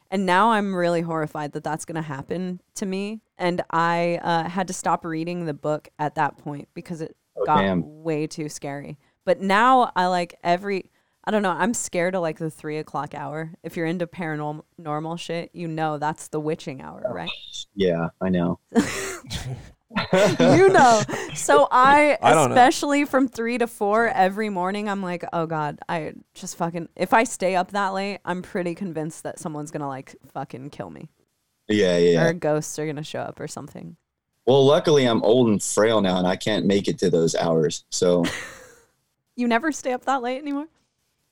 [0.09, 3.19] And now I'm really horrified that that's gonna happen to me.
[3.37, 7.45] And I uh, had to stop reading the book at that point because it Oh,
[7.45, 8.03] got damn.
[8.03, 8.97] way too scary.
[9.25, 10.89] But now I like every.
[11.29, 11.51] I don't know.
[11.51, 13.51] I'm scared of like the three o'clock hour.
[13.61, 17.29] If you're into paranormal normal shit, you know that's the witching hour, oh, right?
[17.75, 18.57] Yeah, I know.
[18.73, 21.03] you know.
[21.35, 22.55] So I, I don't know.
[22.55, 26.89] especially from three to four every morning, I'm like, oh god, I just fucking.
[26.95, 30.89] If I stay up that late, I'm pretty convinced that someone's gonna like fucking kill
[30.89, 31.09] me,
[31.67, 32.25] Yeah, Yeah, yeah.
[32.25, 33.97] or ghosts are gonna show up or something.
[34.47, 37.85] Well, luckily I'm old and frail now, and I can't make it to those hours.
[37.91, 38.25] So
[39.35, 40.65] You never stay up that late anymore.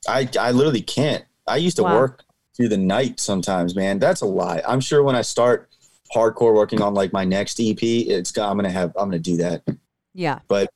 [0.07, 1.25] I, I literally can't.
[1.47, 1.95] I used to Wow.
[1.99, 2.23] work
[2.55, 3.99] through the night sometimes, man.
[3.99, 4.61] That's a lie.
[4.67, 5.69] I'm sure when I start
[6.15, 9.63] hardcore working on like my next EP, it's I'm gonna have I'm gonna do that.
[10.13, 10.39] Yeah.
[10.47, 10.69] But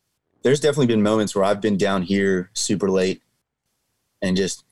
[0.44, 3.22] there's definitely been moments where I've been down here super late
[4.22, 4.64] and just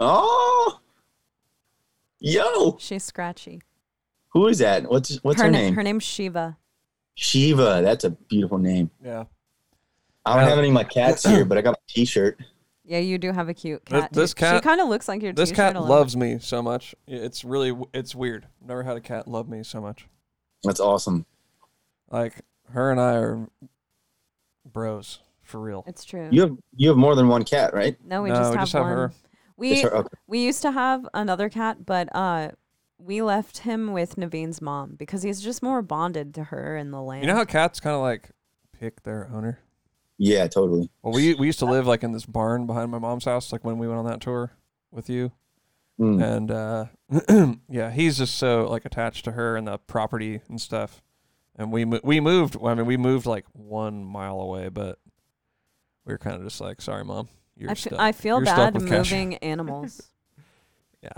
[0.00, 0.80] oh
[2.18, 3.62] yo She's scratchy.
[4.28, 4.88] who is that?
[4.90, 5.74] What's what's her, na- name?
[5.74, 6.56] Her name's Shiva.
[7.14, 7.80] Shiva.
[7.82, 8.90] That's a beautiful name.
[9.04, 9.24] Yeah.
[10.26, 10.48] I don't Yeah.
[10.50, 12.38] have any of my cats here, but I got my T-shirt.
[12.90, 14.12] Yeah, you do have a cute cat.
[14.12, 14.44] this too.
[14.46, 16.92] She cat- kind of looks like your This cat loves me so much.
[17.06, 18.48] It's really it's weird.
[18.60, 20.08] Never had a cat love me so much.
[20.64, 21.24] That's awesome.
[22.10, 22.40] Like
[22.70, 23.46] her and I are
[24.64, 25.84] bros for real.
[25.86, 26.28] It's true.
[26.32, 27.96] You have you have more than one cat, right?
[28.04, 28.90] no, we No, just we have just have one.
[28.92, 29.12] her.
[29.56, 30.08] We her- okay.
[30.26, 32.50] we used to have another cat, but uh,
[32.98, 37.00] we left him with Navene's mom because he's just more bonded to her and the
[37.00, 37.22] land.
[37.22, 38.30] You know how cats kind of like
[38.76, 39.60] pick their owner.
[40.22, 40.90] Yeah, totally.
[41.02, 43.64] Well, we we used to live like in this barn behind my mom's house, like
[43.64, 44.52] when we went on that tour
[44.90, 45.32] with you.
[45.98, 46.22] Mm.
[46.24, 51.02] and uh yeah he's just so like attached to her and the property and stuff
[51.56, 54.98] and we mo- we moved i mean we moved like one mile away but
[56.06, 57.98] we were kind of just like sorry mom you're I, f- stuck.
[57.98, 60.00] I feel You're stuck bad with Cash." moving animals.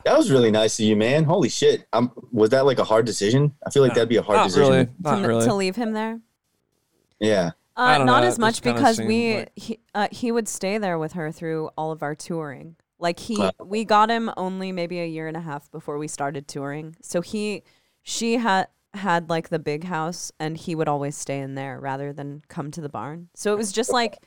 [0.05, 1.25] That was really nice of you, man.
[1.25, 1.87] Holy shit.
[1.93, 3.53] Um, was that like a hard decision?
[3.67, 4.71] I feel like No, that'd be a hard not decision.
[4.73, 6.21] really not m- really to leave him there.
[7.21, 7.51] Yeah.
[7.77, 10.99] I Uh, don't know, as much because we like- he, uh, he would stay there
[10.99, 12.77] with her through all of our touring.
[12.99, 16.47] Like he, we got him only maybe a year and a half before we started
[16.47, 16.97] touring.
[17.03, 17.63] So he,
[18.03, 22.13] she had had like the big house, and he would always stay in there rather
[22.13, 23.29] than come to the barn.
[23.35, 24.19] So it was just like,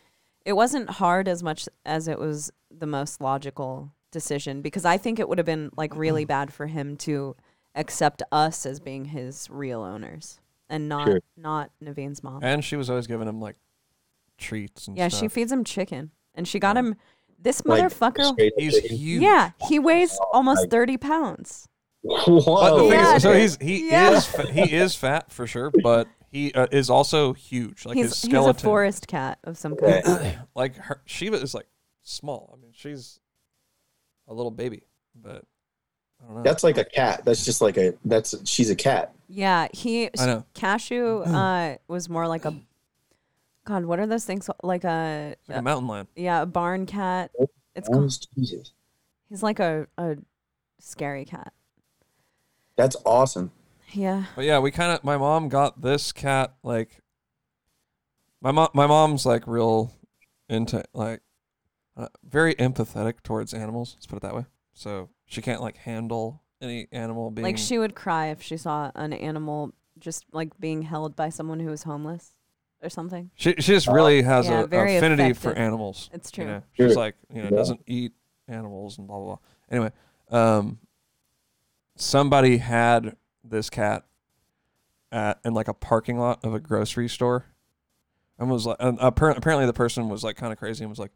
[0.43, 5.19] it wasn't hard as much as it was the most logical decision because I think
[5.19, 7.35] it would have been like really bad for him to
[7.75, 10.39] accept us as being his real owners
[10.69, 11.19] and not Sure.
[11.37, 12.43] not Navene's mom.
[12.43, 13.55] and she was always giving him like
[14.37, 16.95] treats and Yeah, stuff she feeds him chicken, and she got him.
[17.39, 18.33] This Like, motherfucker.
[18.33, 18.97] straight up he's chicken.
[18.97, 21.67] huge Yeah, he weighs almost like- thirty pounds.
[22.03, 22.77] but the Whoa.
[22.89, 23.41] thing Yeah, is, so dude.
[23.41, 24.11] he's he Yeah.
[24.11, 28.11] is fa- he is fat for sure but he uh, is also huge like his
[28.11, 30.37] he's he's a skeleton forest cat of some kind.
[30.55, 31.65] like her shiva is like
[32.03, 33.19] small i mean she's
[34.27, 34.83] a little baby
[35.15, 35.45] but i don't know
[36.43, 37.23] That's like a cat.
[37.25, 39.13] That's just like a that's she's a cat.
[39.27, 42.55] yeah, he i know Cashew uh, was more like a.
[43.65, 45.35] God, what are those things like a?
[45.39, 47.31] It's like a mountain lion yeah, a barn cat.
[47.75, 48.27] It's Oh, called.
[48.37, 48.71] Jesus.
[49.29, 50.17] He's like a a
[50.79, 51.51] scary cat.
[52.75, 53.51] That's awesome.
[53.91, 54.25] Yeah.
[54.35, 57.01] But yeah, we kind of my mom got this cat like
[58.41, 59.93] my mom my mom's like real
[60.49, 61.21] into like
[61.97, 63.95] uh, very empathetic towards animals.
[63.95, 64.45] Let's put it that way.
[64.73, 68.91] So she can't like handle any animal being Like she would cry if she saw
[68.95, 72.31] an animal just like being held by someone who was homeless
[72.81, 73.31] or something.
[73.35, 75.61] she she just really has Yeah, a very affinity for affected.
[75.63, 76.09] animals.
[76.13, 76.53] It's You true.
[76.53, 76.61] know?
[76.73, 76.95] She's Sure.
[77.01, 77.55] like you know Yeah.
[77.57, 78.13] doesn't eat
[78.47, 79.37] animals and blah blah blah.
[79.71, 79.91] Anyway,
[80.29, 80.79] um,
[81.95, 84.05] somebody had this cat
[85.11, 87.45] at in like a parking lot of a grocery store,
[88.37, 90.99] and was like, and appar- apparently the person was like kind of crazy and was
[90.99, 91.11] like,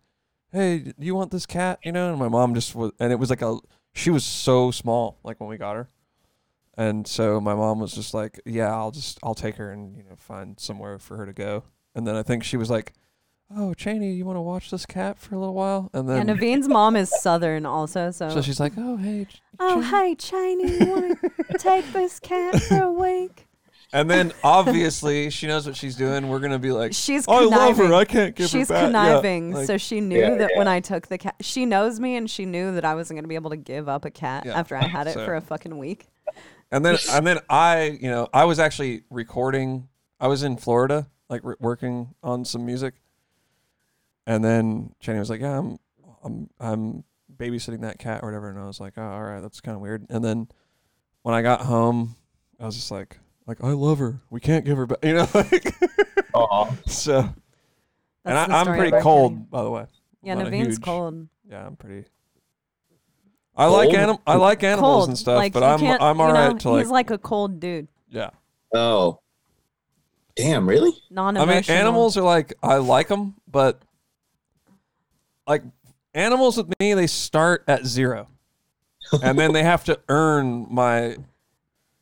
[0.52, 3.18] "Hey, do you want this cat?" You know, and my mom just was, and it
[3.20, 3.58] was like a
[3.94, 5.88] she was so small like when we got her.
[6.78, 10.04] And so my mom was just like, "Yeah, I'll just I'll take her and you
[10.04, 11.64] know find somewhere for her to go."
[11.94, 12.94] And then I think she was like,
[13.54, 16.68] "Oh, Chaney, you want to watch this cat for a little while?" And then Navene's
[16.70, 18.30] mom is southern also, so.
[18.30, 22.18] so she's like, "Oh, hey." Ch- oh, Chaney." hey, Chaney, you want to take this
[22.22, 23.49] cat for a week?
[23.92, 26.30] And then obviously she knows what she's doing.
[26.30, 27.84] We're gonna be like, She's oh, "I love her.
[27.86, 27.94] conniving.
[27.94, 30.58] I can't give She's her back." Yeah, conniving, like- so she knew Yeah, that yeah.
[30.60, 33.24] when I took the cat, she knows me, and she knew that I wasn't going
[33.24, 35.36] to be able to give up a cat Yeah, after I had it so- for
[35.36, 36.08] a fucking week.
[36.72, 39.88] and then and then I, you know, I was actually recording.
[40.20, 42.94] I was in Florida, like re- working on some music.
[44.28, 45.80] And then Jenny was like, "Yeah, I'm,
[46.24, 47.04] I'm, I'm
[47.36, 49.82] babysitting that cat or whatever." And I was like, "Oh, all right, that's kind of
[49.82, 50.48] weird." And then
[51.24, 52.16] when I got home,
[52.60, 53.18] I was just like,
[53.50, 54.22] "Like I love her.
[54.30, 55.28] We can't give her back," you know.
[55.34, 55.76] Like,
[56.34, 56.76] Aw.
[56.86, 57.34] So, and
[58.24, 59.46] That's the I, I'm story pretty our cold, kitty.
[59.50, 59.86] by the way.
[60.22, 61.28] Yeah, Not a Navene's huge- cold.
[61.50, 62.08] Yeah, I'm pretty.
[63.58, 63.96] I like Cold?
[64.00, 65.10] anim- I like animals Cold.
[65.10, 66.92] and stuff, like, but you I'm can't- I'm you all right know, to like He's
[66.92, 67.88] like a cold dude.
[68.10, 68.30] yeah.
[68.74, 69.20] Oh.
[70.36, 70.92] Damn, really?
[70.92, 71.50] I Non-emotional.
[71.56, 73.82] I mean, animals are like I like them, but
[75.48, 75.64] like
[76.14, 78.28] animals with me, they start at zero,
[79.24, 81.18] and then they have to earn my.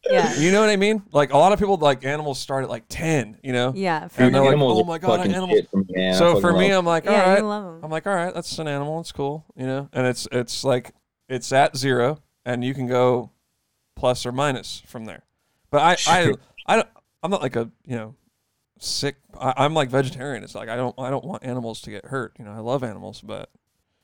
[0.09, 0.35] Yeah.
[0.35, 1.03] You know what I mean?
[1.11, 3.37] Like a lot of people like animals start at like ten.
[3.43, 3.73] You know.
[3.75, 4.07] Yeah.
[4.07, 6.85] For And they're like, "Oh my God, fucking animals." for me, so for me, I'm
[6.85, 7.39] like, all yeah, right.
[7.39, 7.83] you love 'em.
[7.83, 8.99] I'm like, all right, that's an animal.
[8.99, 9.89] It's cool, you know.
[9.93, 10.91] And it's it's like
[11.29, 13.31] it's at zero, and you can go
[13.95, 15.23] plus or minus from there.
[15.71, 16.33] But I I
[16.65, 16.87] I don't.
[17.23, 18.15] I'm not like a you know
[18.79, 19.15] sick.
[19.39, 20.43] I, I'm like vegetarian.
[20.43, 22.33] It's like I don't I don't want animals to get hurt.
[22.39, 23.49] You know, I love animals, but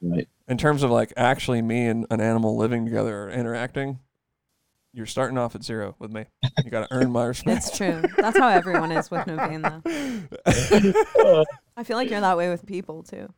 [0.05, 0.27] Right.
[0.49, 3.99] in terms of like actually me and an animal living together or interacting,
[4.93, 6.25] you're starting off at zero with me.
[6.63, 7.57] You got to earn my respect.
[7.57, 8.01] It's true.
[8.17, 9.81] That's how everyone is with Navene,
[10.45, 11.45] though.
[11.77, 13.33] I feel like you're that way with people too.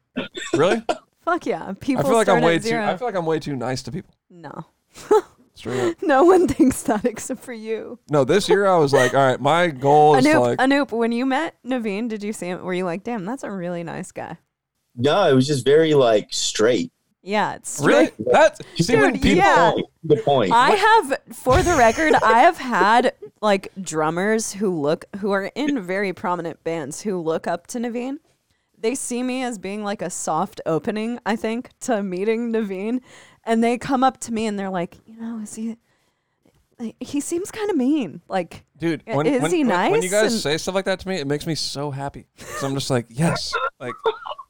[0.54, 0.84] really?
[1.24, 2.06] Fuck yeah, people.
[2.06, 2.78] I feel like start I'm way too.
[2.78, 4.14] I feel like I'm way too nice to people.
[4.30, 4.66] no,
[5.56, 5.98] Straight up.
[6.02, 7.98] no one thinks that except for you.
[8.10, 10.60] No, this year I was like, all right, my goal is to Anoop, like.
[10.60, 12.62] Anoop, when you met Navene, did you see him?
[12.64, 14.38] Were you like, damn, that's a really nice guy?
[14.96, 16.92] No, it was just very like straight.
[17.26, 18.06] Yeah, it's Really?
[18.06, 18.28] straight.
[18.32, 19.74] That see when people yeah.
[20.06, 20.52] Good point.
[20.54, 25.82] I have, for the record, I have had like drummers who look, who are in
[25.82, 28.18] very prominent bands who look up to Navene.
[28.78, 33.00] They see me as being like a soft opening, I think, to meeting Navene.
[33.44, 35.78] And they come up to me and they're like, you know, is he,
[37.00, 38.22] he seems kind of mean.
[38.28, 40.86] Like, dude, Yeah, when, is when, he when- when you guys And- say stuff like
[40.86, 42.28] that to me, it makes me so happy.
[42.60, 43.94] So I'm just like, yes, like,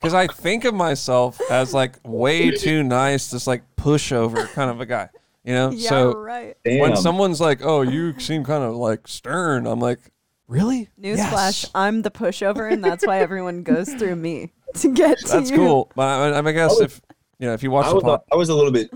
[0.01, 4.81] because I think of myself as like way too nice, this like pushover kind of
[4.81, 5.09] a guy,
[5.43, 5.71] you know.
[5.71, 6.57] yeah, so right.
[6.65, 6.79] Damn.
[6.79, 9.99] when someone's like, "Oh, you seem kind of like stern," I'm like,
[10.47, 10.89] "Really?
[11.01, 11.71] Newsflash, Yes.
[11.75, 15.57] I'm the pushover, and that's why everyone goes through me to get to That's you.
[15.57, 17.01] cool." But I, I guess was- if
[17.39, 18.91] you know, if you watch I the was, pod, I was a little bit.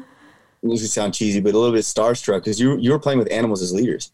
[0.61, 3.31] This could sound cheesy, but a little bit starstruck because you you were playing with
[3.31, 4.11] animals as leaders.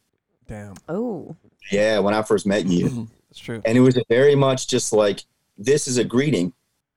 [0.47, 1.35] damn, Oh,
[1.71, 3.61] Yeah, when I first met you, that's true.
[3.65, 5.23] and it was very much just like
[5.57, 6.53] this is a greeting,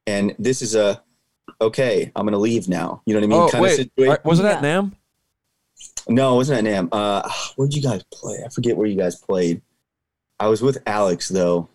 [0.06, 1.02] and this is a
[1.60, 2.12] okay.
[2.14, 3.00] I'm gonna leave now.
[3.06, 3.40] You know what I mean?
[3.40, 4.10] Oh kind wait, of situation.
[4.10, 4.80] right, wasn't that Yeah.
[4.82, 4.92] NAMM?
[6.10, 6.88] No, it wasn't at NAMM.
[6.92, 8.38] Uh, where'd you guys play?
[8.44, 9.62] I forget where you guys played.
[10.40, 11.68] I was with Alex though,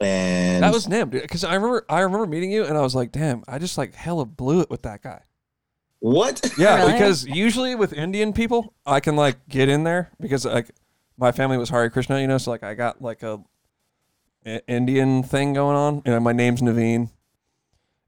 [0.00, 1.22] and That was NAMM, dude.
[1.22, 3.94] Because I remember, I remember meeting you, and I was like, "Damn, I just like
[3.94, 5.22] hella blew it with that guy."
[6.00, 6.52] What?
[6.58, 6.92] Yeah, Really?
[6.92, 10.70] because usually with Indian people, I can like get in there because like
[11.16, 13.40] my family was Hare Krishna, you know, so like I got like a,
[14.44, 16.02] I- Indian thing going on.
[16.04, 17.10] You know, my name's Navene,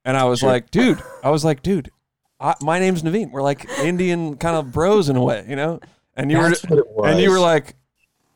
[0.05, 0.51] and I was Sure.
[0.51, 1.91] like, dude, I was like, dude,
[2.39, 3.31] I, my name's Navene.
[3.33, 5.81] We're like Indian kind of bros in a way, you know.
[6.15, 7.75] And you That's were, what it and you were like,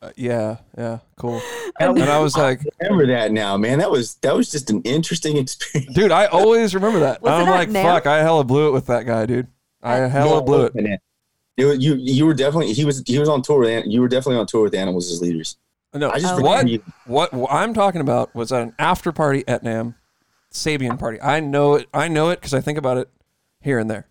[0.02, 1.40] uh, yeah, yeah, cool.
[1.80, 3.78] And I was like, remember that now, man.
[3.78, 5.94] That was that was just an interesting experience.
[5.94, 7.22] dude, I always remember that.
[7.22, 7.82] Was I'm it like, NAMM?
[7.82, 9.46] fuck, I hella blew it with that guy, dude.
[9.82, 10.74] I hella No, blew it.
[10.74, 10.98] man.
[11.56, 14.08] It was- you you were definitely he was he was on tour with you were
[14.08, 15.56] definitely on tour with animals as leaders.
[15.94, 16.42] No, I just Oh.
[16.42, 19.94] what you- what what I'm talking about was at an after party at NAMM,
[20.52, 21.20] Sabian party.
[21.20, 21.88] I know it.
[21.94, 23.08] I know it because I think about it
[23.60, 24.08] here and there.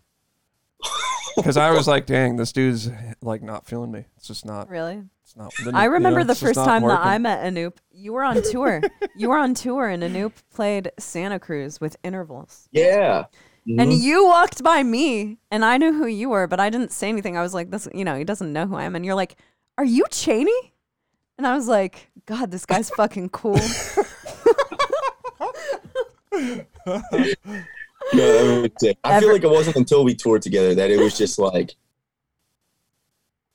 [1.36, 2.90] Because I was like, dang, this dude's
[3.22, 4.04] like not feeling me.
[4.16, 4.68] It's just not.
[4.68, 5.02] really?
[5.22, 5.52] It's not.
[5.74, 7.00] I remember you know, the first not time that.
[7.00, 7.74] I met Anoop.
[7.90, 8.80] You were on tour.
[9.16, 12.68] you were on tour, and Anoop played Santa Cruz with intervals.
[12.72, 13.24] Yeah.
[13.66, 14.02] And Mhm.
[14.02, 17.36] you walked by me, and I knew who you were, but I didn't say anything.
[17.36, 19.36] I was like, "This, you know, he doesn't know who I am." And you're like,
[19.78, 20.72] "Are you Chaney?"
[21.38, 23.58] And I was like, "God, this guy's fucking cool."
[28.14, 28.98] No, that was it.
[29.04, 31.74] I feel like it wasn't until we toured together that it was just like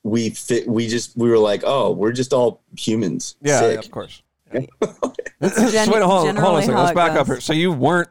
[0.02, 0.66] we fit.
[0.66, 3.36] We just we were like, oh, we're just all humans.
[3.42, 4.22] Yeah, yeah, of course.
[4.52, 4.66] Gen-
[5.42, 6.74] Just wait, hold on, hold on a generally second.
[6.74, 7.26] how Let's it back up goes.
[7.28, 7.40] here.
[7.40, 8.08] So you weren't.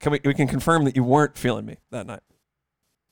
[0.00, 2.20] Can we, we can confirm that you weren't feeling me that night.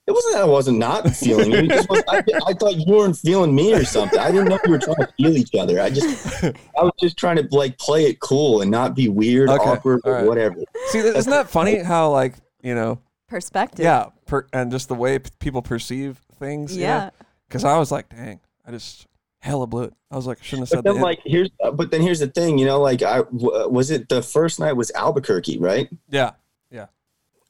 [0.07, 1.59] It wasn't that I wasn't not feeling you.
[1.59, 4.19] It just was, I, I thought you weren't feeling me or something.
[4.21, 5.81] I didn't know we were trying to feel each other.
[5.81, 9.49] I just I was just trying to like play it cool and not be weird,
[9.49, 10.57] Okay, awkward, all or whatever.
[10.89, 11.83] See, isn't that funny?
[11.83, 12.35] How like
[12.67, 12.99] you know,
[13.29, 13.85] Perspective.
[13.85, 16.77] yeah, per, and just the way p- people perceive things.
[16.77, 17.11] Yeah.
[17.49, 19.07] Because I was like, dang, I just
[19.39, 19.95] hella blew it.
[20.11, 21.07] I was like, shouldn't have But said then that.
[21.11, 23.91] like here's uh, but then here's the thing, you know, like I w- uh, was
[23.91, 25.89] it the first night was Albuquerque, right?
[26.09, 26.33] yeah.
[26.71, 26.87] Yeah.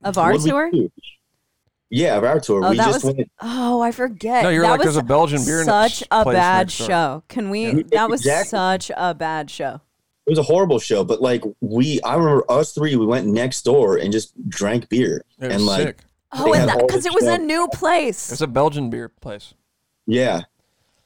[0.05, 0.71] Of our tour.
[1.89, 2.65] Yeah, of our tour.
[2.65, 4.43] Oh, we that just was- went Oh, I forget.
[4.43, 6.87] No, you're that like, was there's a Belgian beer such a place bad next door.
[6.89, 7.23] show.
[7.29, 7.67] Can we?
[7.73, 7.83] Yeah.
[7.93, 8.51] That was Exactly.
[8.51, 9.81] such a bad show.
[10.27, 13.63] It was a horrible show, but like we I remember us three, we went next
[13.63, 15.25] door and just drank beer.
[15.39, 15.99] It was and like sick.
[16.33, 18.33] Oh, and because it was a new place.
[18.33, 19.55] It's a Belgian beer place.
[20.07, 20.43] yeah.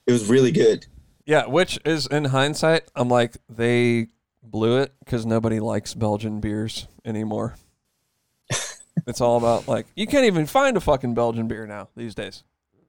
[0.06, 0.86] It was really good.
[1.24, 4.08] Yeah, which is in hindsight, I'm like they
[4.42, 7.54] blew it because nobody likes Belgian beers anymore.
[9.06, 12.42] it's all about like you can't even find a fucking Belgian beer now these days.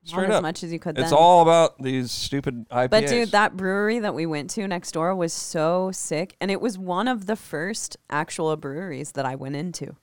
[0.03, 0.95] Not Straight as up, much as you could.
[0.95, 1.19] Then it's then.
[1.19, 2.89] all about these stupid IPAs.
[2.89, 6.59] But dude, that brewery that we went to next door was so sick, and it
[6.59, 9.95] was one of the first actual breweries that I went into.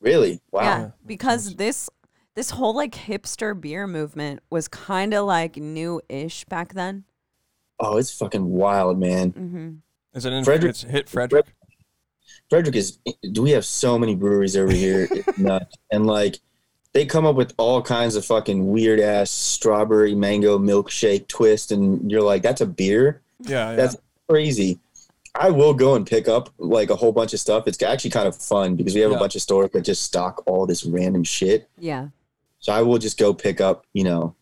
[0.00, 0.40] Really?
[0.50, 0.62] Wow.
[0.62, 1.90] Yeah, because this
[2.34, 7.04] this whole like hipster beer movement was kind of like new-ish back then.
[7.80, 9.32] Oh, it's fucking wild, man.
[9.32, 9.70] Mm-hmm.
[10.16, 11.46] is it in Frederick- It's hit Frederick.
[12.48, 12.98] Frederick is.
[13.32, 15.08] Do we have so many breweries over here?
[15.10, 15.76] It's nuts.
[15.90, 16.38] And like,
[16.98, 22.10] they come up with all kinds of fucking weird ass strawberry mango milkshake twist, and
[22.10, 23.22] you're like, that's a beer?
[23.38, 23.76] Yeah, yeah.
[23.76, 23.96] That's
[24.28, 24.80] crazy.
[25.36, 27.68] I will go and pick up like a whole bunch of stuff.
[27.68, 29.16] It's actually kind of fun because we have Yeah.
[29.16, 31.68] a bunch of stores that just stock all this random shit.
[31.78, 32.08] Yeah,
[32.58, 34.34] So I will just go pick up, you know,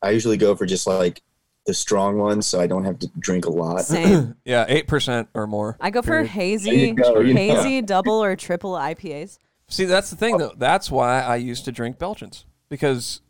[0.00, 1.20] I usually go for just like
[1.66, 3.84] the strong ones so I don't have to drink a lot.
[3.84, 4.34] same.
[4.46, 5.76] yeah, eight percent or more.
[5.78, 6.28] I go for period.
[6.30, 7.40] hazy, go, you know.
[7.40, 9.36] hazy double or triple IPAs.
[9.72, 10.52] See, that's the thing though.
[10.56, 13.20] That's why I used to drink Belgians because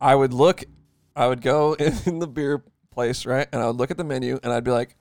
[0.00, 0.62] I would look,
[1.16, 1.72] I would go
[2.06, 2.62] in the beer
[2.92, 4.96] place, right, and I would look at the menu and I'd be like,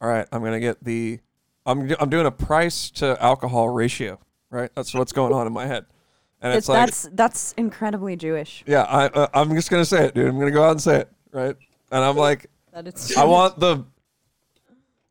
[0.00, 1.20] "All right, I'm gonna get the,
[1.64, 4.18] I'm I'm doing a price to alcohol ratio,
[4.50, 4.70] right?
[4.74, 5.86] That's what's going on in my head,
[6.40, 8.64] and it's It- like, that's that's incredibly Jewish.
[8.66, 10.26] yeah, I uh, I'm just gonna say it, dude.
[10.26, 11.54] I'm gonna go out and say it, right?
[11.92, 13.84] And I'm like, That it's I want the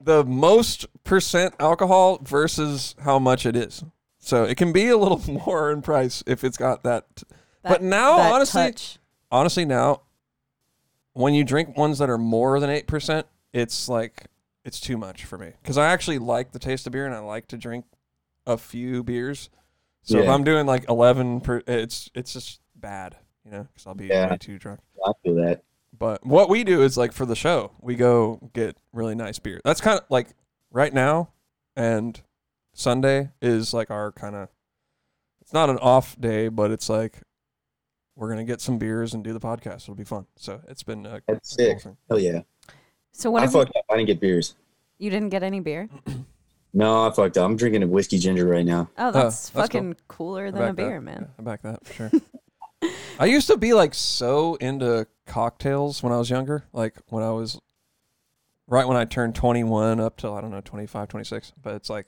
[0.04, 3.84] the most percent alcohol versus how much it is.
[4.24, 7.24] So it can be a little more in price if it's got that.
[7.64, 9.00] but now, that honestly, touch.
[9.32, 10.02] honestly, now
[11.14, 14.28] when you drink ones that are more than eight percent, it's like
[14.64, 17.20] it's too much for me because I actually like the taste of beer and I
[17.20, 17.86] like to drink
[18.46, 19.50] a few beers.
[20.04, 23.94] So if I'm doing like eleven per, it's it's just bad, you know, because I'll
[23.96, 24.30] be Yeah.
[24.30, 24.80] way too drunk.
[25.06, 25.64] I feel that.
[25.98, 29.62] But what we do is like for the show, we go get really nice beer.
[29.66, 30.30] That's kind of like
[30.72, 31.32] right now
[31.76, 32.20] and
[32.74, 34.50] Sunday is like our kind of
[35.42, 37.22] it's not an off day, but it's like
[38.16, 39.84] we're going to get some beers and do the podcast.
[39.84, 40.26] It'll be fun.
[40.36, 41.82] So it's been a That's a cool sick.
[41.82, 41.98] thing.
[42.10, 42.42] Hell yeah.
[43.12, 43.86] So what I have you, fucked up.
[43.90, 44.56] I didn't get beers.
[44.98, 45.90] you didn't get any beer?
[46.74, 47.46] No, I fucked up.
[47.46, 48.90] I'm drinking a whiskey ginger right now.
[48.98, 49.62] Oh, oh that's that's cool.
[49.64, 50.82] fucking cooler than a back that.
[50.82, 51.28] beer, man.
[51.28, 52.12] Yeah, I back that for sure.
[53.20, 57.32] I used to be like so into cocktails when I was younger, like when I
[57.32, 57.60] was
[58.68, 62.08] right when I turned 21 up till I don't know 25, 26, but it's like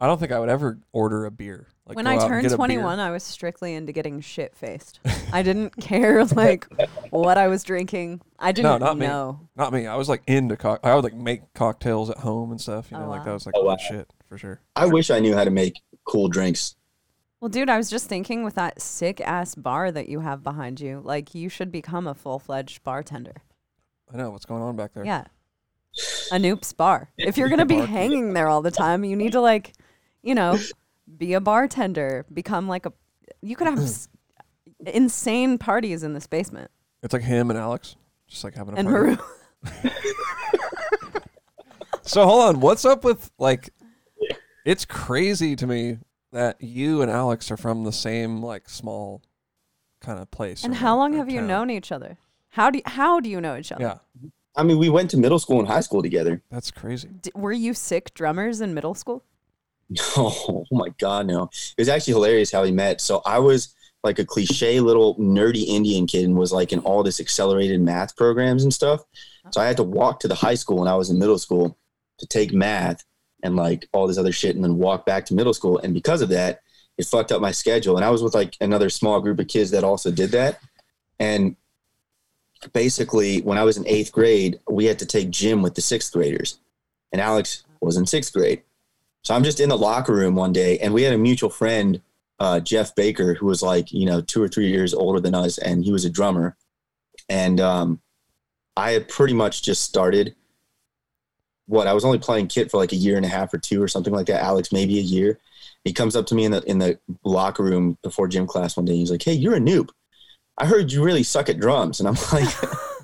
[0.00, 1.66] I don't think I would ever order a beer.
[1.86, 2.56] Like when I turned get a beer.
[2.56, 5.00] 21, I was strictly into getting shit faced.
[5.32, 6.66] I didn't care like
[7.10, 8.20] what I was drinking.
[8.38, 9.06] I didn't not me.
[9.06, 9.48] know.
[9.56, 9.86] Not me.
[9.86, 10.80] I was like into cock.
[10.82, 12.90] I would like make cocktails at home and stuff.
[12.90, 13.24] You oh, know, Oh, like wow.
[13.26, 13.76] that was like Oh, my wow.
[13.76, 14.60] shit for sure.
[14.74, 16.76] I wish I knew how to make cool drinks.
[17.40, 20.80] Well, dude, I was just thinking with that sick ass bar that you have behind
[20.80, 23.42] you, like you should become a full fledged bartender.
[24.12, 25.04] I know what's going on back there.
[25.04, 25.24] Yeah.
[26.30, 27.10] Anoop's bar.
[27.18, 29.72] If you're gonna be hanging there all the time, you need to like,
[30.22, 30.58] you know,
[31.18, 32.26] be a bartender.
[32.32, 32.92] Become like a.
[33.42, 34.08] You could have s-
[34.86, 36.70] insane parties in this basement.
[37.02, 37.96] It's like him and Alex,
[38.28, 39.16] just like having a And party.
[39.16, 39.90] Maru.
[42.02, 43.70] So hold on, what's up with like?
[44.64, 45.98] It's crazy to me
[46.32, 49.22] that you and Alex are from the same like small
[50.00, 50.64] kind of place.
[50.64, 51.46] And or- how long or have you town.
[51.48, 52.18] known each other?
[52.48, 53.82] How do you, how do you know each other?
[53.84, 56.42] Yeah, I mean, we went to middle school and high school together.
[56.50, 57.08] that's crazy.
[57.22, 59.22] D- were you sick drummers in middle school?
[60.16, 61.44] Oh, my God, no.
[61.76, 63.00] It was actually hilarious how we met.
[63.00, 67.02] So I was like a cliche little nerdy Indian kid and was like in all
[67.02, 69.02] this accelerated math programs and stuff.
[69.50, 71.76] So I had to walk to the high school when I was in middle school
[72.18, 73.04] to take math
[73.42, 75.78] and like all this other shit and then walk back to middle school.
[75.78, 76.62] And because of that,
[76.98, 77.96] it fucked up my schedule.
[77.96, 80.60] And I was with like another small group of kids that also did that.
[81.18, 81.56] And
[82.72, 86.12] basically, when I was in eighth grade, we had to take gym with the sixth
[86.12, 86.58] graders.
[87.12, 88.62] And Alex was in sixth grade.
[89.22, 92.00] So I'm just in the locker room one day, and we had a mutual friend,
[92.38, 95.58] uh, Jeff Baker, who was like, you know, two or three years older than us,
[95.58, 96.56] and he was a drummer.
[97.28, 98.00] And um,
[98.76, 100.34] I had pretty much just started.
[101.66, 103.80] What I was only playing kit for like a year and a half or two
[103.82, 104.42] or something like that.
[104.42, 105.38] Alex, maybe a year.
[105.84, 108.86] He comes up to me in the in the locker room before gym class one
[108.86, 108.96] day.
[108.96, 109.90] He's like, "Hey, you're Anoop.
[110.58, 112.48] I heard you really suck at drums." And I'm like,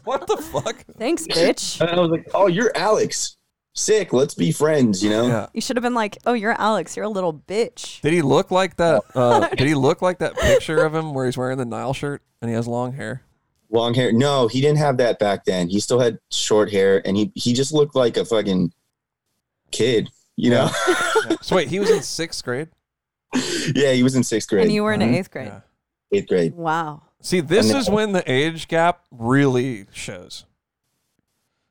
[0.05, 0.85] What the fuck?
[0.99, 1.81] Thanks, bitch.
[1.81, 3.36] and I was like, "Oh, you're Alex.
[3.77, 4.13] Sick.
[4.13, 5.27] Let's be friends." You know.
[5.29, 5.47] Yeah.
[5.55, 6.97] You should have been like, "Oh, you're Alex.
[6.97, 9.03] You're a little bitch." Did he look like that?
[9.15, 12.23] Uh, did he look like that picture of him where he's wearing the Nile shirt
[12.43, 13.23] and he has long hair?
[13.71, 14.13] long hair.
[14.13, 15.69] No, he didn't have that back then.
[15.69, 18.73] He still had short hair, and he he just looked like a fucking
[19.71, 20.09] kid.
[20.37, 20.71] You know?
[20.89, 21.37] Yeah.
[21.43, 22.69] So wait, he was in sixth grade.
[23.75, 25.15] yeah, he was in sixth grade, And you were in Mhm.
[25.15, 25.49] eighth grade.
[25.49, 25.61] Yeah.
[26.13, 26.55] eighth grade.
[26.55, 27.03] Wow.
[27.21, 30.45] See, this And is when the age gap really shows.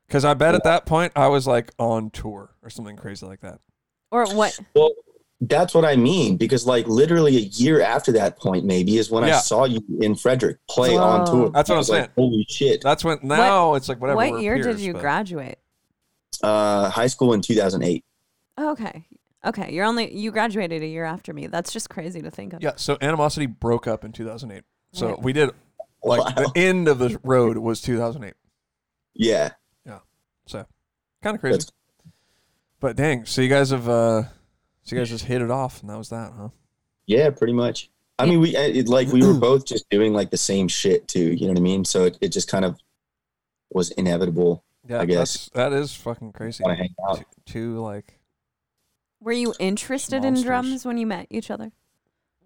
[0.06, 3.40] Because I bet at that point I was like on tour or something crazy like
[3.40, 3.60] that.
[4.10, 4.58] Or what?
[4.74, 4.92] Well,
[5.40, 9.24] that's what I mean because like literally a year after that point, maybe is when
[9.24, 11.50] I saw you in Frederick play on tour.
[11.50, 12.10] That's what I I'm was like, saying.
[12.16, 12.80] Holy shit!
[12.82, 14.16] That's when now it's like whatever.
[14.16, 15.58] what we're year did you but- graduate?
[16.42, 18.04] Uh, high school in 2008.
[18.58, 19.06] Oh, okay.
[19.44, 19.72] Okay.
[19.72, 21.46] You're only you graduated a year after me.
[21.46, 22.62] That's just crazy to think of.
[22.62, 22.72] Yeah.
[22.76, 24.62] So Animosity broke up in 2008.
[24.92, 25.22] So Right.
[25.22, 25.50] we did
[26.02, 26.30] like Wow.
[26.44, 28.34] the end of the road was 2008.
[29.14, 29.54] Yeah, So
[31.26, 31.54] kind of crazy.
[31.58, 31.72] That's-
[32.80, 34.22] But dang, so you guys have uh
[34.84, 36.48] so you guys just hit it off and that was that, huh?
[37.06, 37.90] yeah, pretty much.
[38.18, 41.32] I mean, we it, like we were both just doing like the same shit too.
[41.34, 41.84] You know what I mean?
[41.84, 42.78] So it, it just kind of
[43.70, 44.64] was inevitable.
[44.88, 45.50] Yeah, I guess.
[45.52, 46.62] that's, fucking crazy.
[46.64, 47.18] To hang out?
[47.18, 48.20] Two, two like
[49.20, 50.40] Were you interested Monsters.
[50.42, 51.72] in drums when you met each other?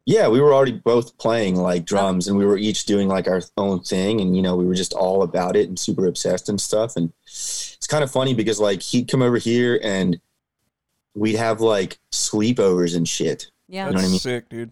[0.06, 3.42] Yeah, we were already both playing like drums, and we were each doing like our
[3.58, 6.58] own thing, and you know, we were just all about it and super obsessed and
[6.58, 6.96] stuff.
[6.96, 10.20] And it's kind of funny because like he'd come over here and
[11.14, 13.50] we'd have like sleepovers and shit.
[13.68, 13.84] Yeah.
[13.84, 14.20] that's know what I mean?
[14.20, 14.70] sick, dude.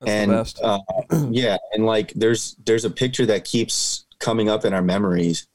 [0.00, 0.60] That's and the best.
[0.62, 0.78] Uh,
[1.30, 5.46] yeah, and like there's there's a picture that keeps coming up in our memories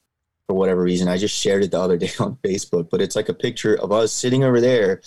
[0.48, 1.08] for whatever reason.
[1.08, 3.92] I just shared it the other day on Facebook, but it's like a picture of
[3.92, 5.02] us sitting over there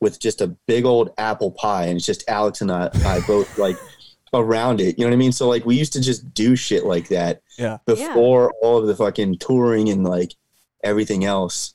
[0.00, 3.58] with just a big old apple pie, and it's just Alex and I, I both
[3.58, 3.76] like
[4.32, 4.98] around it.
[4.98, 5.32] You know what I mean?
[5.32, 7.78] So like we used to just do shit like that yeah.
[7.86, 10.34] before all of the fucking touring and like
[10.84, 11.74] everything else.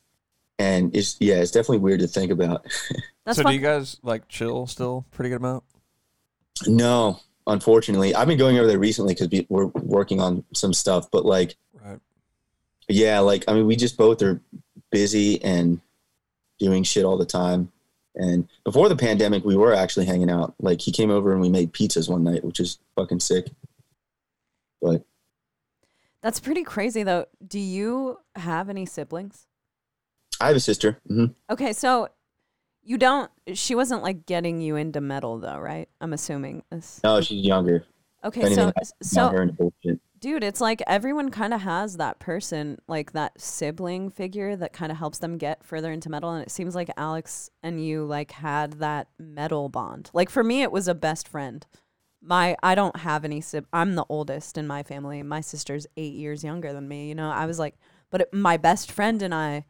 [0.59, 2.63] And it's yeah, it's definitely weird to think about.
[3.25, 5.63] That's so fuck- do you guys like chill still pretty good amount?
[6.67, 11.09] No, unfortunately, I've been going over there recently because we're working on some stuff.
[11.11, 11.99] But like, Right.
[12.87, 14.39] yeah, like I mean, we just both are
[14.91, 15.81] busy and
[16.59, 17.71] doing shit all the time.
[18.15, 20.53] And before the pandemic, we were actually hanging out.
[20.61, 23.47] Like he came over and we made pizzas one night, which is fucking sick.
[24.81, 25.03] But
[26.23, 27.25] That's pretty crazy though.
[27.45, 29.45] Do you have any siblings?
[30.41, 30.99] I have a sister.
[31.07, 32.07] hmm Okay, so
[32.81, 35.87] you don't she wasn't like getting you into metal though, right?
[36.01, 36.99] I'm assuming this.
[37.03, 37.85] No, she's younger.
[38.23, 39.99] Okay, anything, so so Not her into bullshit.
[40.19, 44.93] dude, it's like everyone kind of has that person, like that sibling figure that kind
[44.93, 48.31] of helps them get further into metal and it seems like Alex and you like
[48.31, 50.09] had that metal bond.
[50.13, 51.65] Like for me it was a best friend.
[52.25, 55.21] My I don't have any sib I'm the oldest in my family.
[55.23, 57.29] My sister's 8 years younger than me, you know.
[57.29, 57.75] I was like
[58.09, 59.65] but it, my best friend and I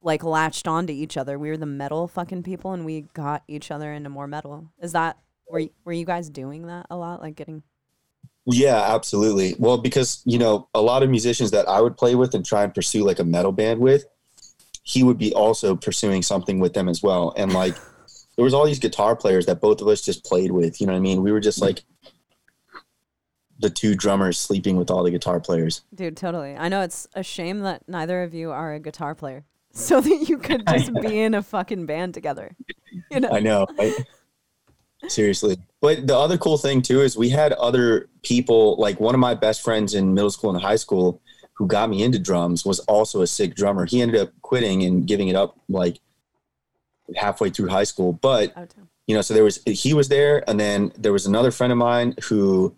[0.00, 1.38] like latched onto each other.
[1.38, 4.72] We were the metal fucking people and we got each other into more metal.
[4.80, 5.18] Is that
[5.48, 7.62] were y- were you guys doing that a lot like getting
[8.46, 9.54] Yeah, absolutely.
[9.58, 12.64] Well, because you know, a lot of musicians that I would play with and try
[12.64, 14.06] and pursue like a metal band with,
[14.82, 17.34] he would be also pursuing something with them as well.
[17.36, 17.76] And like,
[18.38, 20.80] there was all these guitar players that both of us just played with.
[20.80, 21.24] You know what I mean?
[21.24, 21.82] We were just like
[23.58, 25.82] the two drummers sleeping with all the guitar players.
[25.92, 26.54] Dude, totally.
[26.56, 30.28] I know it's a shame that neither of you are a guitar player, so that
[30.28, 32.54] you could just be in a fucking band together.
[33.10, 33.28] You know?
[33.30, 33.94] I know, right?
[35.08, 35.58] Seriously.
[35.80, 39.34] But the other cool thing too is we had other people, like one of my
[39.34, 41.20] best friends in middle school and high school
[41.54, 43.84] who got me into drums was also a sick drummer.
[43.84, 46.00] He ended up quitting and giving it up like
[47.16, 48.12] halfway through high school.
[48.12, 48.74] But, Out
[49.06, 50.48] you know, so there was, he was there.
[50.48, 52.74] And then there was another friend of mine who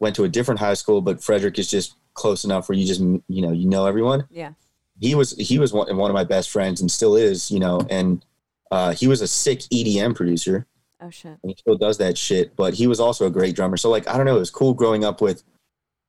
[0.00, 3.00] went to a different high school, but Frederick is just close enough where you just,
[3.00, 4.52] you know, you know everyone Yeah.
[5.00, 7.80] he was he was one, one of my best friends and still is you know
[7.88, 8.24] and
[8.70, 10.66] uh, he was a sick edm producer
[11.00, 11.38] Oh shit.
[11.42, 14.06] and he still does that shit but he was also a great drummer so like
[14.08, 15.42] i don't know it was cool growing up with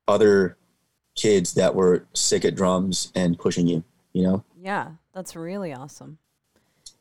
[0.10, 0.58] other
[1.16, 6.18] kids that were sick at drums and pushing you you know Yeah, that's really awesome.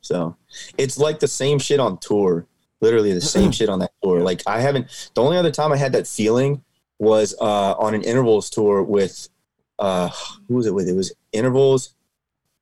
[0.02, 0.36] So
[0.76, 2.46] it's like the same shit on tour
[2.82, 5.76] literally the same shit on that tour like i haven't the only other time i
[5.76, 6.62] had that feeling
[6.98, 9.28] was uh, on an intervals tour with
[9.78, 10.08] uh,
[10.48, 11.94] who was it with it was intervals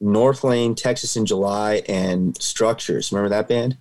[0.03, 3.77] northlane texas in july and structures remember that band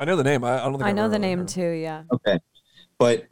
[0.00, 0.44] I know the name.
[0.44, 1.48] I, I don't think I I've know the name heard.
[1.48, 1.70] too.
[1.70, 2.04] Yeah.
[2.12, 2.38] okay
[2.98, 3.26] but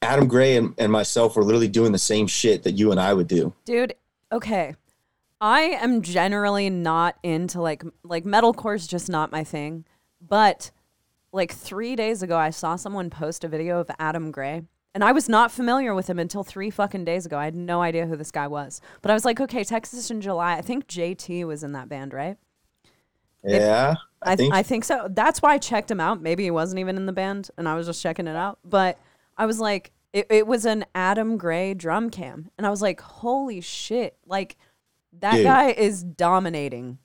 [0.00, 3.12] adam gray and, and myself were literally doing the same shit that you and i
[3.12, 3.94] would do Dude,
[4.30, 4.76] okay.
[5.44, 9.84] I am generally not into like like metalcore is just not my thing.
[10.26, 10.70] But
[11.32, 14.62] like 3 days ago I saw someone post a video of Adam Gray
[14.94, 17.36] and I was not familiar with him until 3 fucking days ago.
[17.36, 18.80] I had no idea who this guy was.
[19.02, 20.54] But I was like, "Okay, Texas in July.
[20.54, 22.38] I think JT was in that band, right?"
[23.46, 25.08] yeah i, I, think I think so.
[25.10, 26.22] That's why I checked him out.
[26.22, 28.60] Maybe he wasn't even in the band, and I was just checking it out.
[28.64, 28.98] But
[29.36, 33.02] I was like, it, it was an Adam Gray drum cam, and I was like,
[33.02, 34.16] holy shit!
[34.24, 34.56] Like
[35.20, 35.44] that Dude.
[35.44, 36.98] guy is dominating,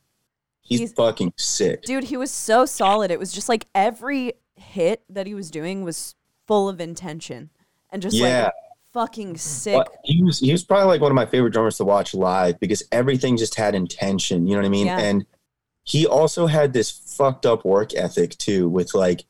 [0.61, 2.05] he's, he's- fucking sick dude.
[2.05, 3.11] He was so solid.
[3.11, 6.15] It was just like every hit that he was doing was
[6.47, 7.49] full of intention
[7.91, 8.45] and just Yeah.
[8.45, 8.53] like
[8.93, 9.85] fucking sick.
[10.03, 12.83] He was he was probably like one of my favorite drummers to watch live because
[12.91, 14.47] everything just had intention.
[14.47, 14.87] You know what I mean?
[14.87, 14.99] Yeah.
[14.99, 15.25] And
[15.83, 19.25] he also had this fucked up work ethic too, with like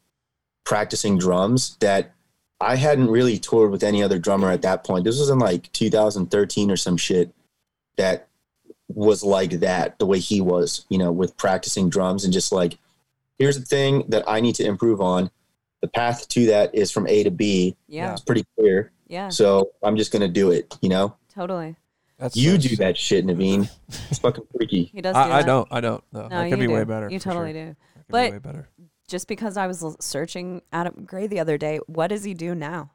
[0.66, 2.14] practicing drums that
[2.62, 5.04] I hadn't really toured with any other drummer at that point.
[5.06, 7.34] This was in like 2013 or some shit
[7.98, 8.29] that
[8.90, 12.78] was like that, the way he was, you know, with practicing drums and just like,
[13.38, 15.30] here's the thing that I need to improve on.
[15.82, 17.76] The path to that is from A to B.
[17.88, 18.92] yeah, It's pretty clear.
[19.08, 21.16] yeah, So I'm just gonna do it, you know?
[21.34, 21.76] totally.
[22.18, 22.80] That's You so do sick.
[22.80, 23.70] that shit, Navene.
[24.10, 24.84] It's fucking freaky.
[24.94, 25.14] He does.
[25.16, 25.68] do I, I don't.
[25.72, 26.04] I don't.
[26.12, 26.74] No, No, I could be do.
[26.74, 27.10] way better.
[27.10, 27.64] You totally sure.
[27.64, 27.70] do.
[27.70, 28.70] I could But- be way better.
[29.08, 32.92] Just because I was searching Adam Gray the other day, what does he do now?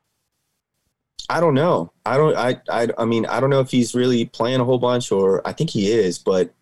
[1.29, 1.93] I don't know.
[2.05, 2.37] I don't.
[2.37, 2.61] I.
[2.71, 2.89] I.
[2.99, 5.71] I mean, I don't know if he's really playing a whole bunch, or I think
[5.71, 6.53] he is, but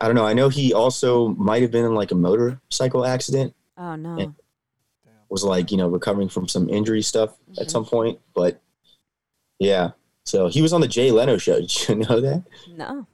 [0.00, 0.26] I don't know.
[0.26, 3.54] I know he also might have been in like a motorcycle accident.
[3.76, 4.34] Oh no.
[5.28, 7.62] Was like you know recovering from some injury stuff Mhm.
[7.62, 8.60] at some point, but
[9.58, 9.90] yeah.
[10.24, 11.60] So he was on the Jay Leno show.
[11.60, 12.42] Did you know that?
[12.76, 13.06] No.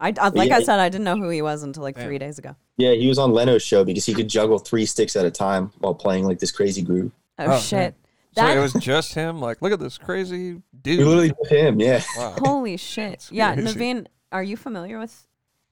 [0.00, 0.56] I, I like Yeah.
[0.56, 2.04] I said, I didn't know who he was until like Damn.
[2.06, 2.54] three days ago.
[2.76, 5.72] Yeah, he was on Leno's show because he could juggle three sticks at a time
[5.78, 7.12] while playing like this crazy groove.
[7.38, 7.94] Oh, Oh, shit.
[7.94, 8.03] So
[8.34, 9.40] That it was just him.
[9.40, 10.98] Like, look at this crazy dude.
[10.98, 11.80] He literally did him.
[11.80, 12.02] Yeah.
[12.16, 12.34] wow.
[12.44, 13.12] holy shit.
[13.20, 13.78] That's Yeah, crazy.
[13.78, 15.26] Navene, are you familiar with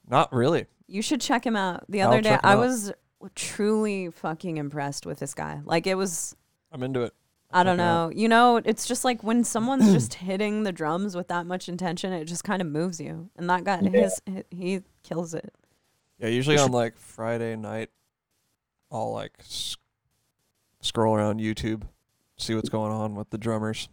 [0.09, 0.66] Not really.
[0.86, 1.84] you should check him out.
[1.89, 2.59] The I'll other day check him I out.
[2.60, 2.93] was
[3.34, 5.60] truly fucking impressed with this guy.
[5.64, 6.36] Like it was
[6.70, 7.14] I'm into it.
[7.55, 8.10] I don't check out.
[8.10, 8.16] know.
[8.16, 12.12] You know, it's just like when someone's just hitting the drums with that much intention,
[12.12, 13.28] it just kind of moves you.
[13.36, 13.90] And that guy, Yeah.
[14.02, 15.52] his, he, he kills it.
[16.18, 17.90] Yeah, usually on like Friday night,
[18.90, 19.76] I'll like s-
[20.80, 21.82] scroll around YouTube,
[22.43, 23.89] see what's going on with the drummers.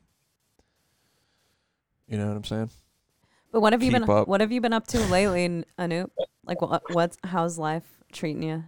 [2.07, 2.69] You know what I'm saying?
[3.51, 4.27] But what have you Keep been up.
[4.27, 6.09] What have you been up to lately, N- Anoop?
[6.45, 6.84] Like what?
[6.91, 8.63] What's how's life treating you?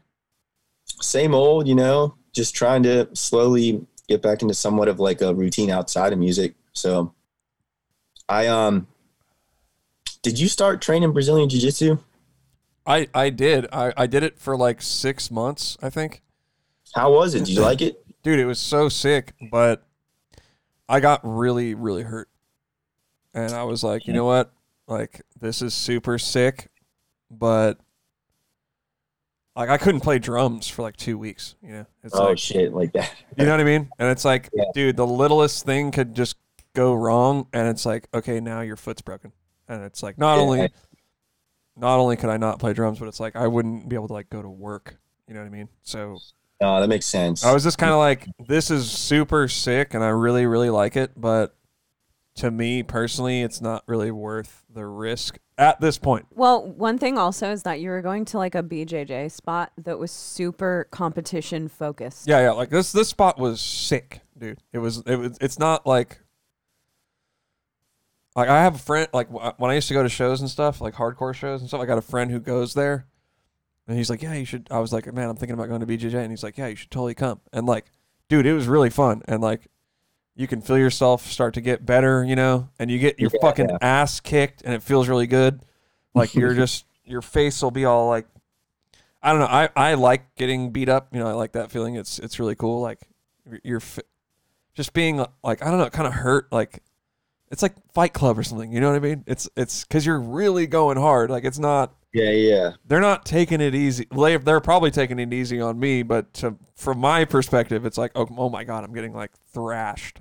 [1.00, 5.34] same old, you know, just trying to slowly get back into somewhat of like a
[5.34, 6.56] routine outside of music.
[6.74, 7.14] So
[8.28, 8.88] I um
[10.22, 11.98] did you start training Brazilian Jiu Jitsu?
[12.86, 13.68] I I did.
[13.72, 16.22] I I did it for like six months, I think.
[16.94, 17.40] How was it?
[17.40, 18.01] Did you like it?
[18.24, 19.84] Dude, it was so sick, but
[20.88, 22.30] I got really really hurt,
[23.34, 24.52] and I was like, you know what?
[24.88, 26.70] Like this is super sick,
[27.30, 27.80] but
[29.56, 31.56] like I couldn't play drums for like two weeks.
[31.64, 33.12] You know, it's oh like shit, like that.
[33.38, 33.90] You know what I mean?
[33.98, 34.66] And it's like, Yeah.
[34.74, 36.36] dude, the littlest thing could just
[36.74, 39.32] go wrong, and it's like, okay, now your foot's broken,
[39.68, 40.42] and it's like, not Yeah.
[40.42, 40.70] only,
[41.78, 44.14] not only could I not play drums, but it's like I wouldn't be able to
[44.14, 44.98] like go to work.
[45.28, 45.70] You know what I mean?
[45.82, 46.20] So
[46.62, 47.44] No, that makes sense.
[47.44, 50.96] I was just kind of like, this is super sick, and I really, really like
[50.96, 51.56] it, but
[52.36, 56.28] to me personally, it's not really worth the risk at this point.
[56.32, 60.00] Well, one thing also is that you were going to like a BJJ spot that
[60.00, 62.28] was super competition focused.
[62.28, 62.52] Yeah, yeah.
[62.52, 64.60] Like this, this spot was sick, dude.
[64.72, 65.38] It was, it was.
[65.42, 66.22] It's not like,
[68.36, 69.08] like I have a friend.
[69.14, 69.28] Like
[69.60, 71.82] when I used to go to shows and stuff, like hardcore shows and stuff.
[71.82, 73.08] I got a friend who goes there,
[73.88, 75.86] and he's like, "Yeah, you should." I was like, "Man, I'm thinking about going to
[75.88, 77.86] BJJ," and he's like, "Yeah, you should totally come." And like,
[78.30, 79.68] dude, it was really fun, and like,
[80.36, 83.40] you can feel yourself start to get better, you know, and you get your Yeah.
[83.42, 85.62] fucking ass kicked, and it feels really good.
[86.14, 88.28] Like you're just, your face will be all like
[89.24, 89.46] I don't know.
[89.48, 91.10] I, I like getting beat up.
[91.14, 91.96] You know, I like that feeling.
[91.96, 92.82] It's it's really cool.
[92.82, 93.00] Like
[93.64, 93.82] you're,
[94.74, 96.52] just being like I don't know, kind of hurt.
[96.52, 96.82] Like
[97.52, 98.72] it's like Fight Club or something.
[98.72, 99.24] You know what I mean?
[99.28, 101.30] It's it's because you're really going hard.
[101.30, 101.94] Like it's not.
[102.14, 102.72] Yeah, yeah.
[102.86, 104.08] They're not taking it easy.
[104.16, 108.12] They they're probably taking it easy on me, but to, from my perspective, it's like
[108.16, 110.20] oh, oh my god, I'm getting like thrashed,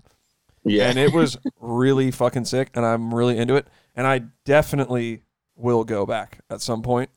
[0.65, 0.89] Yeah.
[0.89, 5.23] and it was really fucking sick, and I'm really into it, and I definitely
[5.57, 7.11] will go back at some point.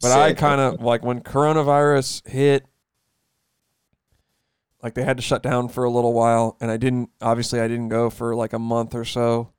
[0.00, 2.64] But I kind of like when coronavirus hit,
[4.82, 7.10] like they had to shut down for a little while, and I didn't.
[7.20, 9.52] Obviously, I didn't go for like a month or so,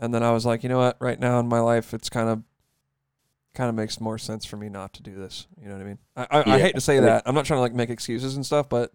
[0.00, 0.96] and then I was like, you know what?
[1.00, 2.42] Right now in my life, it's kind of,
[3.58, 5.46] kind of makes more sense for me not to do this.
[5.60, 5.98] You know what I mean?
[6.16, 7.24] I I, I hate to say that.
[7.26, 8.92] I'm not trying to like make excuses and stuff, but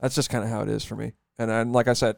[0.00, 1.12] that's just kind of how it is for me.
[1.38, 2.16] And and like I said,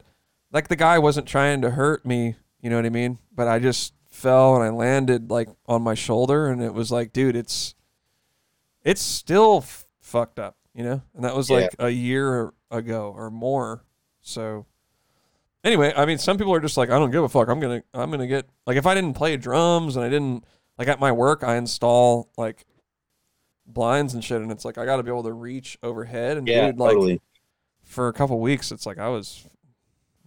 [0.51, 2.35] like the guy wasn't trying to hurt me.
[2.59, 3.19] You know what I mean?
[3.33, 7.13] But I just fell and I landed like on my shoulder, and it was like,
[7.13, 7.75] dude, it's
[8.83, 11.01] it's still f- fucked up, you know.
[11.15, 11.55] And that was Yeah.
[11.57, 13.83] like a year ago or more.
[14.21, 14.65] So
[15.63, 17.47] anyway, I mean, some people are just like, I don't give a fuck.
[17.47, 20.43] I'm gonna I'm gonna get like if I didn't play drums and I didn't
[20.79, 22.65] like at my work, I install like
[23.67, 26.37] blinds and shit, and it's like I got to be able to reach overhead.
[26.37, 27.21] And yeah, dude, like totally.
[27.83, 29.45] for a couple weeks, it's like I was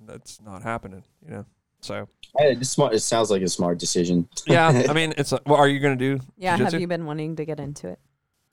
[0.06, 1.46] that's not happening, you know.
[1.80, 2.06] So
[2.36, 2.94] it's smart.
[2.94, 4.28] It sounds like a smart decision.
[4.46, 6.20] yeah, I mean, it's like, well, are you gonna do?
[6.36, 6.72] Yeah, jujitsu?
[6.72, 7.98] have you been wanting to get into it?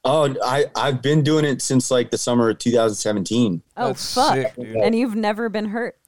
[0.05, 3.61] Oh, I I've been doing it since like the summer of 2017.
[3.75, 4.35] Oh That's fuck!
[4.35, 4.53] sick.
[4.57, 5.98] And you've never been hurt.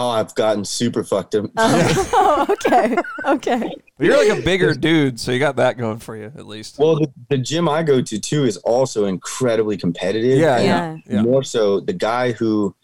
[0.00, 1.50] Oh, I've gotten super fucked up.
[1.56, 3.74] Oh, oh, okay, okay.
[3.98, 6.78] You're like a bigger dude, so you got that going for you at least.
[6.78, 10.38] Well, the, the gym I go to too is also incredibly competitive.
[10.38, 10.96] Yeah, Yeah.
[11.08, 11.22] yeah.
[11.22, 12.76] More so, the guy who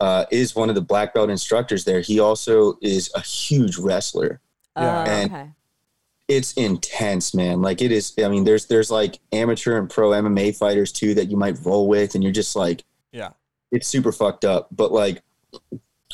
[0.00, 4.40] uh, is one of the black belt instructors there, he also is a huge wrestler.
[4.76, 5.04] Yeah.
[5.06, 5.50] Oh, And- okay.
[6.26, 7.60] It's intense, man.
[7.60, 8.14] Like it is.
[8.24, 11.86] I mean, there's there's like amateur and pro MMA fighters too that you might roll
[11.86, 12.82] with, and you're just like,
[13.12, 13.32] Yeah.
[13.70, 14.68] it's super fucked up.
[14.72, 15.22] But like,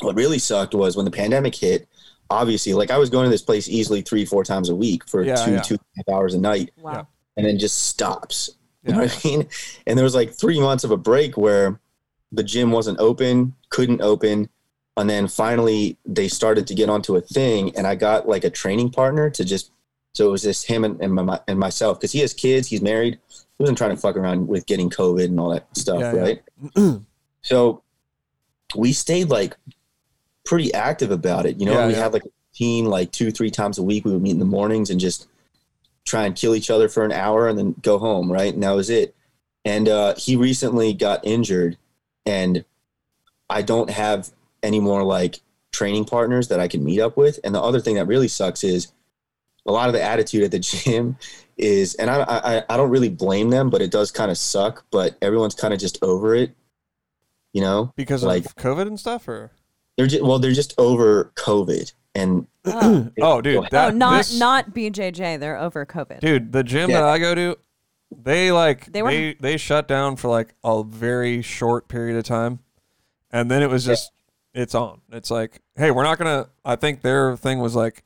[0.03, 1.87] what really sucked was when the pandemic hit.
[2.29, 5.21] Obviously, like I was going to this place easily three, four times a week for
[5.23, 5.61] Yeah, two, yeah.
[5.61, 6.71] two and a half hours a night.
[6.79, 7.07] Wow.
[7.37, 8.51] and then just stops.
[8.83, 8.95] You Yeah.
[8.99, 9.47] know what I mean?
[9.87, 11.79] And there was like three months of a break where
[12.31, 14.49] the gym wasn't open, couldn't open.
[14.97, 18.49] And then finally they started to get onto a thing and I got like a
[18.49, 19.71] training partner to just,
[20.13, 21.99] so it was just him and, and, my, and myself.
[22.01, 23.17] Cause he has kids, he's married.
[23.29, 25.99] He wasn't trying to fuck around with getting COVID and all that stuff.
[25.99, 26.21] Yeah, yeah.
[26.21, 27.01] right.
[27.43, 27.81] So
[28.75, 29.57] we stayed like
[30.51, 31.57] pretty active about it.
[31.59, 31.99] You know, Yeah, we yeah.
[32.03, 34.03] had like a team like two, three times a week.
[34.03, 35.27] We would meet in the mornings and just
[36.05, 38.53] try and kill each other for an hour and then go home, right?
[38.53, 39.15] And that was it.
[39.63, 41.77] And uh, he recently got injured,
[42.25, 42.65] and
[43.49, 44.29] I don't have
[44.61, 45.39] any more like
[45.71, 47.39] training partners that I can meet up with.
[47.45, 48.91] And the other thing that really sucks is
[49.65, 51.15] a lot of the attitude at the gym
[51.57, 54.83] is, and I I, I don't really blame them, but it does kind of suck.
[54.91, 56.53] But everyone's kind of just over it,
[57.53, 57.93] you know.
[57.95, 59.51] because Like- of COVID and stuff, or
[60.01, 63.11] They're just well, they're just over COVID, and Oh.
[63.21, 65.39] oh, dude, oh, not this- not BJJ.
[65.39, 66.21] They're over COVID.
[66.21, 67.01] dude, the gym Yeah.
[67.01, 67.57] that I go to,
[68.11, 72.23] they like They they, were- they shut down for like a very short period of
[72.23, 72.59] time,
[73.31, 74.11] and then it was just
[74.55, 75.01] it's on.
[75.11, 76.49] It's like, hey, we're not gonna.
[76.65, 78.03] I think their thing was like,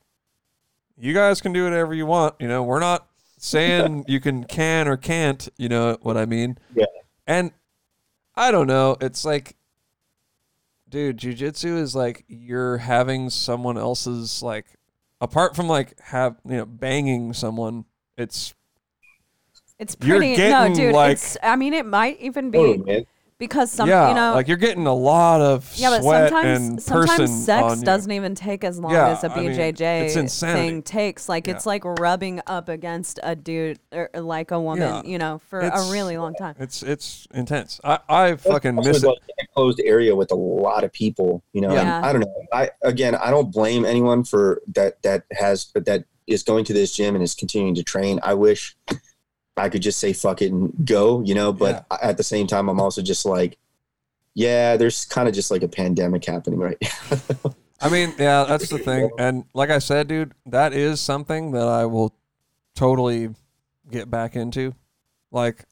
[0.98, 2.34] you guys can do whatever you want.
[2.38, 3.06] You know, we're not
[3.38, 5.48] saying you can can or can't.
[5.56, 6.58] You know what I mean?
[6.74, 6.84] Yeah.
[7.26, 7.52] And
[8.34, 8.96] I don't know.
[9.00, 9.56] It's like,
[10.88, 14.66] dude, jujitsu is like you're having someone else's like,
[15.20, 17.84] apart from like have you know banging someone.
[18.16, 18.54] It's
[19.78, 20.36] It's You're pretty.
[20.36, 20.94] no, dude.
[20.94, 21.36] like- it's.
[21.42, 23.06] I mean, it might even be oh, man.
[23.38, 23.88] Because some.
[23.88, 24.34] yeah, you know.
[24.34, 28.10] like you're getting a lot of yeah, but sweat sometimes and sometimes sex on doesn't
[28.12, 30.68] even take as long Yeah, as a mean, BJJ it's insanity.
[30.68, 31.28] thing takes.
[31.28, 35.02] Like it's like rubbing up against a dude or or like a woman, Yeah.
[35.04, 36.54] you know, for It's- a really long time.
[36.58, 37.80] It's it's intense.
[37.84, 39.04] I I fucking miss it.
[39.04, 41.42] in a closed area with a lot of people.
[41.52, 41.80] You know, Yeah.
[41.98, 42.34] and I don't know.
[42.52, 45.02] I again, I don't blame anyone for that.
[45.02, 48.18] That has that is going to this gym and is continuing to train.
[48.22, 48.76] I wish
[49.56, 51.22] I could just say fuck it and go.
[51.22, 53.58] You know, but at the same time, I'm also just like,
[54.34, 57.54] yeah, there's kind of just like a pandemic happening right now.
[57.80, 59.10] I mean, yeah, that's the thing.
[59.18, 62.14] And like I said, dude, that is something that I will
[62.74, 63.30] totally
[63.90, 64.74] get back into.
[65.30, 65.64] Like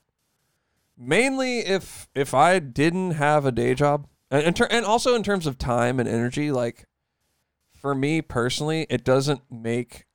[0.97, 5.23] mainly if if I didn't have a day job, and and, ter- and also in
[5.23, 6.87] terms of time and energy, like
[7.75, 10.07] for me personally, it doesn't make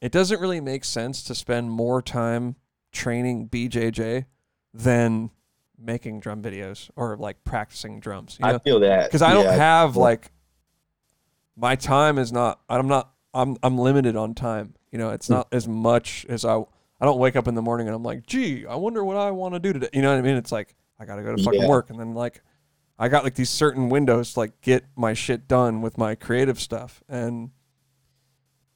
[0.00, 2.56] it doesn't really make sense to spend more time
[2.94, 4.24] training BJJ
[4.72, 5.30] than
[5.78, 8.38] making drum videos or like practicing drums.
[8.40, 8.54] You know?
[8.54, 9.52] I feel that because I don't Yeah.
[9.52, 10.30] have like
[11.56, 14.74] my time is not I'm not I'm I'm limited on time.
[14.90, 15.34] You know, it's hmm.
[15.34, 16.58] not as much as I
[17.00, 19.30] I don't wake up in the morning and I'm like, gee, I wonder what I
[19.32, 19.88] want to do today.
[19.92, 20.36] You know what I mean?
[20.36, 21.68] It's like I gotta go to fucking Yeah.
[21.68, 22.42] work and then like
[22.98, 26.60] I got like these certain windows to like get my shit done with my creative
[26.60, 27.02] stuff.
[27.08, 27.50] And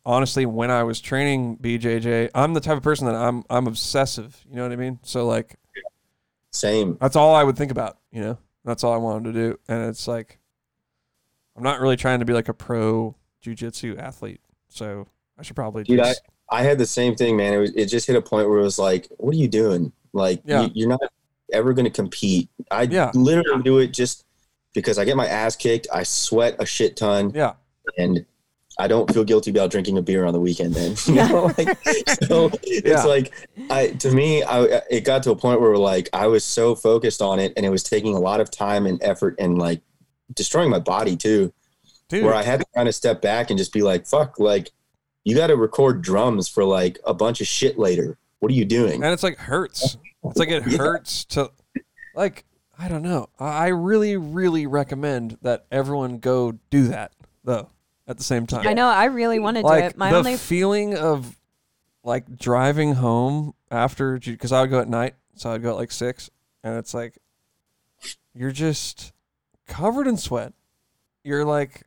[0.08, 4.44] honestly, when I was training BJJ, I'm the type of person that I'm I'm obsessive.
[4.48, 4.98] You know what I mean?
[5.02, 5.56] So like
[6.50, 6.96] same.
[7.00, 8.38] that's all I would think about, you know.
[8.64, 10.38] That's all I wanted to do, and it's like,
[11.56, 15.06] I'm not really trying to be like a pro jujitsu athlete, so
[15.38, 16.22] I should probably Dude, just.
[16.50, 17.52] I had the same thing, man.
[17.54, 19.92] It was it just hit a point where it was like, what are you doing?
[20.12, 20.62] Like Yeah.
[20.62, 21.00] you, you're not
[21.52, 22.48] ever going to compete.
[22.70, 23.10] I Yeah.
[23.14, 24.24] literally do it just
[24.74, 25.86] because I get my ass kicked.
[25.92, 27.54] I sweat a shit ton, yeah,
[27.96, 28.24] and
[28.80, 30.74] I don't feel guilty about drinking a beer on the weekend.
[30.74, 31.78] Then, you know, like,
[32.24, 33.04] so it's Yeah.
[33.04, 33.32] like
[33.70, 37.20] I to me, I it got to a point where like I was so focused
[37.22, 39.80] on it, and it was taking a lot of time and effort, and like
[40.34, 41.52] destroying my body too
[42.08, 42.24] dude.
[42.24, 44.70] where I had to kind of step back and just be like, fuck, like,
[45.24, 48.16] you got to record drums for like a bunch of shit later.
[48.40, 49.02] What are you doing?
[49.02, 49.96] and it's like hurts.
[50.24, 50.78] It's like it Yeah.
[50.78, 51.50] hurts to,
[52.14, 52.44] like
[52.78, 53.28] I don't know.
[53.40, 57.10] I I really, really recommend that everyone go do that
[57.42, 57.70] though.
[58.08, 58.86] At the same time, I know.
[58.86, 59.98] I really want to do like it.
[59.98, 61.36] My the only feeling of
[62.02, 65.92] like driving home after because I would go at night, so I'd go at like
[65.92, 66.30] six,
[66.64, 67.18] and it's like
[68.34, 69.12] you're just
[69.66, 70.54] covered in sweat.
[71.22, 71.82] You're like,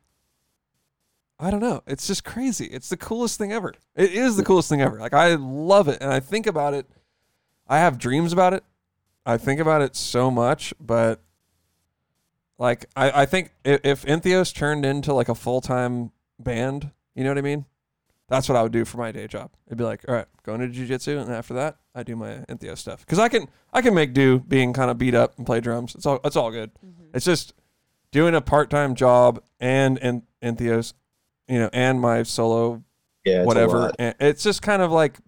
[1.40, 1.82] I don't know.
[1.88, 2.66] It's just crazy.
[2.66, 3.74] It's the coolest thing ever.
[3.96, 5.00] It is the coolest thing ever.
[5.00, 6.86] Like I love it, and I think about it.
[7.66, 8.62] I have dreams about it.
[9.26, 11.20] I think about it so much, but
[12.62, 17.24] Like I, I think if, if Entheos turned into like a full time band, you
[17.24, 17.64] know what I mean?
[18.28, 19.50] That's what I would do for my day job.
[19.66, 22.78] It'd be like, all right, going to jujitsu, and after that, I do my Entheos
[22.78, 25.58] stuff because I can I can make do being kind of beat up and play
[25.58, 25.96] drums.
[25.96, 26.70] It's all it's all good.
[26.74, 27.16] Mm-hmm.
[27.16, 27.52] It's just
[28.12, 30.92] doing a part time job and and Entheos,
[31.48, 32.84] you know, and my solo
[33.24, 33.90] Yeah, it's whatever.
[33.98, 35.18] And it's just kind of like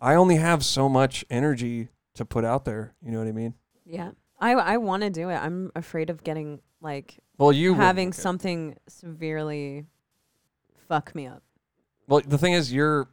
[0.00, 2.94] I only have so much energy to put out there.
[3.02, 3.52] You know what I mean?
[3.84, 4.12] Yeah.
[4.38, 5.34] I I want to do it.
[5.36, 9.86] I'm afraid of getting like Well, you wouldn't, having something severely
[10.88, 11.42] fuck me up.
[12.06, 13.08] Well, the thing is, you're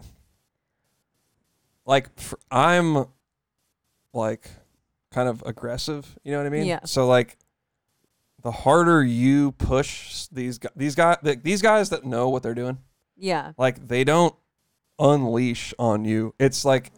[1.85, 3.05] like fr I'm
[4.13, 4.49] like
[5.11, 6.17] kind of aggressive.
[6.23, 6.65] You know what I mean?
[6.65, 6.79] Yeah.
[6.85, 7.37] So like,
[8.41, 12.77] the harder you push these guys, these guys, these guys that know what they're doing,
[13.15, 13.53] Yeah.
[13.57, 14.35] like they don't
[14.99, 16.33] unleash on you.
[16.39, 16.91] It's like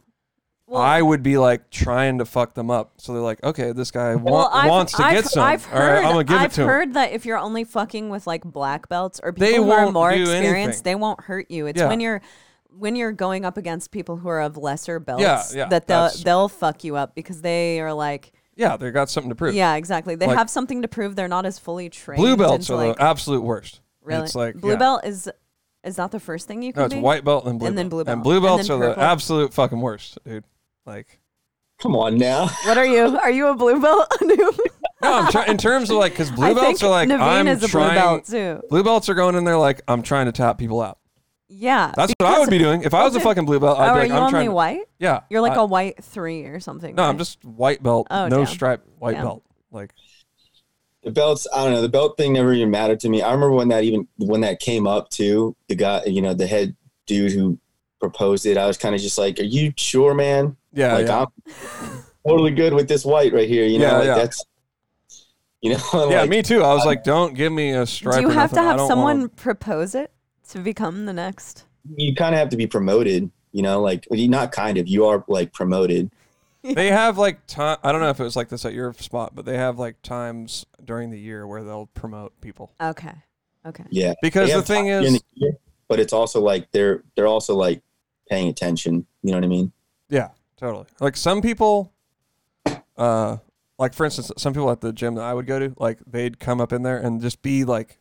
[0.67, 2.93] Well, I would be like trying to fuck them up.
[2.97, 5.43] So they're like, okay, this guy wa- well, wants to I've, get some.
[5.43, 6.67] I've All right, heard, I'm gonna give I've it to him.
[6.67, 9.83] heard that if you're only fucking with like black belts or people They who are
[9.83, 10.83] won't more do experienced, anything.
[10.83, 11.67] they won't hurt you.
[11.67, 11.87] It's Yeah.
[11.87, 12.21] when you're
[12.77, 16.23] when you're going up against people who are of lesser belts yeah, that they'll that's-
[16.23, 19.53] they'll fuck you up because they are like Yeah, they got something to prove.
[19.55, 22.67] yeah exactly they Like- have something to prove they're not as fully trained Blue belts
[22.69, 23.79] into, are like, the absolute worst.
[24.03, 24.77] really It's like blue yeah.
[24.77, 25.29] belt is
[25.85, 27.75] is that the first thing you can No, it's be white belt and blue And
[27.75, 27.83] belt.
[27.83, 29.03] then blue And blue And belts then are the purple.
[29.03, 30.43] absolute fucking worst, dude.
[30.85, 31.19] Like,
[31.79, 32.47] Come on now.
[32.65, 34.51] what are you are you a blue belt no,
[35.01, 37.47] I'm trying in terms of like, because blue I belts think are like, Navene I'm
[37.49, 37.89] is a trying.
[37.89, 40.81] blue belt too Blue belts are going in there like, I'm trying to tap people
[40.81, 40.99] out.
[41.49, 43.23] yeah That's what I would be doing if I was a Okay.
[43.25, 43.77] fucking blue belt.
[43.77, 44.45] oh, I'd are be like, you I'm only trying.
[44.47, 47.17] To, white yeah, you're like I- a white three or something No, I'm right?
[47.17, 48.45] just white belt, Oh, no damn.
[48.47, 49.23] stripe, white Damn.
[49.25, 49.43] belt.
[49.71, 49.91] Like,
[51.03, 51.81] The belts, I don't know.
[51.81, 53.21] The belt thing never even mattered to me.
[53.21, 55.55] I remember when that even when that came up too.
[55.67, 56.75] The guy, you know, the head
[57.05, 57.59] dude who
[57.99, 58.57] proposed it.
[58.57, 60.55] I was kind of just like, "Are you sure, man?
[60.75, 61.25] Yeah, like yeah.
[61.25, 63.65] I'm totally good with this white right here.
[63.65, 64.15] You know, Yeah, like yeah.
[64.15, 64.45] that's,
[65.61, 65.79] you know,
[66.09, 66.61] yeah, like, me too.
[66.61, 68.15] I was like, don't give me a stripe.
[68.15, 68.67] Do you or have to nothing.
[68.69, 70.11] I have someone wanna- propose it
[70.49, 71.65] to become the next?
[71.97, 73.29] you kind of have to be promoted.
[73.51, 74.87] You know, like not kind of.
[74.87, 76.11] You are like promoted.
[76.63, 77.77] they have like time.
[77.83, 80.01] I don't know if it was like this at your spot, but they have like
[80.01, 82.73] times during the year where they'll promote people.
[82.81, 83.13] Okay.
[83.65, 83.83] Okay.
[83.89, 85.53] Yeah, Because the thing is, the year,
[85.87, 87.81] but it's also like they're they're also like
[88.29, 89.05] paying attention.
[89.23, 89.71] You know what I mean?
[90.09, 90.85] Yeah, totally.
[90.99, 91.93] Like some people,
[92.97, 93.37] uh,
[93.77, 96.39] like for instance, some people at the gym that I would go to, like they'd
[96.39, 97.99] come up in there and just be like,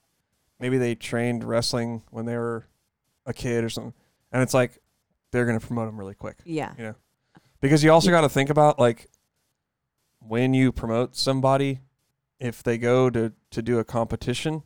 [0.61, 2.67] maybe they trained wrestling when they were
[3.27, 3.95] a kid or something,
[4.33, 4.79] and it's like
[5.33, 6.73] they're gonna promote them really quick Yeah.
[6.79, 6.95] You know,
[7.61, 9.09] because you also got to think about like
[10.21, 11.81] when you promote somebody,
[12.39, 14.63] if they go to to do a competition,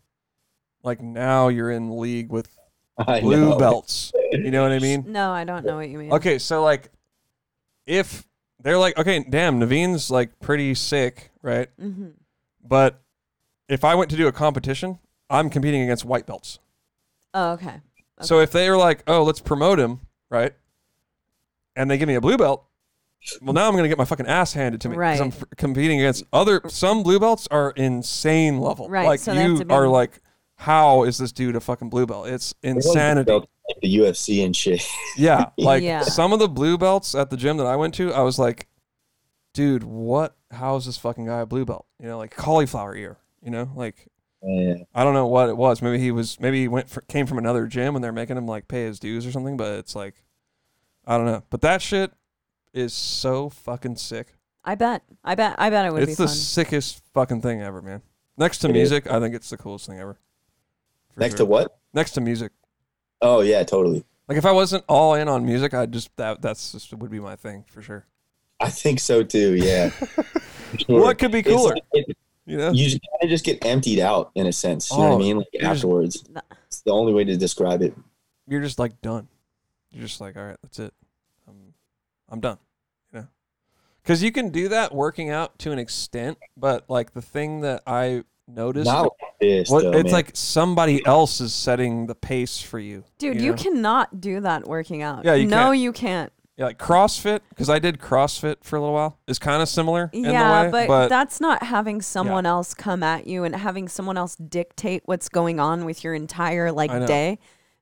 [0.83, 2.55] like now you're in league with
[2.99, 3.59] I blue know.
[3.59, 4.13] belts.
[4.33, 5.05] You know what I mean?
[5.09, 6.13] No, I don't know what you mean.
[6.13, 6.91] Okay, so like,
[7.89, 8.29] if
[8.61, 11.69] they're like, okay, damn, Navene's like pretty sick, right?
[11.81, 12.11] Mm-hmm.
[12.63, 13.01] But
[13.69, 14.99] if I went to do a competition,
[15.31, 16.59] I'm competing against white belts.
[17.35, 17.81] Oh, okay.
[18.21, 20.53] So if they were like, oh, let's promote him, right?
[21.77, 22.65] And they give me a blue belt,
[23.41, 26.01] well, now I'm gonna get my fucking ass handed to me because I'm f- competing
[26.01, 26.61] against other.
[26.69, 28.89] Some blue belts are insane level.
[28.89, 30.21] Right, Like so you are like,
[30.57, 32.29] how is this dude a fucking blue belt?
[32.29, 33.41] It's They want insanity.
[33.69, 34.87] Belts like the UFC and shit.
[35.17, 36.03] Yeah, like Yeah.
[36.03, 38.67] some of the blue belts at the gym that I went to, I was like,
[39.55, 40.37] dude, what?
[40.51, 41.87] How is this fucking guy a blue belt?
[42.01, 43.19] You know, like cauliflower ear.
[43.43, 44.09] You know, like
[44.43, 44.75] Yeah.
[44.95, 45.83] I don't know what it was.
[45.83, 46.41] Maybe he was.
[46.41, 48.99] Maybe he went for, came from another gym and they're making him like pay his
[48.99, 49.57] dues or something.
[49.57, 50.15] But it's like,
[51.07, 51.43] I don't know.
[51.51, 52.13] But that shit
[52.73, 54.35] is so fucking sick.
[54.65, 55.03] I bet.
[55.25, 55.55] I bet.
[55.59, 56.35] I bet it would it's be the fun.
[56.35, 58.03] sickest fucking thing ever, man.
[58.37, 58.75] Next to It is.
[58.91, 60.19] music, I think it's the coolest thing ever.
[61.17, 61.39] Next sure.
[61.39, 61.79] to what?
[61.95, 62.53] Next to music.
[63.23, 64.05] Oh yeah, totally.
[64.29, 67.21] Like if I wasn't all in on music, I'd just that that's just would be
[67.21, 68.07] my thing for sure.
[68.61, 69.55] I think so too.
[69.55, 69.91] Yeah.
[70.87, 71.01] Sure.
[71.01, 71.73] What could be It's cooler?
[71.75, 72.71] like- it- You know?
[72.73, 74.91] you just kind of just get emptied out in a sense.
[74.91, 75.37] You know what Oh, I mean?
[75.39, 76.25] Like you're just- afterwards,
[76.67, 77.95] it's the only way to describe it.
[78.47, 79.29] you're just like done.
[79.93, 80.93] You're just like, all right, that's it.
[81.49, 81.73] I'm,
[82.29, 82.59] I'm done.
[83.15, 83.27] You know,
[84.03, 87.83] because you can do that working out to an extent, but like the thing that
[87.87, 89.71] I noticed, Not like this.
[89.71, 90.13] what, though, it's man.
[90.13, 93.05] like somebody else is setting the pace for you.
[93.19, 93.57] Dude, you know?
[93.57, 95.25] cannot do that working out.
[95.25, 95.79] Yeah, you no, can't.
[95.79, 96.33] you can't.
[96.57, 100.11] yeah, like CrossFit, because I did CrossFit for a little while, is kind of similar.
[100.13, 103.89] in yeah, the way, but, that's not having someone else come at you and having
[103.89, 107.39] someone else dictate what's going on with your entire like day.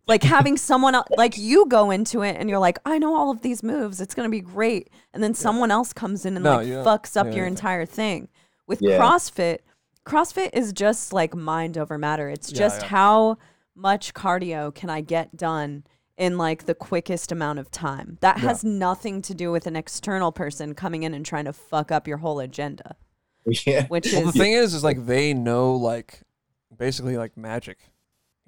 [0.09, 3.33] Like having someone else, like you go into it and you're like, I know all
[3.33, 4.01] of these moves.
[4.01, 7.27] It's gonna be great, and then someone else comes in and No, like fucks up
[7.29, 7.53] do your anything.
[7.57, 8.29] entire thing.
[8.69, 9.01] With Yeah.
[9.01, 9.59] CrossFit,
[10.07, 12.29] CrossFit is just like mind over matter.
[12.31, 12.89] It's Yeah, just yeah.
[12.89, 13.39] how
[13.75, 15.85] much cardio can I get done
[16.17, 18.17] in like the quickest amount of time.
[18.23, 18.45] That Yeah.
[18.45, 22.07] has nothing to do with an external person coming in and trying to fuck up
[22.09, 22.97] your whole agenda.
[23.67, 23.87] yeah.
[23.89, 26.21] which Well, the is thing is, is like they know like
[26.77, 27.79] basically like magic.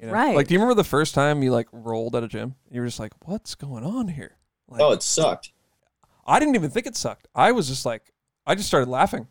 [0.00, 0.12] You know?
[0.12, 0.36] Right.
[0.36, 2.54] Like, do you remember the first time you like rolled at a gym?
[2.70, 4.36] You were just like, "What's going on here?"
[4.68, 5.50] Like, Oh, it sucked.
[6.24, 7.26] I didn't even think it sucked.
[7.34, 8.12] I was just like,
[8.46, 9.26] I just started laughing.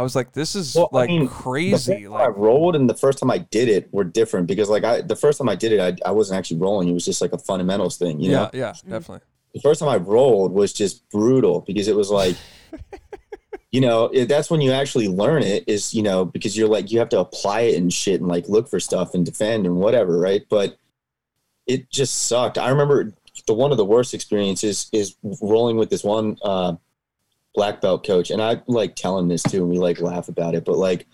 [0.00, 2.88] I was like, "This is Well, I like mean, The crazy." time I rolled and
[2.88, 5.54] the first time I did it were different because like I the first time I
[5.54, 8.30] did it I, I wasn't actually rolling it was just like a fundamentals thing you
[8.30, 9.20] yeah, know yeah, definitely.
[9.52, 12.34] the first time I rolled was just brutal because it was like
[13.72, 16.90] you know it, that's when you actually learn it is you know because you're like
[16.90, 19.76] you have to apply it and shit and like look for stuff and defend and
[19.76, 20.78] whatever right but
[21.66, 23.12] it just sucked I remember
[23.46, 26.76] the one of the worst experiences is rolling with this one uh
[27.54, 30.54] black belt coach and I like tell him this too and we like laugh about
[30.54, 31.06] it but like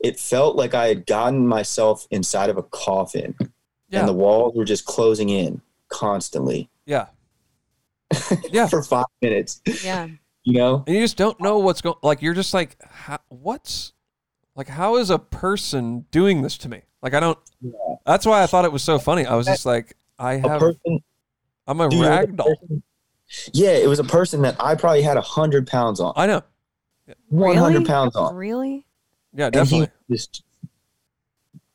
[0.00, 3.34] it felt like I had gotten myself inside of a coffin
[3.88, 7.06] Yeah, and the walls were just closing in constantly yeah,
[8.50, 8.66] yeah.
[8.66, 9.62] for five minutes.
[9.82, 10.08] yeah.
[10.42, 10.84] You know?
[10.86, 11.96] And you just don't know what's going.
[12.02, 13.94] Like, you're just like, how, "What's
[14.54, 14.68] like?
[14.68, 17.38] How is a person doing this to me?" Like, I don't.
[18.04, 19.24] That's why I thought it was so funny.
[19.24, 20.60] I was just like, "I A have.
[20.60, 20.98] person,
[21.66, 22.82] I'm a dude, it a rag doll." person-
[23.52, 26.42] Yeah, it was a person that I probably had a hundred pounds on, I know.
[27.28, 27.84] one hundred Really?
[27.86, 28.86] pounds on, Really?
[29.36, 29.90] Yeah, and he definitely.
[30.08, 30.42] was just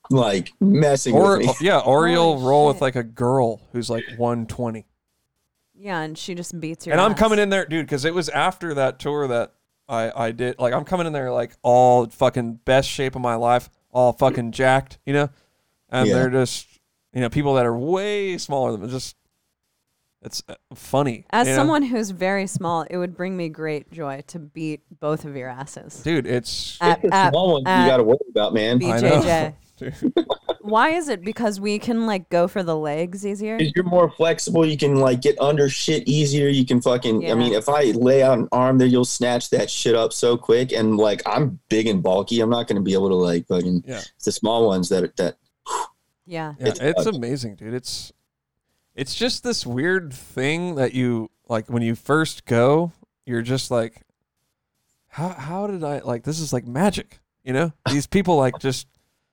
[0.10, 1.53] like messing Or with me.
[1.61, 4.86] yeah, or Holy you'll roll with like a girl who's like 120.
[5.76, 8.27] Yeah, and she just beats your and I'm coming in there, dude, because it was
[8.30, 9.53] after that tour that
[9.88, 10.60] I I did.
[10.60, 14.52] Like I'm coming in there like all fucking best shape of my life, all fucking
[14.52, 15.30] jacked, you know.
[15.90, 16.15] And Yeah.
[16.15, 16.68] they're just
[17.14, 18.90] you know people that are way smaller than.
[18.90, 19.15] Just
[20.22, 21.26] it's uh, funny.
[21.30, 21.60] As you know?
[21.60, 25.50] someone who's very small, it would bring me great joy to beat both of your
[25.50, 26.02] asses.
[26.04, 28.78] dude, it's At, It's the at small ones at you got to worry about, man.
[28.78, 29.22] B- I know.
[29.80, 30.26] BJJ.
[30.62, 31.24] Why is it?
[31.24, 33.58] Because we can like go for the legs easier.
[33.58, 36.50] Because you're more flexible, you can like get under shit easier.
[36.50, 37.22] You can fucking.
[37.22, 37.32] Yeah.
[37.32, 40.38] I mean, if I lay out an arm there, you'll snatch that shit up so
[40.38, 40.74] quick.
[40.74, 42.41] And like, I'm big and bulky.
[42.41, 43.84] I'm not going to be able to like fucking.
[43.88, 44.02] Yeah.
[44.16, 45.38] It's the small ones that that
[46.26, 46.56] Yeah.
[46.60, 47.74] Yeah, It's it's, amazing, dude.
[47.74, 48.12] It's
[49.00, 52.92] it's just this weird thing that you like when you first go,
[53.26, 54.02] you're just like
[55.08, 57.72] how how did I like this is like magic, you know?
[57.90, 58.88] These people like just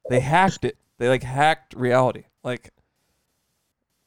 [0.09, 0.78] they hacked it.
[0.98, 2.26] They like hacked reality.
[2.44, 2.70] Like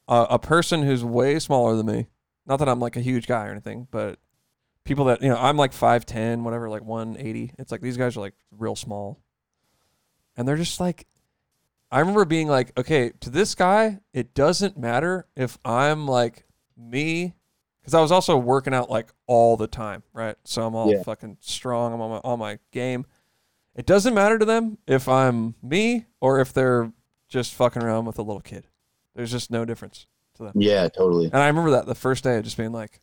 [0.08, 2.08] a, a person who's way smaller than me.
[2.46, 4.18] Not that I'm like a huge guy or anything, but
[4.86, 7.54] people that, you know, I'm like 5'10, whatever, like 180.
[7.60, 9.20] It's like these guys are like real small.
[10.38, 11.06] And they're just like
[11.92, 16.46] I remember being like, okay, to this guy, it doesn't matter if I'm like
[16.78, 17.34] me,
[17.82, 20.36] because I was also working out like all the time, right?
[20.44, 21.02] So I'm all Yeah.
[21.04, 21.94] fucking strong.
[21.94, 23.06] I'm on my on my game.
[23.76, 26.92] It doesn't matter to them if I'm me or if they're
[27.28, 28.68] just fucking around with a little kid.
[29.16, 30.06] There's just no difference
[30.36, 30.54] to them.
[30.56, 31.26] yeah, totally.
[31.26, 33.02] And I remember that the first day, just being like,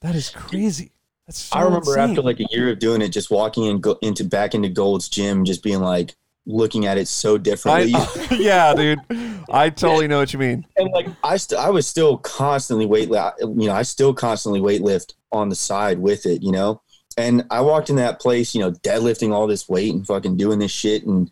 [0.00, 0.92] that is crazy.
[1.26, 2.10] That's so I remember insane.
[2.10, 5.08] after like a year of doing it, just walking in go, into back into Gold's
[5.08, 6.14] gym, just being like
[6.46, 7.92] looking at it so differently.
[7.94, 8.98] I, yeah, dude.
[9.50, 10.66] I totally know what you mean.
[10.76, 14.60] and like I, st- I was still constantly weight, li- you know, I still constantly
[14.60, 16.80] weight lift on the side with it, you know.
[17.18, 20.58] And I walked in that place, you know, deadlifting all this weight and fucking doing
[20.58, 21.30] this shit and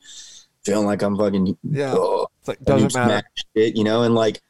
[0.64, 1.94] feeling like I'm fucking Yeah.
[1.96, 3.26] oh, It's like doesn't matter.
[3.56, 4.02] shit, you know.
[4.02, 4.40] And like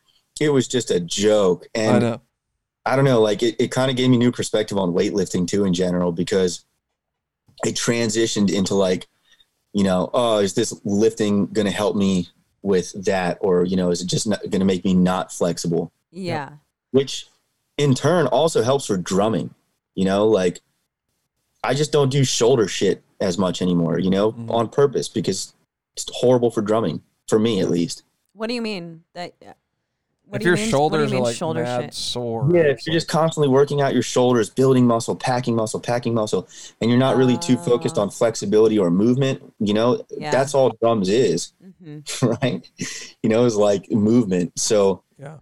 [0.41, 1.67] it was just a joke.
[1.77, 2.21] I And know.
[2.85, 5.65] I don't know, like it, it kind of gave me new perspective on weightlifting too
[5.65, 6.65] in general because
[7.65, 9.07] it transitioned into like,
[9.73, 12.29] you know, oh, is this lifting going to help me
[12.63, 13.39] with that?
[13.41, 15.93] Or, you know, is it just going to make me not flexible?
[16.11, 16.51] Yeah.
[16.91, 17.27] Which
[17.79, 19.55] in turn also helps for drumming,
[19.95, 20.61] you know, like
[21.63, 24.51] I just don't do shoulder shit as much anymore, you know, Mhm.
[24.51, 25.53] on purpose because
[25.95, 28.03] it's horrible for drumming, for me at least.
[28.33, 29.35] What do you mean that?
[30.31, 31.83] What if do you your mean, shoulders what do you mean are like shoulder mad
[31.87, 31.95] shit?
[31.95, 32.49] sore.
[32.55, 36.49] Yeah, if you're just constantly working out your shoulders, building muscle, packing muscle, packing muscle,
[36.81, 38.03] and you're not really too focused Ah.
[38.03, 40.31] on flexibility or movement, you know, Yeah.
[40.31, 41.53] that's all drums is,
[41.83, 41.99] hmm
[42.43, 42.65] right?
[43.23, 44.57] You know, is like movement.
[44.59, 45.39] So, yeah.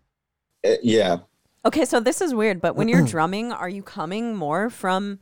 [0.66, 1.18] uh, yeah.
[1.66, 5.18] Okay, so this is weird, but when you're drumming, are you coming more from?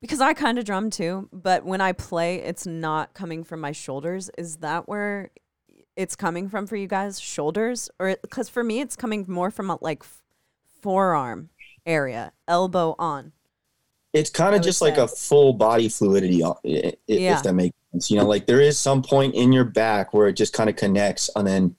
[0.00, 3.72] Because I kind of drum too, but when I play, it's not coming from my
[3.72, 4.30] shoulders.
[4.38, 5.30] Is that where
[5.96, 7.18] it's coming from for you guys?
[7.20, 10.02] Shoulders, or because for me, it's coming more from a, like
[10.82, 11.50] forearm
[11.84, 13.32] area, elbow on.
[14.12, 15.02] It's kind of just like say.
[15.02, 17.36] a full body fluidity, uh, i- i- Yeah.
[17.36, 18.10] if that makes sense.
[18.10, 20.76] You know, like there is some point in your back where it just kind of
[20.76, 21.76] connects, and then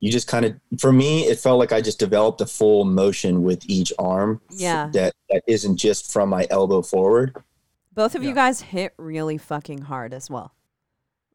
[0.00, 3.42] you just kind of, for me, it felt like I just developed a full motion
[3.42, 4.40] with each arm.
[4.50, 4.88] Yeah.
[4.94, 7.36] That that isn't just from my elbow forward.
[7.92, 10.54] Both of you guys hit really fucking hard as well.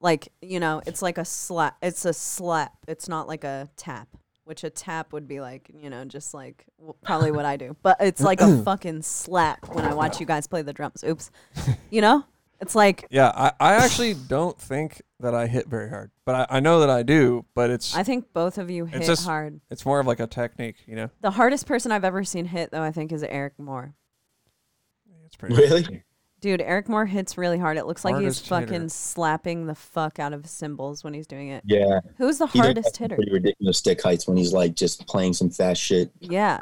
[0.06, 1.78] Like, you know, it's like a slap.
[1.82, 2.74] It's a slap.
[2.88, 4.08] It's not like a tap,
[4.44, 7.76] which a tap would be like, you know, just like w- probably what I do.
[7.82, 11.04] But it's like a fucking slap when I watch you guys play the drums.
[11.04, 11.32] Oops.
[11.90, 12.24] You know?
[12.62, 16.58] It's like Yeah, I, I actually don't think that I hit very hard, but I,
[16.58, 17.46] I know that I do.
[17.56, 19.60] But it's I think both of you hit just- hard.
[19.72, 21.10] it's more of like a technique, you know.
[21.22, 23.96] The hardest person I've ever seen hit though, I think, is Eric Moore.
[25.26, 26.04] It's pretty Really?
[26.46, 27.76] Dude, Eric Moore hits really hard.
[27.76, 28.90] It looks like he's fucking hitter.
[28.90, 31.64] slapping the fuck out of cymbals when he's doing it.
[31.66, 32.02] Yeah.
[32.20, 33.16] Who's the He hardest have some hitter?
[33.16, 36.12] Pretty ridiculous stick heights when he's like just playing some fast shit.
[36.20, 36.60] Yeah.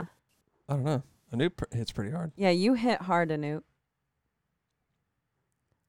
[0.69, 1.03] I don't know.
[1.33, 2.31] Anoop pr- hits pretty hard.
[2.37, 3.63] Yeah, you hit hard, Anoop.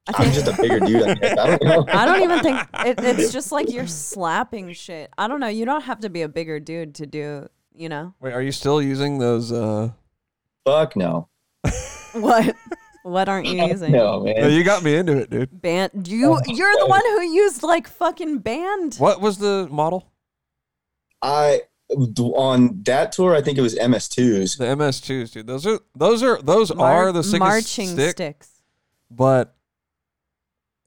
[0.08, 1.02] I I'm just a bigger dude.
[1.04, 1.38] I, guess.
[1.38, 1.84] I don't know.
[1.92, 5.08] I don't even think it, it's just like you're slapping shit.
[5.16, 5.46] I don't know.
[5.46, 8.12] You don't have to be a bigger dude to do, you know?
[8.18, 9.52] Wait, are you still using those?
[9.52, 9.90] uh
[10.64, 11.28] Fuck no.
[12.14, 12.56] What?
[13.04, 13.92] What aren't you using?
[13.92, 14.50] No, no, man.
[14.50, 15.60] You got me into it, dude.
[15.62, 18.96] Band you you're the one who used like fucking band.
[18.96, 20.10] What was the model?
[21.22, 21.60] I
[22.18, 24.56] on that tour, I think it was MS2s.
[24.56, 25.46] The MS2s, dude.
[25.46, 28.62] Those are those are those Mar- are the sickest marching stick, sticks.
[29.10, 29.54] but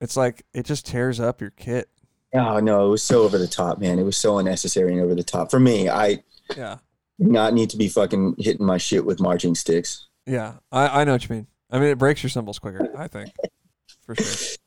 [0.01, 1.87] it's like it just tears up your kit.
[2.33, 3.99] Oh no, it was so over the top, man.
[3.99, 5.87] It was so unnecessary and over the top for me.
[5.87, 6.23] I
[6.57, 6.77] Yeah,
[7.19, 10.07] not need to be fucking hitting my shit with marching sticks.
[10.25, 10.53] yeah.
[10.71, 11.47] I I know what you mean.
[11.71, 12.89] I mean, it breaks your cymbals quicker.
[12.97, 13.31] I think,
[14.05, 14.57] for sure.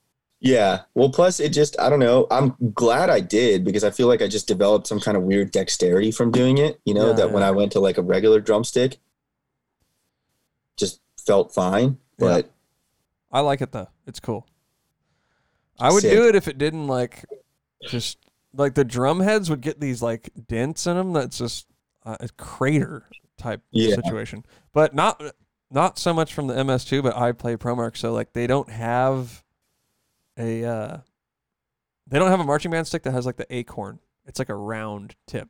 [0.43, 0.82] Yeah.
[0.94, 2.27] Well, plus it just I don't know.
[2.31, 5.51] I'm glad I did because I feel like I just developed some kind of weird
[5.51, 6.81] dexterity from doing it.
[6.85, 7.43] You know Yeah, that when.
[7.43, 8.98] I went to like a regular drumstick,
[10.77, 11.98] just felt fine.
[12.18, 12.51] But
[13.32, 13.89] I like it though.
[14.06, 14.47] It's cool.
[15.78, 16.12] I would Sick.
[16.12, 17.24] do it if it didn't like
[17.89, 18.18] just
[18.55, 21.12] like the drum heads would get these like dents in them.
[21.12, 21.66] That's just
[22.05, 23.05] uh, a crater
[23.39, 23.94] type Yeah.
[23.94, 24.44] situation.
[24.72, 25.22] But not
[25.70, 29.44] not so much from the MS2, but I play ProMark, so like they don't have
[30.38, 30.98] a uh
[32.06, 34.01] they don't have a marching band stick that has like the acorn.
[34.26, 35.48] It's like a round tip.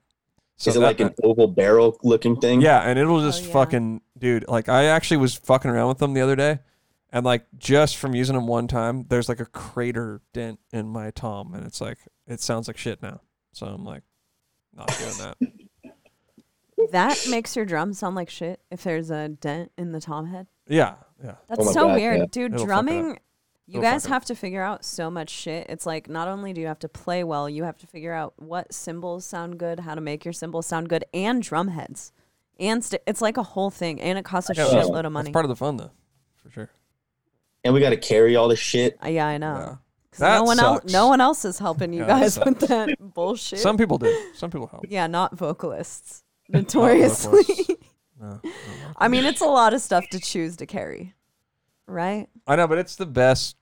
[0.57, 2.61] So is it that- like an oval barrel looking thing?
[2.61, 3.53] yeah, and it'll just yeah.
[3.53, 4.47] fucking dude.
[4.47, 6.59] Like I actually was fucking around with them the other day,
[7.11, 11.11] and like just from using them one time, there's like a crater dent in my
[11.13, 13.23] tom, and it's like it sounds like shit now.
[13.53, 14.03] So I'm like,
[14.75, 15.37] not doing that.
[16.93, 20.47] That makes your drum sound like shit if there's a dent in the tom head.
[20.67, 21.35] Yeah, yeah.
[21.49, 22.27] That's my so God, weird, yeah.
[22.31, 22.55] dude.
[22.55, 22.85] It'll fuck it up.
[22.87, 23.19] drumming,
[23.67, 24.13] you guys fuck it up.
[24.15, 25.67] have to figure out so much shit.
[25.69, 28.35] It's like not only do you have to play well, you have to figure out
[28.37, 32.13] what cymbals sound good, how to make your cymbals sound good, and drum heads,
[32.59, 35.03] and st- it's like a whole thing, and it costs a Yeah, that's- shitload of
[35.05, 35.33] That's money.
[35.33, 35.91] part of the fun, though,
[36.37, 36.71] for sure.
[37.65, 38.97] And we got to carry all the shit.
[39.05, 39.39] Uh, yeah, I Yeah.
[39.39, 39.79] know.
[40.13, 42.59] 'Cause That no one else, no one else is helping you Yeah, that guys with
[42.69, 43.61] that bullshit.
[43.61, 44.13] Some people do.
[44.35, 44.85] Some people help.
[44.89, 46.25] yeah, not vocalists.
[46.53, 47.43] Notoriously.
[47.43, 47.75] vocalists.
[48.21, 48.51] No, no.
[48.97, 51.15] I mean, it's a lot of stuff to choose to carry,
[51.87, 52.29] right?
[52.47, 53.57] I know, but it's the best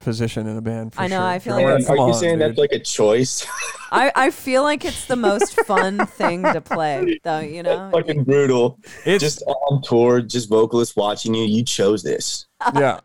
[0.00, 0.92] position in a band.
[0.94, 1.24] For I know, sure.
[1.24, 2.48] I feel Drummer, like Are come you on, saying dude.
[2.48, 3.46] that's like a choice?
[3.92, 7.38] I, I feel like it's the most fun thing to play, though.
[7.40, 8.80] You know, fucking brutal.
[9.06, 11.44] it's Just on tour, just vocalists watching you.
[11.44, 12.46] You chose this.
[12.74, 12.98] yeah.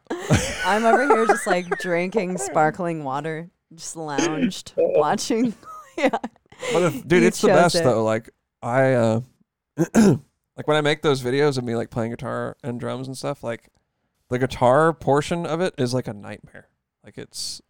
[0.65, 5.53] I'm over here just like drinking sparkling water, just lounged, watching.
[5.97, 6.09] yeah,
[6.73, 7.83] But if, dude, You it's the best it.
[7.83, 8.03] though.
[8.03, 8.29] Like
[8.67, 9.21] I, uh
[10.55, 13.43] like when I make those videos of me like playing guitar and drums and stuff.
[13.43, 13.69] Like
[14.29, 16.67] the guitar portion of it is like a nightmare.
[17.03, 17.61] Like it's,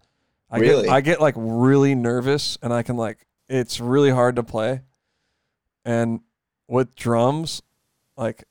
[0.49, 0.83] I Really?
[0.85, 4.81] get I get like really nervous and I can like it's really hard to play.
[5.85, 6.21] And
[6.67, 7.61] with drums,
[8.17, 8.43] like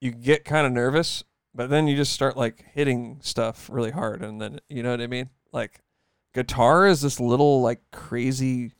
[0.00, 1.24] you get kind of nervous,
[1.54, 5.00] but then you just start like hitting stuff really hard, and then you know what
[5.00, 5.30] I mean.
[5.52, 5.80] Like
[6.34, 8.72] guitar is this little like crazy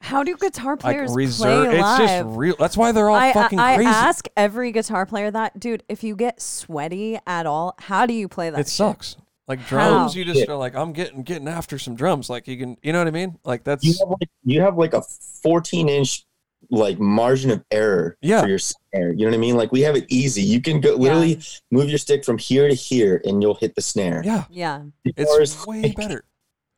[0.00, 1.68] how do guitar like players reserve.
[1.70, 2.56] play It's just real.
[2.58, 3.90] That's why they're all I, fucking I, I crazy.
[3.90, 5.82] ask every guitar player that, dude.
[5.88, 8.58] If you get sweaty at all, how do you play that?
[8.60, 8.68] it shit?
[8.68, 9.16] sucks.
[9.46, 10.18] Like drums, How?
[10.18, 10.46] you just Yeah.
[10.46, 12.30] feel like I'm getting getting after some drums.
[12.30, 13.36] Like you can, you know what I mean?
[13.44, 15.02] Like that's You have like you have like a
[15.42, 16.24] 14 inch
[16.70, 18.42] like margin of error Yeah.
[18.42, 19.10] for your snare.
[19.12, 19.56] You know what I mean?
[19.56, 20.40] Like we have it easy.
[20.42, 21.40] You can go literally
[21.72, 24.22] move your stick from here to here, and you'll hit the snare.
[24.24, 26.24] yeah, Yeah, Guitar's it's way like better.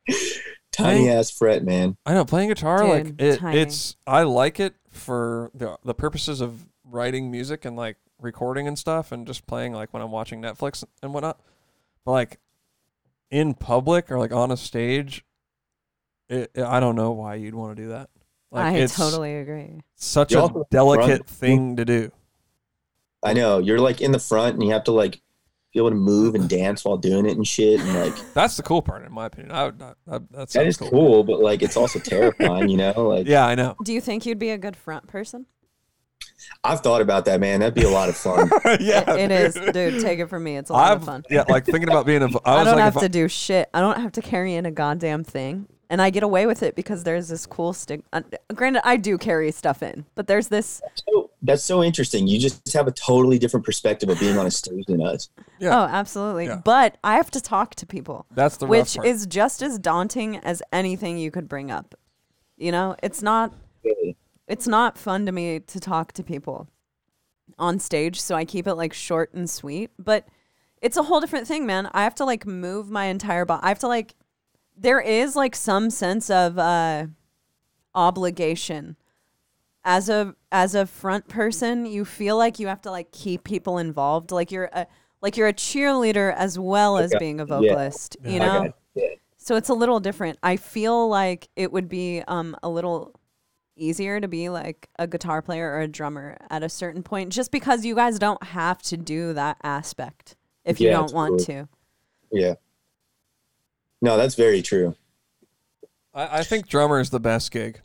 [0.73, 1.97] Tiny ass fret, man.
[2.07, 3.59] I know playing guitar, Dude, like it, tiny.
[3.61, 3.97] it's.
[4.07, 9.13] I like it for the the purposes of writing music and like recording and stuff,
[9.13, 11.39] and just playing like when I'm watching Netflix and whatnot.
[12.05, 12.41] But like
[13.31, 15.25] in public or like on a stage,
[16.29, 18.09] it, it- I don't know why you'd want to do that.
[18.51, 19.81] Like I it's totally agree.
[19.97, 22.11] such You a delicate run- thing to do.
[23.23, 23.59] I know.
[23.59, 25.21] You're like in the front, and you have to like
[25.73, 27.81] be able to move and dance while doing it and shit.
[27.81, 29.53] And like That's the cool part, in my opinion.
[29.53, 29.97] I would not.
[30.07, 32.69] That, that that sounds is cool, but like it's also terrifying.
[32.69, 33.77] You know, like Yeah, I know.
[33.83, 35.47] Do you think you'd be a good front person?
[36.65, 37.61] I've thought about that, man.
[37.61, 38.51] That'd be a lot of fun.
[38.81, 39.73] yeah, it is, dude.
[39.73, 40.03] dude.
[40.03, 40.57] Take it from me.
[40.57, 41.23] It's a lot I've of fun.
[41.31, 42.29] yeah, like thinking about being a.
[42.29, 43.69] vo- I I, was don't like, have if to do shit.
[43.75, 46.75] I don't have to carry in a goddamn thing, and I get away with it
[46.75, 48.01] because there's this cool stick.
[48.15, 48.23] Uh,
[48.55, 50.81] granted, I do carry stuff in, but there's this.
[50.95, 52.27] So, that's so interesting.
[52.27, 55.29] You just have a totally different perspective of being on a stage than us.
[55.59, 55.79] Yeah.
[55.79, 56.47] Oh, absolutely.
[56.47, 56.63] Yeah.
[56.65, 59.07] But I have to talk to people, That's the rough which part.
[59.07, 61.95] is just as daunting as anything you could bring up.
[62.57, 63.53] You know, it's not
[63.85, 64.17] Really.
[64.49, 66.69] it's not fun to me to talk to people
[67.59, 69.91] on stage, so I keep it like short and sweet.
[69.99, 70.27] But
[70.81, 71.91] it's a whole different thing, man.
[71.93, 73.61] I have to like move my entire body.
[73.63, 74.15] I have to like.
[74.77, 77.07] There is like some sense of uh,
[77.95, 78.97] obligation
[79.85, 81.87] as a as a front person.
[81.87, 84.31] You feel like you have to like keep people involved.
[84.31, 84.87] Like you're a
[85.21, 87.47] like you're a cheerleader as well as being a Yeah.
[87.61, 88.17] vocalist.
[88.25, 88.63] You know.
[88.65, 88.75] it.
[88.95, 89.07] Yeah.
[89.37, 90.39] So it's a little different.
[90.43, 93.13] I feel like it would be um, a little
[93.75, 97.51] easier to be like a guitar player or a drummer at a certain point, just
[97.51, 101.63] because you guys don't have to do that aspect if you don't want totally.
[101.65, 101.69] to.
[102.31, 102.55] Yeah.
[104.03, 104.95] No, that's very true.
[106.13, 107.81] I, I think drummer is the best gig,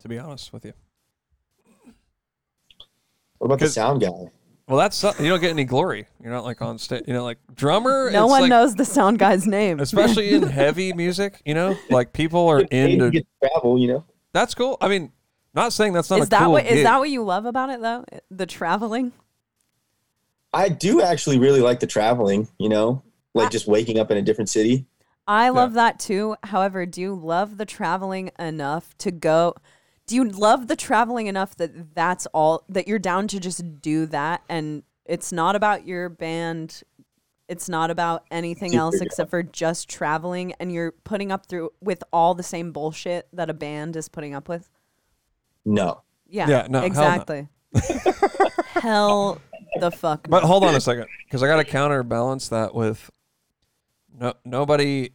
[0.00, 0.72] to be honest with you.
[3.38, 4.30] What about the 'Cause- sound guy?
[4.68, 6.06] Well, that's some- you don't get any glory.
[6.20, 7.04] You're not like on stage.
[7.06, 8.10] You know, like drummer.
[8.10, 9.78] No it's one like- knows the sound guy's name.
[9.78, 11.40] especially in heavy music.
[11.44, 13.10] You know, like people are Get paid into.
[13.10, 14.04] get to travel, you know.
[14.32, 14.76] That's cool.
[14.80, 15.12] I mean,
[15.54, 16.84] not saying that's not is a that cool what is gig.
[16.84, 18.04] that what you love about it though?
[18.30, 19.12] The traveling.
[20.52, 23.02] I do actually really like the traveling, you know,
[23.34, 24.86] like just waking up in a different city.
[25.26, 26.36] I love that too.
[26.44, 29.54] However, do you love the traveling enough to go?
[30.06, 34.06] Do you love the traveling enough that that's all that you're down to just do
[34.06, 36.82] that and it's not about your band,
[37.48, 41.70] it's not about anything Super, else except for just traveling and you're putting up through
[41.80, 44.70] with all the same bullshit that a band is putting up with?
[45.64, 46.02] No.
[46.28, 46.48] Yeah.
[46.48, 46.86] Yeah, no, hell no.
[46.86, 47.48] exactly.
[48.80, 49.40] hell
[49.80, 50.28] the fuck.
[50.28, 50.46] But no.
[50.46, 53.10] hold on a second, because I got to counterbalance that with
[54.18, 55.10] no nobody.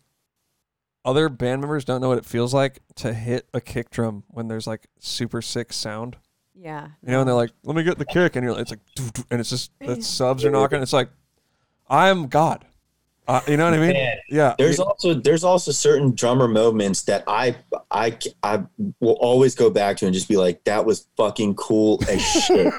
[1.04, 4.48] Other band members don't know what it feels like to hit a kick drum when
[4.48, 6.18] there's like super sick sound.
[6.56, 6.90] yeah.
[7.04, 9.10] You know, and they're like, "Let me get the kick," and you're, it's like, "Doo,
[9.14, 10.82] doo," and it's just the subs are knocking.
[10.82, 11.10] It's like,
[11.90, 12.66] I'm God.
[13.28, 13.94] Uh, you know what I mean?
[13.94, 14.56] Man, Yeah.
[14.58, 17.56] There's You- also there's also certain drummer moments that I
[17.90, 18.64] I I
[19.00, 22.74] will always go back to and just be like, that was fucking cool as shit.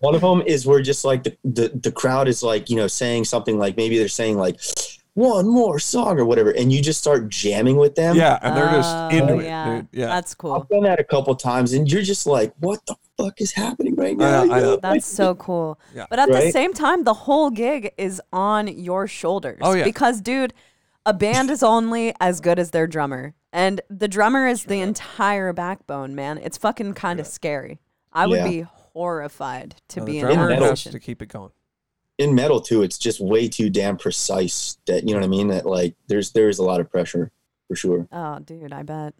[0.00, 2.86] One of them is where just like the, the the crowd is like you know
[2.88, 4.60] saying something like maybe they're saying like
[5.14, 8.16] one more song or whatever, and you just start jamming with them.
[8.16, 9.76] yeah, and they're Oh, just into it, yeah.
[9.76, 9.88] dude.
[9.92, 10.06] Yeah.
[10.06, 10.52] That's cool.
[10.54, 13.94] I've done that a couple times, and you're just like, what the fuck is happening
[13.94, 14.44] right I now?
[14.44, 14.76] know, I know.
[14.76, 15.78] That's so cool.
[15.94, 16.06] Yeah.
[16.10, 19.60] But at the same time, the whole gig is on your shoulders.
[19.62, 19.84] Oh, yeah.
[19.84, 20.52] Because, dude,
[21.06, 23.34] a band is only as good as their drummer.
[23.52, 26.38] And the drummer is the entire backbone, man.
[26.38, 27.78] It's fucking kind of scary.
[28.12, 28.48] I would Yeah.
[28.48, 30.92] be horrified to No, be the in drummer that metal- has position.
[30.92, 31.50] to keep it going.
[32.18, 34.78] In metal too, it's just way too damn precise.
[34.86, 35.48] That you know what I mean?
[35.48, 37.30] That like there's there is a lot of pressure
[37.68, 38.06] for sure.
[38.12, 39.14] Oh, dude, I bet.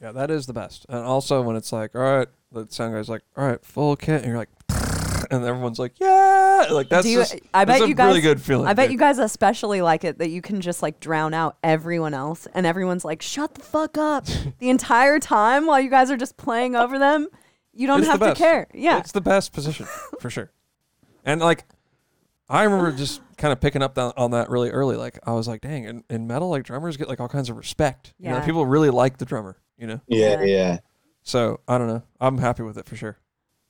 [0.00, 0.84] Yeah, that is the best.
[0.88, 4.16] And also when it's like, all right, the sound guy's like, all right, full kit,
[4.22, 4.50] and you're like,
[5.30, 8.08] and everyone's like, yeah, like that's Do you, just, I that's bet a you guys.
[8.08, 8.66] really good feeling.
[8.66, 8.92] I bet dude.
[8.92, 12.66] you guys especially like it that you can just like drown out everyone else, and
[12.66, 14.26] everyone's like, "Shut the fuck up!"
[14.58, 17.28] the entire time while you guys are just playing over them.
[17.72, 18.66] You don't It's have to care.
[18.74, 19.86] Yeah, it's the best position
[20.20, 20.50] for sure.
[21.24, 21.64] And like,
[22.48, 24.96] I remember just kind of picking up that, on that really early.
[24.96, 27.56] Like, I was like, dang, in, in metal, like drummers get like all kinds of
[27.56, 28.12] respect.
[28.18, 28.44] You know, Yeah.
[28.44, 29.56] people really like the drummer.
[29.78, 30.44] You know, Yeah, Yeah.
[30.44, 30.78] yeah.
[31.22, 32.02] so I don't know.
[32.20, 33.18] I'm happy with it for sure.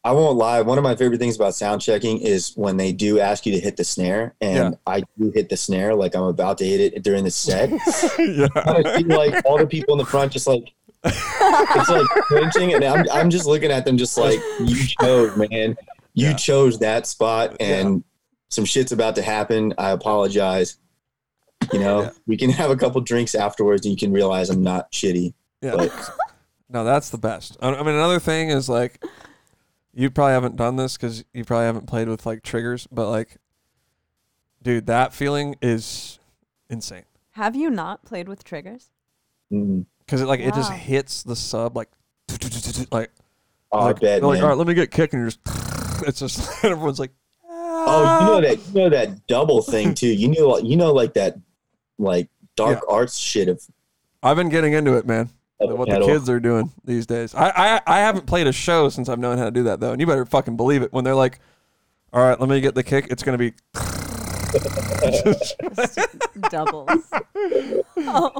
[0.07, 0.61] I won't lie.
[0.61, 3.59] One of my favorite things about sound checking is when they do ask you to
[3.61, 4.71] hit the snare, and Yeah.
[4.87, 7.71] I do hit the snare like I'm about to hit it during the set.
[8.19, 8.49] yeah.
[8.55, 10.65] I see like all the people in the front just like
[11.05, 15.77] it's like cringing, and I'm I'm just looking at them just like you chose, man.
[16.13, 16.33] You Yeah.
[16.35, 18.05] chose that spot, and
[18.51, 19.75] some shit's about to happen.
[19.79, 20.79] I apologize.
[21.73, 22.11] You know, Yeah.
[22.27, 25.35] we can have a couple drinks afterwards, and you can realize I'm not shitty.
[25.62, 25.77] Yeah.
[25.77, 25.93] But
[26.69, 27.57] No, that's the best.
[27.61, 29.03] I I mean, another thing is like,
[29.93, 33.37] you probably haven't done this because you probably haven't played with like triggers, but like,
[34.62, 36.19] dude, that feeling is
[36.69, 38.91] insane Have you not played with triggers?
[39.51, 41.91] because it like it just hits the sub like,
[42.91, 43.11] like,
[43.71, 45.41] oh, I like, bet, like, all right, let me get kicked, and you're just,
[46.09, 47.12] it's just everyone's like,
[47.86, 50.09] Oh, you know that you know that double thing too.
[50.09, 51.36] You know, you know, like that,
[51.98, 53.62] like dark arts shit of,
[54.23, 55.31] I've been getting into it, man.
[55.61, 56.06] of what metal.
[56.06, 57.35] the kids are doing these days.
[57.35, 59.93] I, I I haven't played a show since I've known how to do that though,
[59.93, 61.40] and you better fucking believe it when they're like,
[62.12, 63.52] "All right, let me get the kick." It's gonna be
[66.51, 67.02] Doubles.
[67.98, 68.31] oh.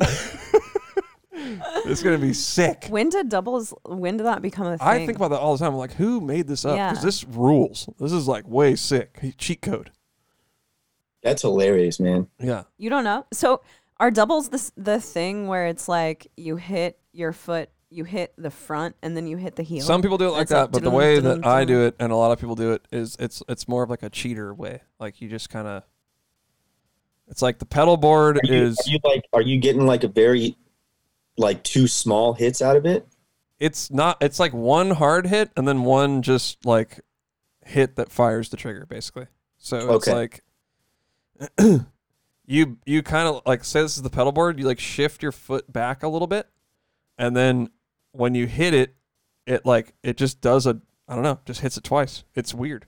[1.86, 2.86] it's gonna be sick.
[2.89, 3.74] When did doubles?
[3.85, 4.86] When did that become a thing?
[4.86, 5.73] I think about that all the time.
[5.73, 6.74] I'm like, who made this up?
[6.74, 7.05] Because Yeah.
[7.05, 7.89] this rules.
[7.98, 9.19] This is like way sick.
[9.39, 9.90] Cheat code.
[11.23, 12.28] That's hilarious, man.
[12.39, 12.65] Yeah.
[12.77, 13.27] you don't know.
[13.32, 13.62] So
[13.98, 18.51] Are doubles the the thing where it's like you hit your foot, you hit the
[18.51, 19.82] front, and then you hit the heel?
[19.82, 21.94] Some people do it like That's like that, but the way that I do it,
[21.98, 24.52] and a lot of people do it, is it's it's more of like a cheater
[24.52, 24.82] way.
[25.01, 25.85] Like you just kind of,
[27.28, 30.05] it's like the pedal board Are you, is are you like are you getting like
[30.05, 30.56] a very
[31.36, 33.06] like two small hits out of it?
[33.61, 37.01] it's not it's like one hard hit and then one just like
[37.65, 39.27] hit that fires the trigger basically.
[39.59, 40.12] So it's Okay.
[40.15, 40.43] like
[42.47, 45.32] you you kind of like say this is the pedal board, you like shift your
[45.32, 46.48] foot back a little bit
[47.16, 47.70] and then
[48.12, 48.97] when you hit it
[49.47, 52.24] it like it just does a I don't know, just hits it twice.
[52.35, 52.86] It's weird.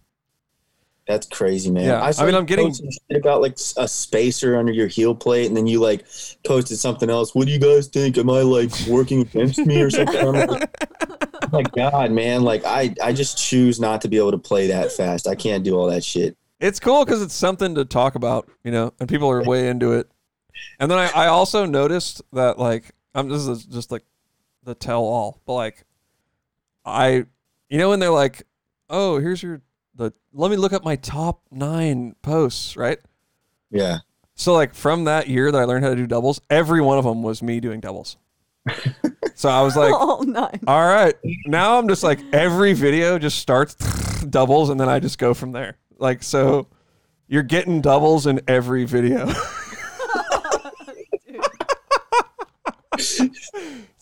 [1.06, 1.84] That's crazy, man.
[1.84, 2.74] Yeah, I saw mean, I'm getting-
[3.14, 6.04] about like a spacer under your heel plate, and then you like
[6.44, 7.32] posted something else.
[7.32, 8.18] What do you guys think?
[8.18, 10.16] Am I like working against me or something?
[10.16, 10.68] I'm like,
[11.42, 12.42] oh my God, man!
[12.42, 15.28] Like I, I just choose not to be able to play that fast.
[15.28, 16.36] I can't do all that shit.
[16.58, 19.92] It's cool because it's something to talk about, you know, and people are way into
[19.92, 20.10] it.
[20.80, 24.02] And then I, I also noticed that like I'm this is just like
[24.64, 25.84] the tell all, but like
[26.84, 27.26] I,
[27.68, 28.42] you know, when they're like,
[28.90, 29.62] oh, here's your
[29.96, 32.98] the let me look up my top nine posts, right?
[33.70, 33.98] Yeah,
[34.34, 37.04] So like from that year that I learned how to do doubles, every one of
[37.04, 38.16] them was me doing doubles.
[39.34, 40.60] so I was like, all nine.
[40.66, 41.14] all right,
[41.46, 43.74] now I'm just like every video just starts
[44.30, 45.78] doubles and then I just go from there.
[45.98, 46.68] Like so
[47.28, 49.28] you're getting doubles in every video.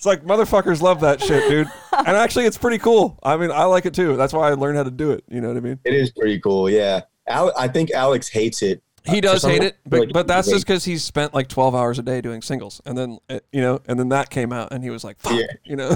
[0.04, 1.66] it's like motherfuckers love that shit, dude.
[1.92, 3.18] And actually it's pretty cool.
[3.22, 4.16] I mean, I like it too.
[4.16, 5.78] That's why I learned how to do it, you know what I mean?
[5.84, 6.68] it is pretty cool.
[6.68, 8.82] Yeah, Al- I think Alex hates it.
[9.06, 11.74] He does for hate it, but like, but that's just because he's spent like twelve
[11.74, 14.72] hours a day doing singles, and then uh, you know, and then that came out,
[14.72, 15.46] and he was like, "Fuck," Yeah.
[15.64, 15.90] you know,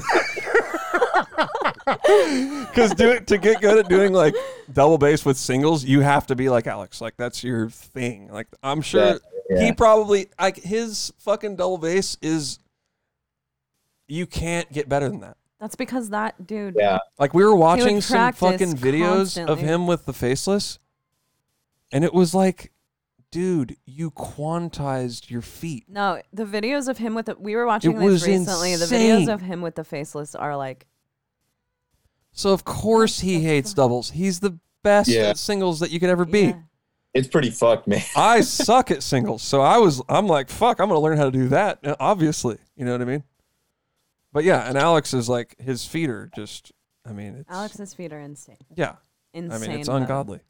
[2.68, 4.34] because do it to get good at doing like
[4.72, 8.28] double bass with singles, you have to be like Alex, like that's your thing.
[8.30, 9.16] Like I'm sure Yeah,
[9.50, 9.64] yeah.
[9.66, 12.58] he probably like his fucking double bass is.
[14.08, 15.36] You can't get better than that.
[15.60, 16.76] That's because that dude.
[16.78, 20.78] Yeah, Like we were watching some fucking videos of him with the faceless,
[21.92, 22.72] and it was like,
[23.30, 25.84] dude, you quantized your feet.
[25.88, 28.76] No, the videos of him with the we were watching It this was recently.
[28.76, 30.86] The videos of him with the faceless are like
[32.32, 34.12] So of course he hates doubles.
[34.12, 35.30] He's the best Yeah.
[35.30, 36.40] at singles that you could ever be.
[36.40, 36.60] yeah.
[37.14, 38.02] it's pretty fucked, man.
[38.16, 41.32] I suck at singles, so I was I'm like, fuck, I'm gonna learn how to
[41.32, 41.80] do that.
[41.98, 43.24] Obviously, you know what I mean.
[44.32, 46.72] But yeah, and Alex is like his feet are just.
[47.06, 48.56] I mean, it's Alex's feet are insane.
[48.74, 48.96] yeah.
[49.32, 49.62] Insane.
[49.62, 49.96] I mean, it's though.
[49.96, 50.40] ungodly.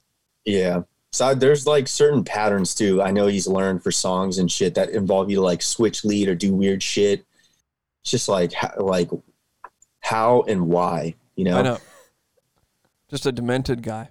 [0.45, 0.83] Yeah.
[1.13, 3.03] So there's like certain patterns too.
[3.03, 6.29] I know he's learned for songs and shit that involve you to like switch lead
[6.29, 7.25] or do weird shit.
[8.03, 9.11] It's just like how, like
[10.01, 11.59] how and why, you know?
[11.59, 11.79] I know.
[13.09, 14.11] Just a demented guy.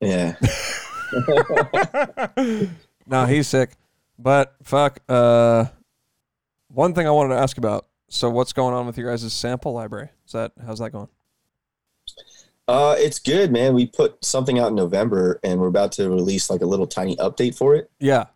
[0.00, 0.36] Yeah.
[3.06, 3.72] no, he's sick.
[4.18, 5.00] But fuck.
[5.08, 5.66] Uh,
[6.68, 7.86] one thing I wanted to ask about.
[8.12, 10.08] So, what's going on with your guys' sample library?
[10.26, 11.08] Is that how's that going?
[12.66, 13.72] Uh, it's good, man.
[13.74, 17.16] We put something out in November and we're about to release like a little tiny
[17.16, 17.90] update for it.
[17.98, 18.26] Yeah,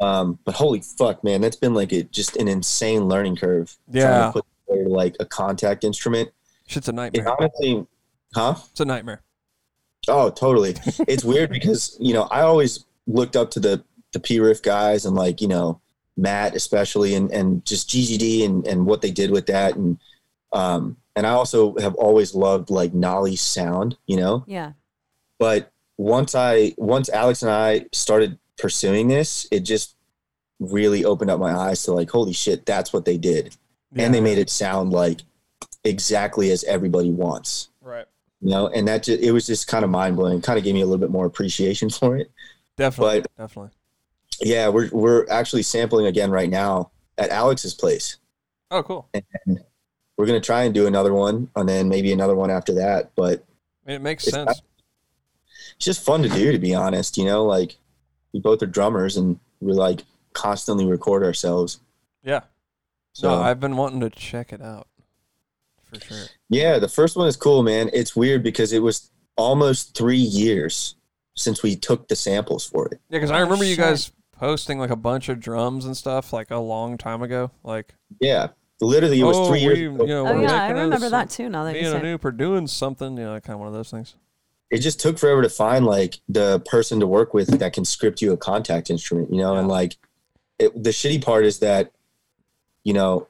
[0.00, 3.76] Um, but holy fuck, man, that's been like a, just an insane learning curve.
[3.90, 4.26] Yeah.
[4.26, 6.30] to put together, like a Kontakt instrument.
[6.66, 7.28] shit's a It nightmare.
[7.38, 7.86] honestly,
[8.34, 8.54] huh?
[8.70, 9.20] It's a nightmare.
[10.08, 10.70] Oh, totally.
[11.06, 15.14] it's weird because you know I always looked up to the the Periphery guys and
[15.14, 15.81] like you know
[16.16, 19.98] Matt especially and and just GGD and and what they did with that and
[20.52, 24.44] um and I also have always loved like Nolly's sound, you know.
[24.46, 24.72] Yeah.
[25.38, 29.96] But once I once Alex and I started pursuing this, it just
[30.58, 33.56] really opened up my eyes to like holy shit, that's what they did,
[33.94, 35.22] and they made it sound like
[35.84, 38.06] exactly as everybody wants right.
[38.40, 40.74] you know and that just, it was just kind of mind blowing kind of gave
[40.74, 42.30] me a little bit more appreciation for it
[42.76, 43.70] Definitely, But- definitely.
[44.42, 48.16] Yeah we're we're actually sampling again right now at alex's place
[48.70, 49.06] Oh, cool.
[50.16, 53.10] we're going to try and do another one and then maybe another one after that
[53.14, 53.44] but
[53.86, 54.62] I mean, it makes It's sense.
[55.76, 57.76] it's just fun to do to be honest you know like
[58.32, 60.02] we both are drummers and we like
[60.32, 61.80] constantly record ourselves
[62.24, 62.40] Yeah.
[63.12, 64.88] so no, I've been wanting to check it out
[65.82, 66.24] for sure.
[66.48, 70.94] yeah the first one is cool man it's weird because it was almost three years
[71.34, 74.12] since we took the samples for it Yeah, because I Oh, remember you oh, guys
[74.42, 77.52] posting like a bunch of drums and stuff like a long time ago.
[77.62, 78.48] Like, yeah
[78.80, 80.02] literally it was oh, three years we, ago.
[80.02, 81.48] you know, Oh yeah, I remember s- that too.
[81.48, 82.08] Now that Me you and say.
[82.08, 84.16] Anoop are doing something, you know, kind of one of those things.
[84.72, 88.20] it just took forever to find like the person to work with that can script
[88.20, 89.96] you a Kontakt instrument, you know, and like
[90.58, 91.92] it, the shitty part is that,
[92.82, 93.28] you know,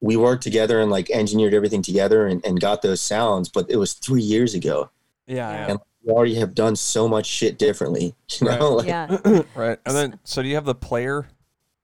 [0.00, 3.76] we worked together and like engineered everything together and, and got those sounds, but it
[3.76, 4.88] was three years ago.
[5.26, 5.70] Yeah, Yeah.
[5.72, 9.18] And we already have done so much shit differently, you know, like, Yeah.
[9.26, 9.42] yeah.
[9.54, 9.78] right.
[9.84, 11.26] And then, so do you have the player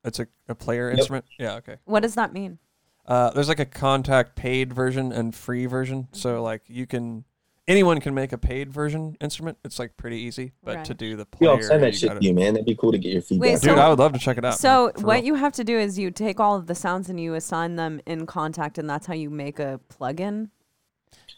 [0.05, 0.99] It's a, a player Yep.
[0.99, 1.25] instrument.
[1.39, 1.55] Yeah.
[1.57, 1.77] Okay.
[1.85, 2.59] What does that mean?
[3.07, 6.09] Uh, there's like a Kontakt paid version and free version.
[6.13, 7.25] So like you can
[7.69, 9.59] anyone can make a paid version instrument.
[9.65, 10.85] It's like pretty easy, but Right.
[10.87, 12.55] to do the Yeah, player, I'll send that shit gotta- to you, man.
[12.55, 13.59] That'd be cool to get your feedback.
[13.59, 14.59] so- Dude, I would love to check it out.
[14.59, 15.25] So man, what real.
[15.25, 18.01] you have to do is you take all of the sounds and you assign them
[18.07, 20.51] in Kontakt, and that's how you make a plugin.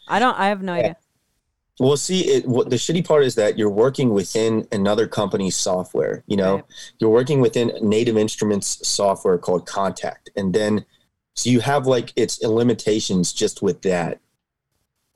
[0.07, 0.37] I don't.
[0.39, 0.97] I have no idea.
[1.79, 6.23] Well, see, it, what the shitty part is that you're working within another company's software.
[6.25, 6.63] You know, Right.
[6.99, 10.85] you're working within Native Instruments software called Kontakt, and then
[11.35, 14.19] so you have like its limitations just with that,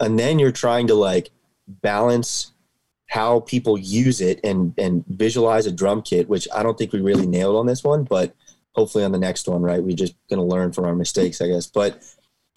[0.02, 1.30] and then you're trying to like
[1.68, 2.52] balance
[3.08, 7.00] how people use it and and visualize a drum kit, which I don't think we
[7.00, 8.36] really nailed on this one, but
[8.76, 9.82] hopefully on the next one, right?
[9.82, 11.68] We're just gonna learn from our mistakes, I guess.
[11.68, 12.04] But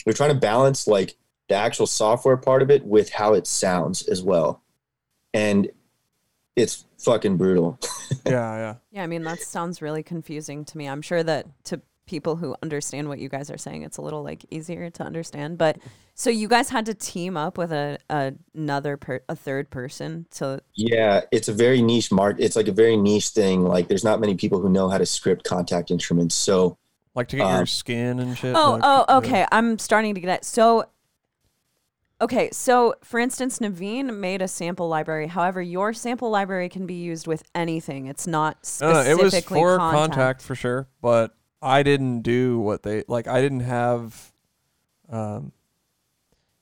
[0.04, 1.16] we're trying to balance like
[1.52, 4.62] the actual software part of it with how it sounds as well.
[5.34, 5.70] And
[6.56, 7.78] it's fucking brutal.
[8.26, 8.74] yeah, yeah.
[8.90, 10.88] Yeah, I mean that sounds really confusing to me.
[10.88, 14.22] I'm sure that to people who understand what you guys are saying, it's a little
[14.22, 15.58] like easier to understand.
[15.58, 15.76] But
[16.14, 20.24] so you guys had to team up with a, a another per, a third person
[20.32, 22.36] to Yeah, it's a very niche mark.
[22.38, 23.62] It's like a very niche thing.
[23.62, 26.34] Like there's not many people who know how to script Kontakt instruments.
[26.34, 26.78] So
[27.14, 28.56] Like to get your Um, skin and shit.
[28.56, 29.16] Oh, like, oh, yeah.
[29.18, 29.46] okay.
[29.52, 30.44] I'm starting to get it.
[30.46, 30.86] So,
[32.22, 32.48] okay.
[32.52, 35.26] So, for instance, Navene made a sample library.
[35.26, 38.06] However, your sample library can be used with anything.
[38.06, 40.14] It's not No, no, specifically it was for Kontakt.
[40.14, 40.42] Kontakt.
[40.42, 43.26] for sure, but I didn't do what they like.
[43.26, 44.32] I didn't have.
[45.10, 45.52] Um,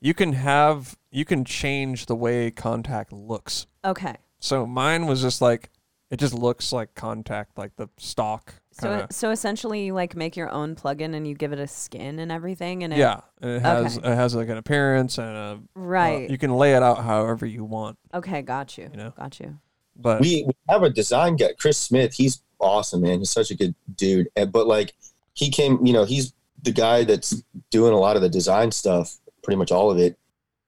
[0.00, 3.66] you can have you can change the way Kontakt looks.
[3.84, 4.16] Okay.
[4.38, 5.70] So mine was just like
[6.10, 9.12] it just looks like Kontakt, like the stock So, kind of.
[9.12, 12.32] so essentially, you like make your own plugin and you give it a skin and
[12.32, 14.10] everything, and it, Yeah, and it has Okay.
[14.10, 16.30] it has like an appearance and a uh, right.
[16.30, 18.88] you can lay it out however you want, okay, got you.
[18.90, 19.12] you know.
[19.16, 19.58] Got you.
[19.96, 22.14] But we, we have a design guy, Chris Smith.
[22.14, 23.18] He's awesome, man.
[23.18, 24.28] He's such a good dude.
[24.34, 24.94] And, but like
[25.34, 26.32] he came, you know, he's
[26.62, 30.18] the guy that's doing a lot of the design stuff, pretty much all of it.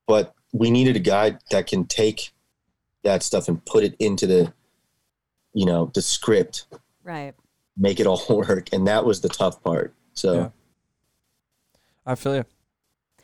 [0.06, 2.32] But we needed a guy that can take
[3.04, 4.52] that stuff and put it into the,
[5.54, 6.66] you know, the script,
[7.04, 7.34] Right.
[7.76, 8.68] Make it all work.
[8.72, 9.94] And that was the tough part.
[10.14, 10.48] So Yeah.
[12.06, 12.44] I feel you.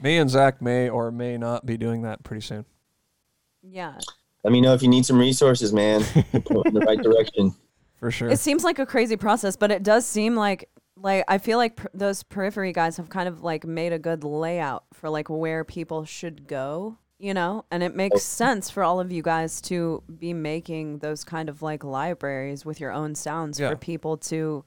[0.01, 2.65] Me and Zach may or may not be doing that pretty soon.
[3.63, 3.99] Yeah.
[4.45, 6.01] let me know if you need some resources, man.
[6.33, 6.43] In
[6.75, 7.55] the right direction.
[7.97, 8.29] For sure.
[8.31, 11.77] It seems like a crazy process, but it does seem like like I feel like
[11.77, 15.65] per- those periphery guys have kind of like made a good layout for like where
[15.65, 17.65] people should go, you know?
[17.71, 21.63] And it makes sense for all of you guys to be making those kind of
[21.63, 23.71] like libraries with your own sounds Yeah.
[23.71, 24.65] for people to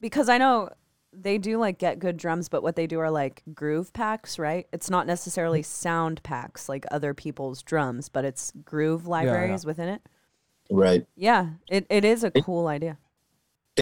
[0.00, 0.70] because I know
[1.12, 4.66] they do like get good drums, but what they do are like groove packs, right?
[4.72, 5.66] It's not necessarily mm-hmm.
[5.66, 10.02] sound packs like other people's drums, but it's groove libraries within it.
[10.70, 11.06] Right.
[11.16, 12.98] Yeah, it, it is a cool idea.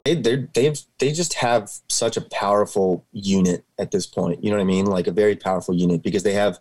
[0.04, 4.42] they they they've they just have such a powerful unit at this point.
[4.42, 4.86] You know what I mean?
[4.86, 6.58] Like a very powerful unit because they have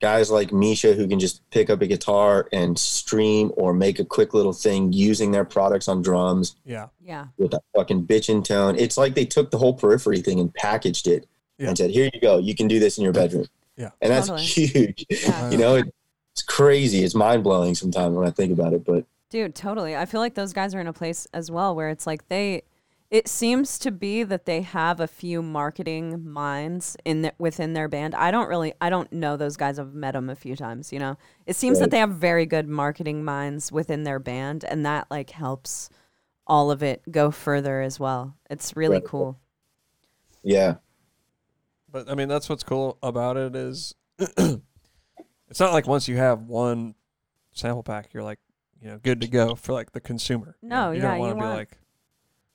[0.00, 4.04] guys like Misha who can just pick up a guitar and stream or make a
[4.04, 6.88] quick little thing using their products on drums yeah.
[7.02, 7.26] Yeah.
[7.38, 8.76] with a fucking bitchin' tone.
[8.76, 11.26] It's like they took the whole periphery thing and packaged it
[11.58, 11.68] Yeah.
[11.68, 12.38] and said, "Here you go.
[12.38, 13.46] You can do this in your bedroom."
[13.76, 13.90] Yeah.
[14.02, 14.44] and that's Totally.
[14.46, 15.06] huge.
[15.08, 15.50] Yeah.
[15.50, 15.82] you know,
[16.32, 17.02] it's crazy.
[17.04, 18.84] It's mind blowing sometimes when I think about it.
[18.84, 19.96] But Dude, totally.
[19.96, 22.62] I feel like those guys are in a place as well where it's like they
[23.14, 27.86] it seems to be that they have a few marketing minds in the, within their
[27.86, 28.12] band.
[28.14, 29.78] I don't really I don't know those guys.
[29.78, 31.16] I've met them a few times, you know.
[31.46, 35.30] It seems that they have very good marketing minds within their band and that like
[35.30, 35.90] helps
[36.46, 38.36] all of it go further as well.
[38.50, 39.04] It's really Right.
[39.04, 39.38] cool.
[40.42, 40.74] yeah,
[41.90, 46.42] But I mean, that's what's cool about it is it's not like once you have
[46.42, 46.94] one
[47.52, 48.40] sample pack, you're like,
[48.82, 50.56] you know, good to go for like the consumer.
[50.62, 51.78] You know, No, you yeah, don't want to be want- like,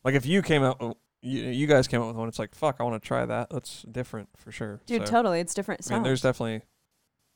[0.04, 2.78] like if you came out, you, you guys came out with one, it's like, fuck,
[2.80, 3.50] I want to try that.
[3.50, 4.82] That's different for sure.
[4.86, 5.40] Dude, So, totally.
[5.40, 6.62] It's different I mean, there's definitely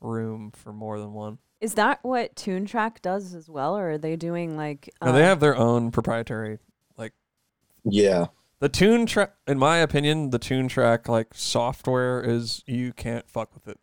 [0.02, 1.40] room for more than one.
[1.62, 5.28] Is that what Toontrack does as well or are they doing like No, they uh,
[5.28, 6.60] have their own proprietary
[6.98, 7.14] like.
[7.84, 8.28] yeah,
[8.60, 13.80] The Toontrack, in my opinion, the Toontrack like software is you can't fuck with it.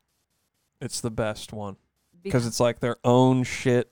[0.80, 1.76] It's the best one
[2.22, 3.90] because it's like their own shit.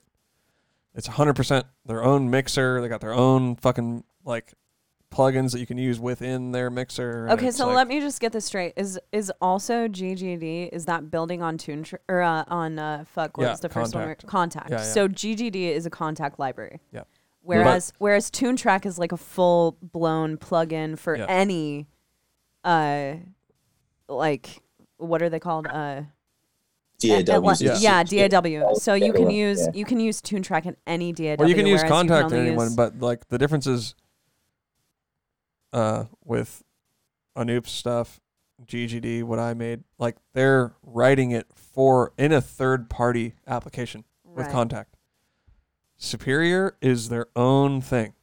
[0.95, 2.81] It's 100% their own mixer.
[2.81, 4.53] They got their own fucking like
[5.11, 7.27] plugins that you can use within their mixer.
[7.31, 8.73] Okay, so like- let me just get this straight.
[8.77, 13.37] Is is also GGD is that building on tune tr- or uh, on uh, fuck
[13.37, 14.07] what Yeah, was the first one?
[14.07, 14.25] Kontakt.
[14.25, 14.69] Kontakt.
[14.69, 14.83] Yeah, yeah.
[14.83, 16.79] So GGD is a Kontakt library.
[16.91, 17.03] Yeah.
[17.41, 21.25] Whereas whereas Toontrack is like a full blown plugin for Yeah.
[21.27, 21.87] any
[22.63, 23.13] uh
[24.07, 24.61] like
[24.97, 25.65] what are they called?
[25.67, 26.01] Uh
[26.99, 27.53] DAW.
[27.59, 28.03] Yeah.
[28.09, 28.73] yeah, DAW.
[28.75, 29.47] So you can Yeah.
[29.47, 31.37] use you can use Toontrack in any DAW.
[31.39, 33.95] Well, you can use whereas Kontakt only in anyone, use- but like the difference is
[35.73, 36.63] uh, with
[37.37, 38.19] Anoop's stuff,
[38.65, 44.47] GGD, what I made, like they're writing it for in a third party application with
[44.47, 44.85] Kontakt.
[45.97, 48.13] Superior is their own thing.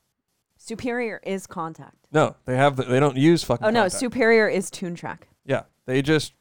[0.56, 1.92] Superior is Kontakt.
[2.10, 3.66] No, they have the, they don't use fucking.
[3.66, 3.92] Oh no, Kontakt.
[3.92, 5.20] Superior is Toontrack.
[5.44, 6.32] Yeah, they just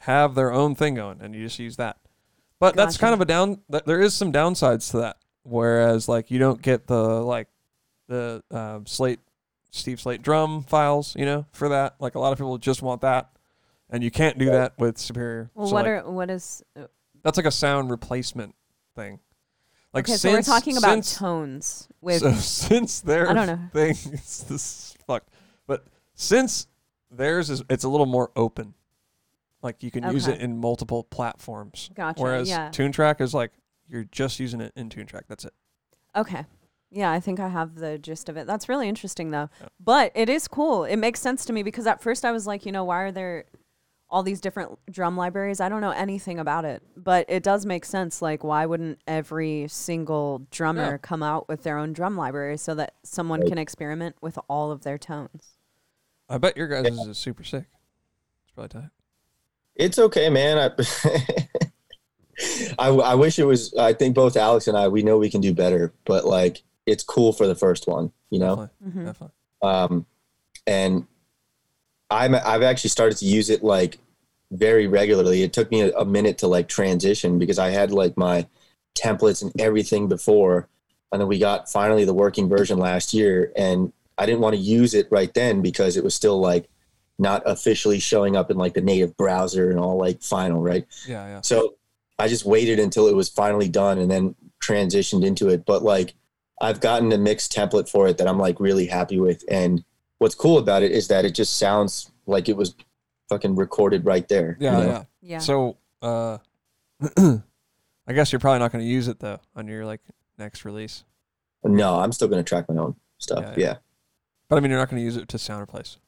[0.00, 1.98] have their own thing going, and you just use that.
[2.58, 3.60] But that's kind of a down.
[3.70, 5.16] th- There is some downsides to that.
[5.42, 7.48] Whereas, like, you don't get the like
[8.08, 9.20] the uh, Slate,
[9.70, 11.96] Steve Slate drum files, you know, for that.
[12.00, 13.30] Like, a lot of people just want that,
[13.88, 15.50] and you can't do that with Superior.
[15.54, 16.62] Well, So, what like, are what is?
[16.76, 16.86] uh,
[17.22, 18.54] that's like a sound replacement
[18.96, 19.20] thing.
[19.92, 22.20] Like, okay, so we're since- talking about since, tones with.
[22.20, 23.58] so since their I don't know.
[23.72, 25.30] thing is this fucked,
[25.66, 25.84] but
[26.14, 26.66] since
[27.10, 28.74] theirs is it's a little more open,
[29.62, 30.36] like you can use Okay.
[30.38, 31.90] it in multiple platforms.
[31.94, 32.22] Gotcha.
[32.22, 32.70] Whereas yeah.
[32.70, 33.50] Toontrack is like
[33.88, 35.22] you're just using it in Toontrack.
[35.28, 35.52] That's it.
[36.14, 36.44] Okay.
[36.90, 38.46] Yeah, I think I have the gist of it.
[38.46, 39.48] That's really interesting though.
[39.60, 39.68] Yeah.
[39.78, 40.84] But it is cool.
[40.84, 43.12] It makes sense to me because at first I was like, you know, why are
[43.12, 43.44] there
[44.08, 45.60] all these different drum libraries?
[45.60, 46.82] I don't know anything about it.
[46.96, 48.20] But it does make sense.
[48.20, 50.96] Like, why wouldn't every single drummer Yeah.
[50.98, 53.50] come out with their own drum library so that someone Right.
[53.50, 55.50] can experiment with all of their tones?
[56.28, 57.66] I bet your guys' is super sick.
[58.42, 58.90] It's probably tight.
[59.76, 60.58] It's okay, man.
[60.58, 60.70] I,
[62.78, 63.74] I I wish it was.
[63.74, 67.02] I think both Alex and I we know we can do better, but like it's
[67.02, 68.56] cool for the first one, you know.
[68.56, 68.90] Definitely.
[68.92, 69.34] hmm Definitely.
[69.62, 70.06] um,
[70.66, 71.06] and
[72.10, 73.98] I'm I've actually started to use it like
[74.50, 75.42] very regularly.
[75.42, 78.46] It took me a, a minute to like transition because I had like my
[78.94, 80.68] templates and everything before,
[81.12, 84.60] and then we got finally the working version last year, and I didn't want to
[84.60, 86.68] use it right then because it was still like
[87.18, 90.86] not officially showing up in like the native browser and all like final, right?
[91.06, 91.40] Yeah, yeah.
[91.42, 91.76] So
[92.18, 95.64] I just waited until it was finally done and then transitioned into it.
[95.64, 96.14] But like
[96.60, 99.44] I've gotten a mixed template for it that I'm like really happy with.
[99.48, 99.82] And
[100.18, 102.74] what's cool about it is that it just sounds like it was
[103.28, 104.56] fucking recorded right there.
[104.60, 104.86] you Yeah, know?
[104.86, 105.02] yeah.
[105.22, 105.38] Yeah.
[105.38, 106.38] So, uh,
[107.16, 110.00] I guess you're probably not going to use it though on your like
[110.38, 111.04] next release.
[111.62, 113.44] No, I'm still gonna track my own stuff.
[113.56, 113.74] Yeah, Yeah.
[114.48, 115.98] But I mean, you're not going to use it to sound replace.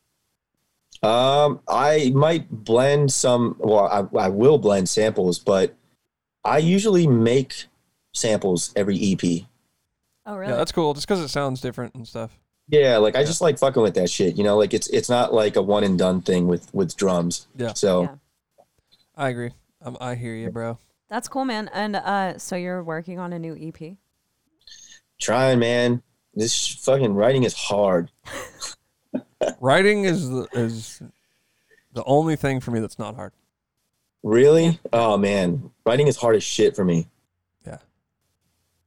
[1.02, 3.54] Um, I might blend some.
[3.60, 5.76] Well, I, I will blend samples, but
[6.44, 7.66] I usually make
[8.12, 9.46] samples every E EP.
[10.26, 10.52] Oh, really?
[10.52, 10.94] Yeah, that's cool.
[10.94, 12.38] Just because it sounds different and stuff.
[12.68, 14.36] Yeah, like I just like fucking with that shit.
[14.36, 17.48] You know, like it's it's not like a one and done thing with with drums.
[17.56, 17.74] Yeah.
[17.74, 18.14] So Yeah.
[19.16, 19.51] I agree.
[19.82, 20.78] Um, I hear you, bro.
[21.10, 21.68] That's cool, man.
[21.74, 23.96] And uh, so you're working on a new EP?
[25.22, 26.02] trying, man.
[26.34, 28.10] This fucking writing is hard.
[29.60, 31.02] Writing is the, is
[31.92, 33.32] the only thing for me that's not hard.
[34.22, 34.78] Really?
[34.92, 37.09] Oh man, writing is hard as shit for me.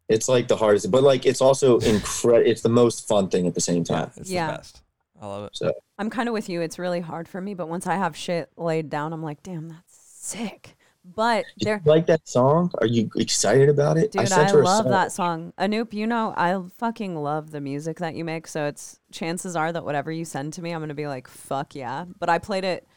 [0.09, 0.16] Yeah.
[0.16, 2.50] It's like the hardest, but like it's also incredible.
[2.50, 4.11] It's the most fun thing at the same Yeah, time.
[4.17, 4.48] it's Yeah.
[4.51, 4.82] the best.
[5.22, 5.56] I love it.
[5.56, 6.61] So I'm kind of with you.
[6.61, 9.69] It's really hard for me, but once I have shit laid down, I'm like, damn,
[9.69, 10.75] that's sick.
[11.06, 12.72] But there, like that song?
[12.82, 14.11] Are you excited about it?
[14.11, 14.92] dude, I, sent her a love song.
[14.92, 15.53] that song.
[15.59, 18.48] Anoop, you know, I fucking love the music that you make.
[18.48, 21.75] So it's chances are that whatever you send to me, I'm gonna be like, fuck
[21.75, 22.06] yeah.
[22.19, 22.88] But I played it.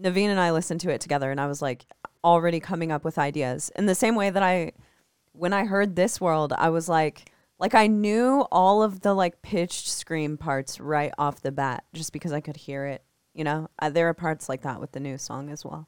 [0.00, 1.84] Navene and I listened to it together, and I was like,
[2.24, 4.72] already coming up with ideas in the same way that I,
[5.40, 7.30] when I heard this world, I was like.
[7.58, 12.10] Like I knew all of the like pitched scream parts right off the bat, just
[12.10, 13.04] because I could hear it.
[13.34, 15.86] You know, uh, there are parts like that with the new song as well.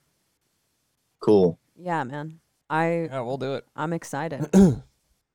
[1.21, 2.41] Cool, Yeah, man.
[2.69, 3.65] I Yeah, we'll do it.
[3.75, 4.51] I'm excited.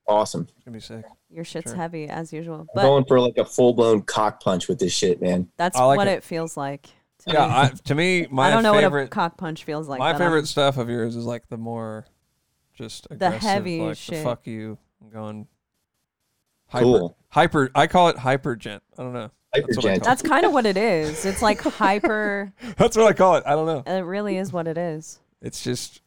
[0.07, 0.47] awesome.
[0.55, 1.05] It's gonna be sick.
[1.31, 1.75] Your shit's Sure.
[1.75, 5.19] heavy as usual, I'm going for like a full blown cock punch with this shit,
[5.21, 5.49] man.
[5.57, 6.17] that's like what it.
[6.19, 6.23] it.
[6.23, 6.83] feels like.
[7.25, 7.51] To Yeah, me.
[7.53, 9.97] I, to me, my I don't know what a cock punch feels like.
[9.99, 12.05] my but I'm- favorite stuff of yours is like the more,
[12.77, 14.23] just aggressive, the heavy like the shit.
[14.23, 15.47] fuck you, I'm going
[16.67, 17.17] hyper, Cool.
[17.30, 17.72] hyper.
[17.75, 18.83] I call it hyper djent.
[18.97, 19.31] I don't know.
[19.53, 20.03] Hyper That's djent.
[20.03, 21.25] That's kind of what it is.
[21.25, 22.53] It's like hyper.
[22.77, 23.43] That's what I call it.
[23.45, 23.83] I don't know.
[23.91, 25.19] It really is what it is.
[25.41, 26.01] It's just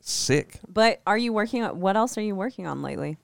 [0.00, 0.58] sick.
[0.68, 3.18] But are you working on what else are you working on lately?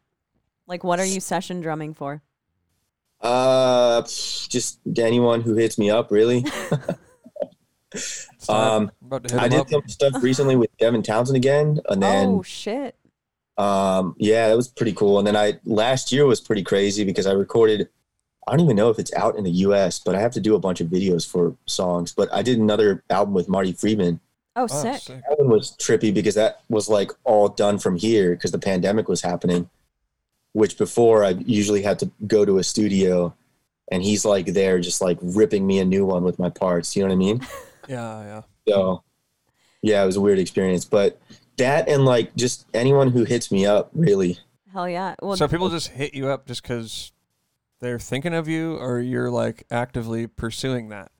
[0.66, 2.22] Like what are you session drumming for?
[3.20, 6.44] Uh, just anyone who hits me up, really.
[8.48, 8.72] It's time.
[8.82, 9.68] Um, I'm about to hit I him did up.
[9.70, 12.94] some stuff recently with Devin Townsend again, and then oh shit.
[13.58, 15.18] Um, yeah, that was pretty cool.
[15.18, 17.88] And then I last year was pretty crazy because I recorded.
[18.46, 20.54] I don't even know if it's out in the U.S., but I have to do
[20.54, 22.12] a bunch of videos for songs.
[22.12, 24.20] But I did another album with Marty Friedman.
[24.54, 25.00] Oh, Oh, sick.
[25.02, 25.22] sick.
[25.28, 29.08] That one was trippy because that was like all done from here because the pandemic
[29.08, 29.68] was happening.
[30.52, 33.34] Which before I usually had to go to a studio,
[33.90, 36.94] and he's like there just like ripping me a new one with my parts.
[36.94, 37.40] You know what I mean?
[37.88, 38.42] Yeah, yeah.
[38.68, 39.02] So,
[39.82, 40.84] yeah, it was a weird experience.
[40.84, 41.20] But
[41.56, 44.38] that and like just anyone who hits me up, really.
[44.72, 45.14] Hell yeah.
[45.22, 47.12] Well, so people just hit you up just because
[47.80, 51.10] they're thinking of you or you're like actively pursuing that?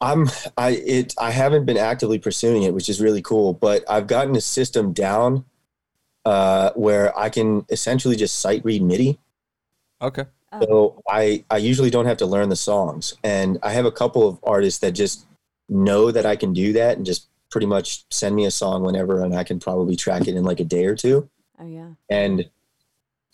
[0.00, 4.06] I'm I it I haven't been actively pursuing it, which is really cool, but I've
[4.06, 5.44] gotten a system down
[6.24, 9.18] uh, where I can essentially just sight read MIDI.
[10.00, 10.24] Okay.
[10.52, 10.60] Oh.
[10.60, 14.26] So I I usually don't have to learn the songs, and I have a couple
[14.26, 15.26] of artists that just
[15.70, 19.22] know that I can do that and just pretty much send me a song whenever,
[19.24, 21.28] and I can probably track it in like a day or two.
[21.58, 21.90] Oh yeah.
[22.10, 22.48] And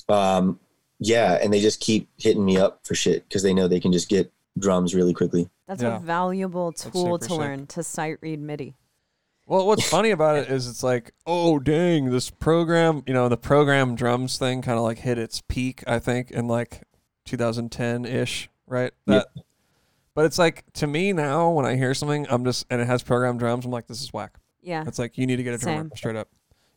[0.09, 0.61] um,
[1.01, 3.93] yeah, and they just keep hitting me up for shit because they know they can
[3.93, 5.49] just get drums really quickly.
[5.67, 5.97] That's Yeah.
[5.97, 7.33] a valuable tool to sick.
[7.37, 8.75] learn to sight read MIDI.
[9.49, 13.37] Well, what's funny about it is it's like, oh dang, this program, you know, the
[13.37, 16.83] program drums thing kind of like hit its peak, I think, in like
[17.27, 18.93] 2010 ish, right?
[19.07, 19.23] Yeah.
[20.17, 22.87] That, but it's like to me now when I hear something, I'm just and it
[22.87, 24.39] has programmed drums, I'm like, this is whack.
[24.63, 24.85] Yeah.
[24.87, 25.93] It's like you need to get a drummer Same.
[25.97, 26.29] straight up.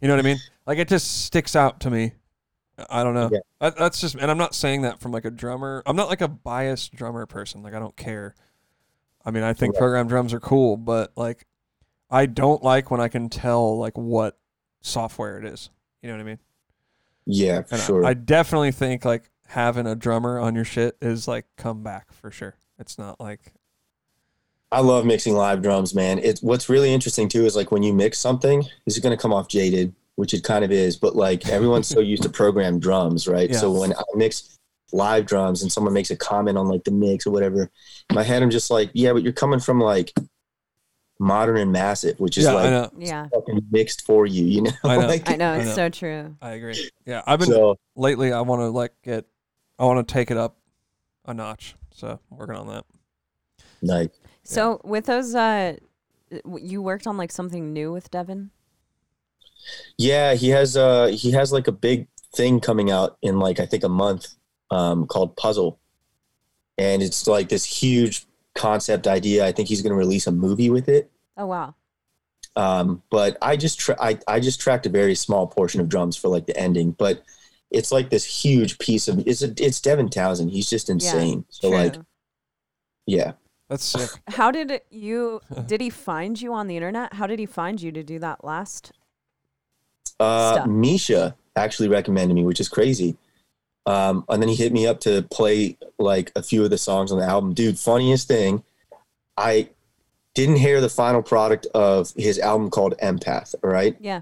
[0.01, 0.38] You know what I mean?
[0.68, 2.14] Like it just sticks out to me.
[2.90, 3.30] I don't know.
[3.32, 3.40] Yeah.
[3.59, 5.84] That, that's just, and I'm not saying that from like a drummer.
[5.85, 7.61] I'm not like a biased drummer person.
[7.64, 8.35] Like I don't care.
[9.26, 9.80] I mean, I think Right.
[9.80, 11.45] program drums are cool, but like
[12.09, 14.38] I don't like when I can tell like what
[14.82, 15.69] software it is.
[16.01, 16.40] You know what I mean?
[17.26, 18.06] Yeah, for And I- sure.
[18.06, 22.32] I, definitely think like having a drummer on your shit is like come back for
[22.32, 22.56] sure.
[22.80, 23.53] It's not like
[24.72, 26.19] I love mixing live drums, man.
[26.19, 29.22] It's what's really interesting too is like when you mix something, this is going to
[29.22, 32.80] come off jaded, which it kind of is, but like everyone's so used to program
[32.80, 33.53] drums, right?
[33.53, 34.58] So when I mix
[34.91, 37.69] live drums and someone makes a comment on like the mix or whatever,
[38.09, 40.14] in my head I'm just like, yeah, but you're coming from like
[41.19, 42.91] modern and massive, which is yeah, like know.
[42.98, 43.27] Yeah.
[43.33, 44.72] fucking mixed for you, you know?
[44.83, 45.08] I know.
[45.08, 45.75] like, I know I it's know.
[45.75, 46.35] so true.
[46.41, 46.91] I agree.
[47.06, 48.32] Yeah, I've been so lately.
[48.32, 49.25] I want to like get.
[49.77, 50.58] I want to take it up
[51.25, 51.75] a notch.
[52.00, 52.86] So working on that.
[53.82, 54.11] like
[54.44, 55.76] So with those, uh,
[56.58, 58.52] you worked on like something new with Devin.
[59.98, 63.66] Yeah, he has uh he has like a big thing coming out in like I
[63.66, 64.28] think a month
[64.72, 65.78] um called Puzzle.
[66.78, 69.45] And it's like this huge concept idea.
[69.45, 71.11] I think he's going to release a movie with it.
[71.36, 71.76] Oh wow.
[72.56, 76.16] Um but I just tra- I I just tracked a very small portion of drums
[76.16, 77.24] for like the ending, but
[77.72, 80.52] it's like this huge piece of it's a, it's Devin Townsend.
[80.52, 81.46] He's just insane.
[81.50, 81.78] so True.
[81.78, 81.96] like
[83.06, 83.34] yeah.
[83.70, 84.10] That's sick.
[84.28, 85.42] How did it, you?
[85.68, 87.14] Did he find you on the internet?
[87.14, 88.92] How did he find you to do that last?
[90.20, 90.68] Uh, stuff.
[90.68, 93.18] Misha actually recommended me, which is crazy.
[93.86, 97.12] Um, and then he hit me up to play like a few of the songs
[97.12, 97.54] on the album.
[97.54, 98.64] Dude, funniest thing,
[99.38, 99.70] I
[100.36, 103.56] didn't hear the final product of his album called Empath.
[103.64, 103.96] All right.
[104.00, 104.22] Yeah.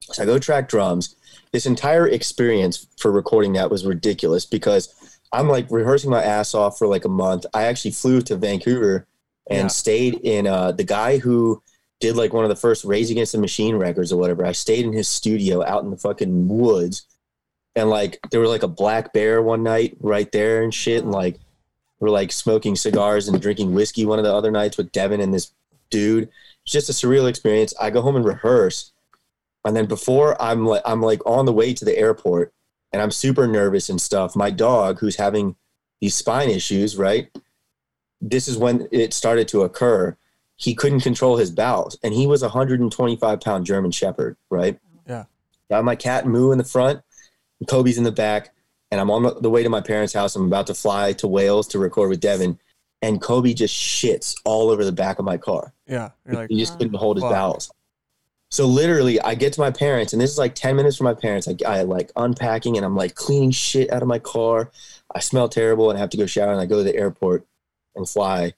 [0.00, 1.16] So I go track drums.
[1.52, 6.78] This entire experience for recording that was ridiculous because I'm like rehearsing my ass off
[6.78, 7.44] for like a month.
[7.52, 9.06] I actually flew to Vancouver
[9.48, 9.68] and Yeah.
[9.68, 11.62] stayed in uh, the guy who
[11.98, 14.46] did like one of the first Rage Against the Machine records or whatever.
[14.46, 17.02] I stayed in his studio out in the fucking woods.
[17.76, 21.02] And like there was like a black bear one night right there and shit.
[21.02, 21.38] And like
[21.98, 25.34] we're like smoking cigars and drinking whiskey one of the other nights with Devin and
[25.34, 25.52] this
[25.90, 26.28] dude.
[26.64, 27.74] It's just a surreal experience.
[27.80, 28.92] I go home and rehearse.
[29.64, 32.52] And then before I'm like I'm like on the way to the airport
[32.92, 34.34] and I'm super nervous and stuff.
[34.34, 35.56] My dog, who's having
[36.00, 37.28] these spine issues, right?
[38.20, 40.16] This is when it started to occur.
[40.56, 44.78] He couldn't control his bowels, and he was a 125 pound German Shepherd, right?
[45.08, 45.24] Yeah.
[45.70, 47.00] Got my cat Moo in the front,
[47.60, 48.50] and Kobe's in the back,
[48.90, 50.36] and I'm on the- way to my parents' house.
[50.36, 52.58] I'm about to fly to Wales to record with Devin,
[53.00, 55.72] and Kobe just shits all over the back of my car.
[55.86, 56.10] Yeah.
[56.26, 57.70] Like, He just couldn't hold his bowels.
[58.50, 61.14] So literally, I get to my parents, and this is like ten minutes from my
[61.14, 61.46] parents.
[61.46, 64.70] I, I like unpacking, and I'm like cleaning shit out of my car.
[65.14, 67.46] I smell terrible, and I have to go shower, and I go to the airport
[67.94, 68.54] and fly.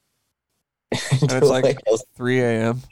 [0.93, 1.79] and it's like
[2.17, 2.83] 3 a.m.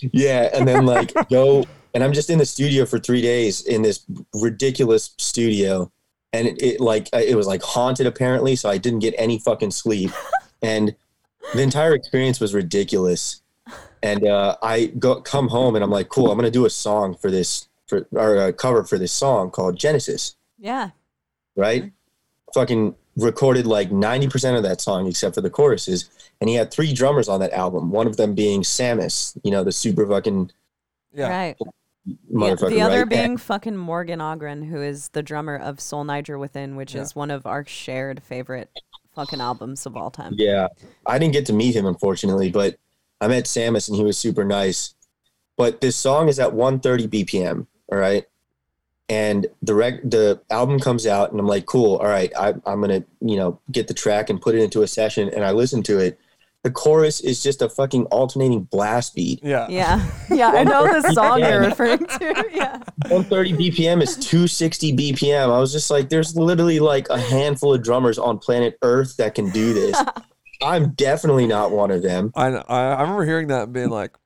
[0.00, 3.82] yeah, and then like go, and I'm just in the studio for three days in
[3.82, 4.04] this
[4.34, 5.92] ridiculous studio,
[6.32, 9.72] and it, it like it was like haunted apparently, so I didn't get any fucking
[9.72, 10.10] sleep,
[10.62, 10.96] and
[11.54, 13.42] the entire experience was ridiculous.
[14.02, 17.14] And uh, I go come home, and I'm like, cool, I'm gonna do a song
[17.14, 20.90] for this for or a cover for this song called Genesis, Yeah.
[21.56, 21.90] right?
[22.54, 26.08] Fucking recorded like 90% of that song except for the choruses.
[26.40, 29.64] And he had three drummers on that album, one of them being Samus, you know,
[29.64, 30.52] the super fucking
[31.12, 31.28] Yeah.
[31.28, 31.56] Right.
[31.58, 33.08] The, motherfucker, the other right?
[33.08, 37.02] being fucking Morgan Ågren, who is the drummer of Sol Niger Within, which Yeah.
[37.02, 38.70] is one of our shared favorite
[39.14, 40.32] fucking albums of all time.
[40.38, 40.68] Yeah,
[41.04, 42.76] I didn't get to meet him unfortunately, but
[43.20, 44.94] I met Samus and he was super nice.
[45.56, 48.24] But this song is at 130 BPM, all right.
[49.08, 52.80] And the rec- the album comes out, and I'm like, cool, all right, I, I'm
[52.80, 55.28] gonna you know get the track and put it into a session.
[55.28, 56.18] And I listen to it,
[56.62, 59.40] the chorus is just a fucking alternating blast beat.
[59.42, 59.66] Yeah.
[59.68, 60.06] Yeah.
[60.30, 60.48] Yeah.
[60.50, 62.44] I know the song you're referring to.
[62.52, 62.78] Yeah.
[63.08, 65.44] 130 BPM is 260 BPM.
[65.44, 69.34] I was just like, there's literally like a handful of drummers on planet Earth that
[69.34, 69.96] can do this.
[70.62, 72.32] I'm definitely not one of them.
[72.34, 74.16] I, I I remember hearing that and being like,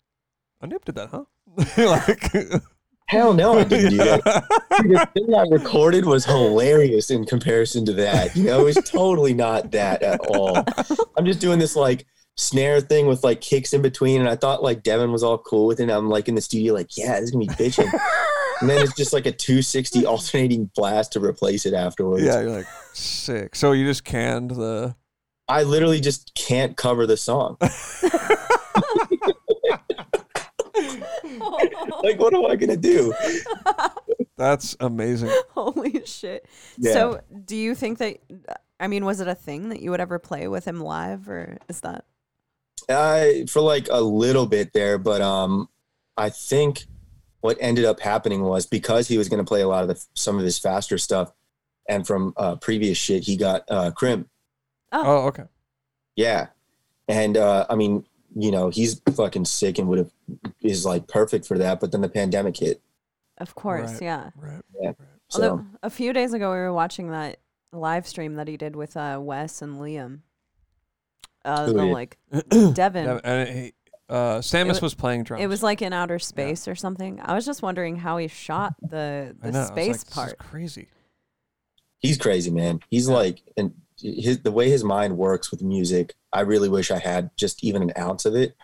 [0.63, 1.25] Anoop did that, huh?
[1.77, 2.63] like,
[3.07, 4.25] Hell no, I didn't do that.
[4.71, 8.35] the thing I recorded was hilarious in comparison to that.
[8.35, 10.65] You know, it's totally not that at all.
[11.17, 12.07] I'm just doing this like
[12.37, 15.67] snare thing with like kicks in between, and I thought like Devin was all cool
[15.67, 15.85] with it.
[15.85, 17.93] And I'm like in the studio, like, yeah, this is gonna be bitching.
[18.61, 22.25] and then it's just like a 260 alternating blast to replace it afterwards.
[22.25, 23.55] yeah, you're like sick.
[23.55, 24.97] So you just canned the.
[25.49, 27.57] I literally just can't cover the song.
[32.03, 33.15] like, what am I gonna do?
[34.37, 35.31] That's amazing.
[35.51, 36.47] Holy shit.
[36.77, 36.93] Yeah.
[36.93, 38.19] So, do you think that?
[38.81, 41.59] I mean, was it a thing that you would ever play with him live, or
[41.69, 42.05] is that?
[42.89, 45.69] Uh, for like a little bit there, but um,
[46.17, 46.85] I think
[47.41, 50.05] what ended up happening was because he was going to play a lot of the
[50.15, 51.33] some of his faster stuff,
[51.89, 54.27] and from uh, previous shit, he got uh, Krimh.
[55.03, 55.45] Oh, okay.
[56.17, 56.47] Yeah,
[57.09, 58.05] and uh, I mean,
[58.37, 60.11] you know, he's fucking sick and would have
[60.61, 61.81] is like perfect for that.
[61.81, 62.81] But then the pandemic hit,
[63.39, 64.03] Of course, Right.
[64.03, 64.31] yeah.
[64.37, 64.63] Right.
[65.29, 67.39] so Although a few days ago we were watching that
[67.73, 70.21] live stream that he did with uh, Wes and Liam.
[71.45, 72.17] Uh, Who the, like
[72.73, 73.05] Devin.
[73.05, 73.73] Yeah, and he,
[74.09, 75.43] uh, Samus wa- was playing drums.
[75.43, 77.21] It was like in outer space or something.
[77.23, 80.03] I was just wondering how he shot the the know, I was like, space this
[80.05, 80.39] is part.
[80.39, 80.89] crazy.
[82.01, 82.81] he's crazy, man.
[82.91, 86.99] He's like, and his the way his mind works with music, I really wish I
[86.99, 88.57] had just even an ounce of it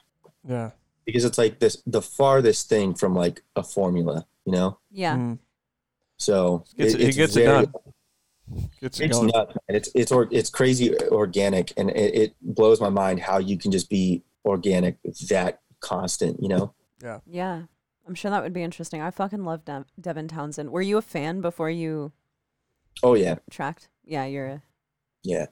[0.47, 0.71] Yeah.
[1.05, 4.79] because it's like this the farthest thing from like a formula, you know.
[4.91, 5.17] Yeah.
[5.17, 5.39] Mm.
[6.17, 7.73] So Gets it- he it's gets it done.
[8.81, 9.31] Gets it It's going.
[9.33, 9.77] nuts, man.
[9.77, 13.71] It's it's or, it's crazy organic, and it, it blows my mind how you can
[13.71, 14.97] just be organic
[15.29, 16.43] that constant.
[16.43, 17.21] You know, Yeah.
[17.27, 17.63] Yeah.
[18.09, 19.01] I'm sure that would be interesting.
[19.01, 20.71] I fucking love Dev- Devin Townsend.
[20.71, 22.11] Were you a fan before you
[23.05, 23.89] oh yeah, tracked?
[24.05, 24.63] Yeah, you're a
[25.23, 25.47] yeah.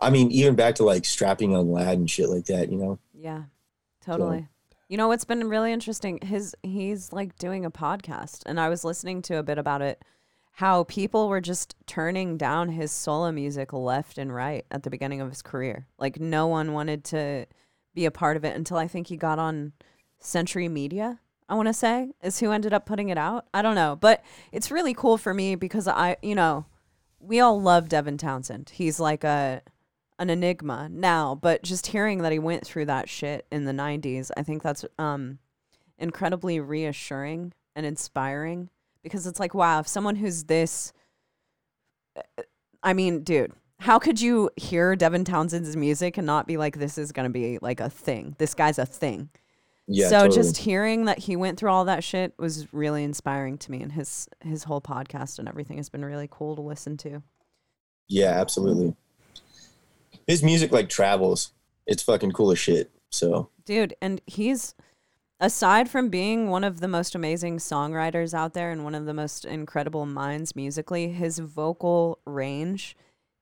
[0.00, 2.70] I mean, even back to like Strapping Young Lad and shit like that.
[2.70, 3.44] You know, Yeah,
[4.04, 4.48] totally.
[4.88, 6.18] You know what's been really interesting?
[6.22, 10.04] His he's like doing a podcast, and I was listening to a bit about it.
[10.56, 15.22] How people were just turning down his solo music left and right at the beginning
[15.22, 15.86] of his career.
[15.98, 17.46] Like no one wanted to
[17.94, 19.72] be a part of it until I think he got on
[20.18, 21.20] Century Media.
[21.48, 23.46] I want to say is who ended up putting it out.
[23.54, 24.22] I don't know, but
[24.52, 26.66] it's really cool for me because I, you know,
[27.22, 28.72] we all love Devin Townsend.
[28.74, 29.62] He's like a
[30.18, 34.30] an enigma now, but just hearing that he went through that shit in the 90s,
[34.36, 35.38] I think that's um
[35.98, 38.68] incredibly reassuring and inspiring
[39.02, 40.92] because it's like wow, if someone who's this
[42.82, 46.98] I mean, dude, how could you hear Devin Townsend's music and not be like this
[46.98, 48.34] is going to be like a thing.
[48.38, 49.30] This guy's a thing.
[49.86, 50.08] Yeah.
[50.08, 50.36] so totally.
[50.36, 53.92] just hearing that he went through all that shit was really inspiring to me and
[53.92, 57.22] his his whole podcast and everything has been really cool to listen to.
[58.08, 58.94] yeah, absolutely.
[60.26, 61.52] His music like travels.
[61.86, 62.90] It's fucking cool as shit.
[63.10, 64.74] So dude and he's
[65.40, 69.14] aside from being one of the most amazing songwriters out there and one of the
[69.14, 72.96] most incredible minds musically his vocal range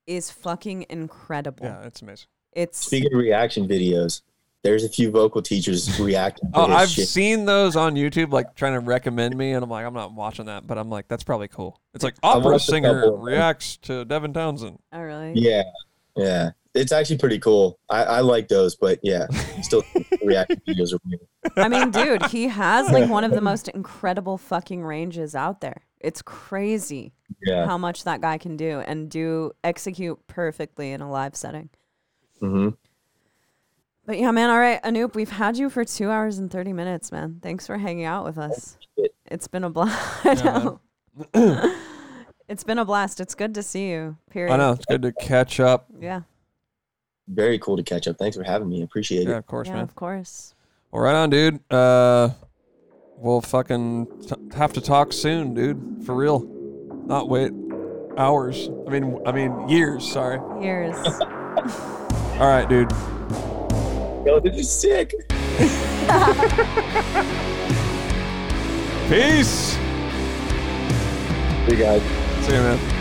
[0.07, 2.27] is fucking incredible Yeah, it's amazing.
[2.52, 4.23] it's speaking of reaction videos,
[4.63, 6.51] there's a few vocal teachers reacting.
[6.53, 7.09] To Oh, I've shit.
[7.09, 10.47] seen those on YouTube, like trying to recommend me, and I'm like, I'm not watching
[10.47, 11.81] that, but I'm like, that's probably cool.
[11.95, 14.79] It's like opera singer couple reacts to Devin Townsend.
[14.93, 15.63] oh really Yeah,
[16.17, 16.51] yeah.
[16.73, 17.81] It's actually pretty cool.
[17.91, 19.27] I, I like those, but yeah,
[19.63, 19.83] still
[20.23, 21.21] reaction videos are weird.
[21.57, 25.83] i mean dude he has like one of the most incredible fucking ranges out there
[25.99, 27.15] it's crazy
[27.47, 27.65] Yeah.
[27.67, 31.71] how much that guy can do and do execute perfectly in a live setting
[32.39, 32.69] hmm
[34.11, 37.13] but yeah man all right anoop we've had you for two hours and 30 minutes
[37.13, 38.77] man thanks for hanging out with us
[39.27, 40.71] it's been a blast Yeah,
[42.49, 45.13] it's been a blast it's good to see you period I know it's good to
[45.13, 45.87] catch up.
[46.01, 46.23] yeah
[47.29, 48.17] Very cool to catch up.
[48.19, 48.83] Thanks for having me.
[48.83, 49.31] Appreciate Yeah, it.
[49.31, 49.83] Yeah, of course, yeah man.
[49.85, 50.57] of course
[50.91, 51.61] Well, right on, dude.
[51.73, 52.31] Uh,
[53.17, 56.03] we'll fucking t- have to talk soon, dude.
[56.05, 56.41] For real.
[57.07, 57.53] Not wait
[58.19, 58.71] hours.
[58.89, 60.11] I mean, I mean years.
[60.11, 60.41] Sorry.
[60.61, 60.97] Years.
[62.41, 62.91] All right, dude.
[64.24, 65.15] Yo, this is sick.
[69.08, 69.78] Peace.
[71.65, 72.02] See you guys.
[72.44, 73.00] See you, man.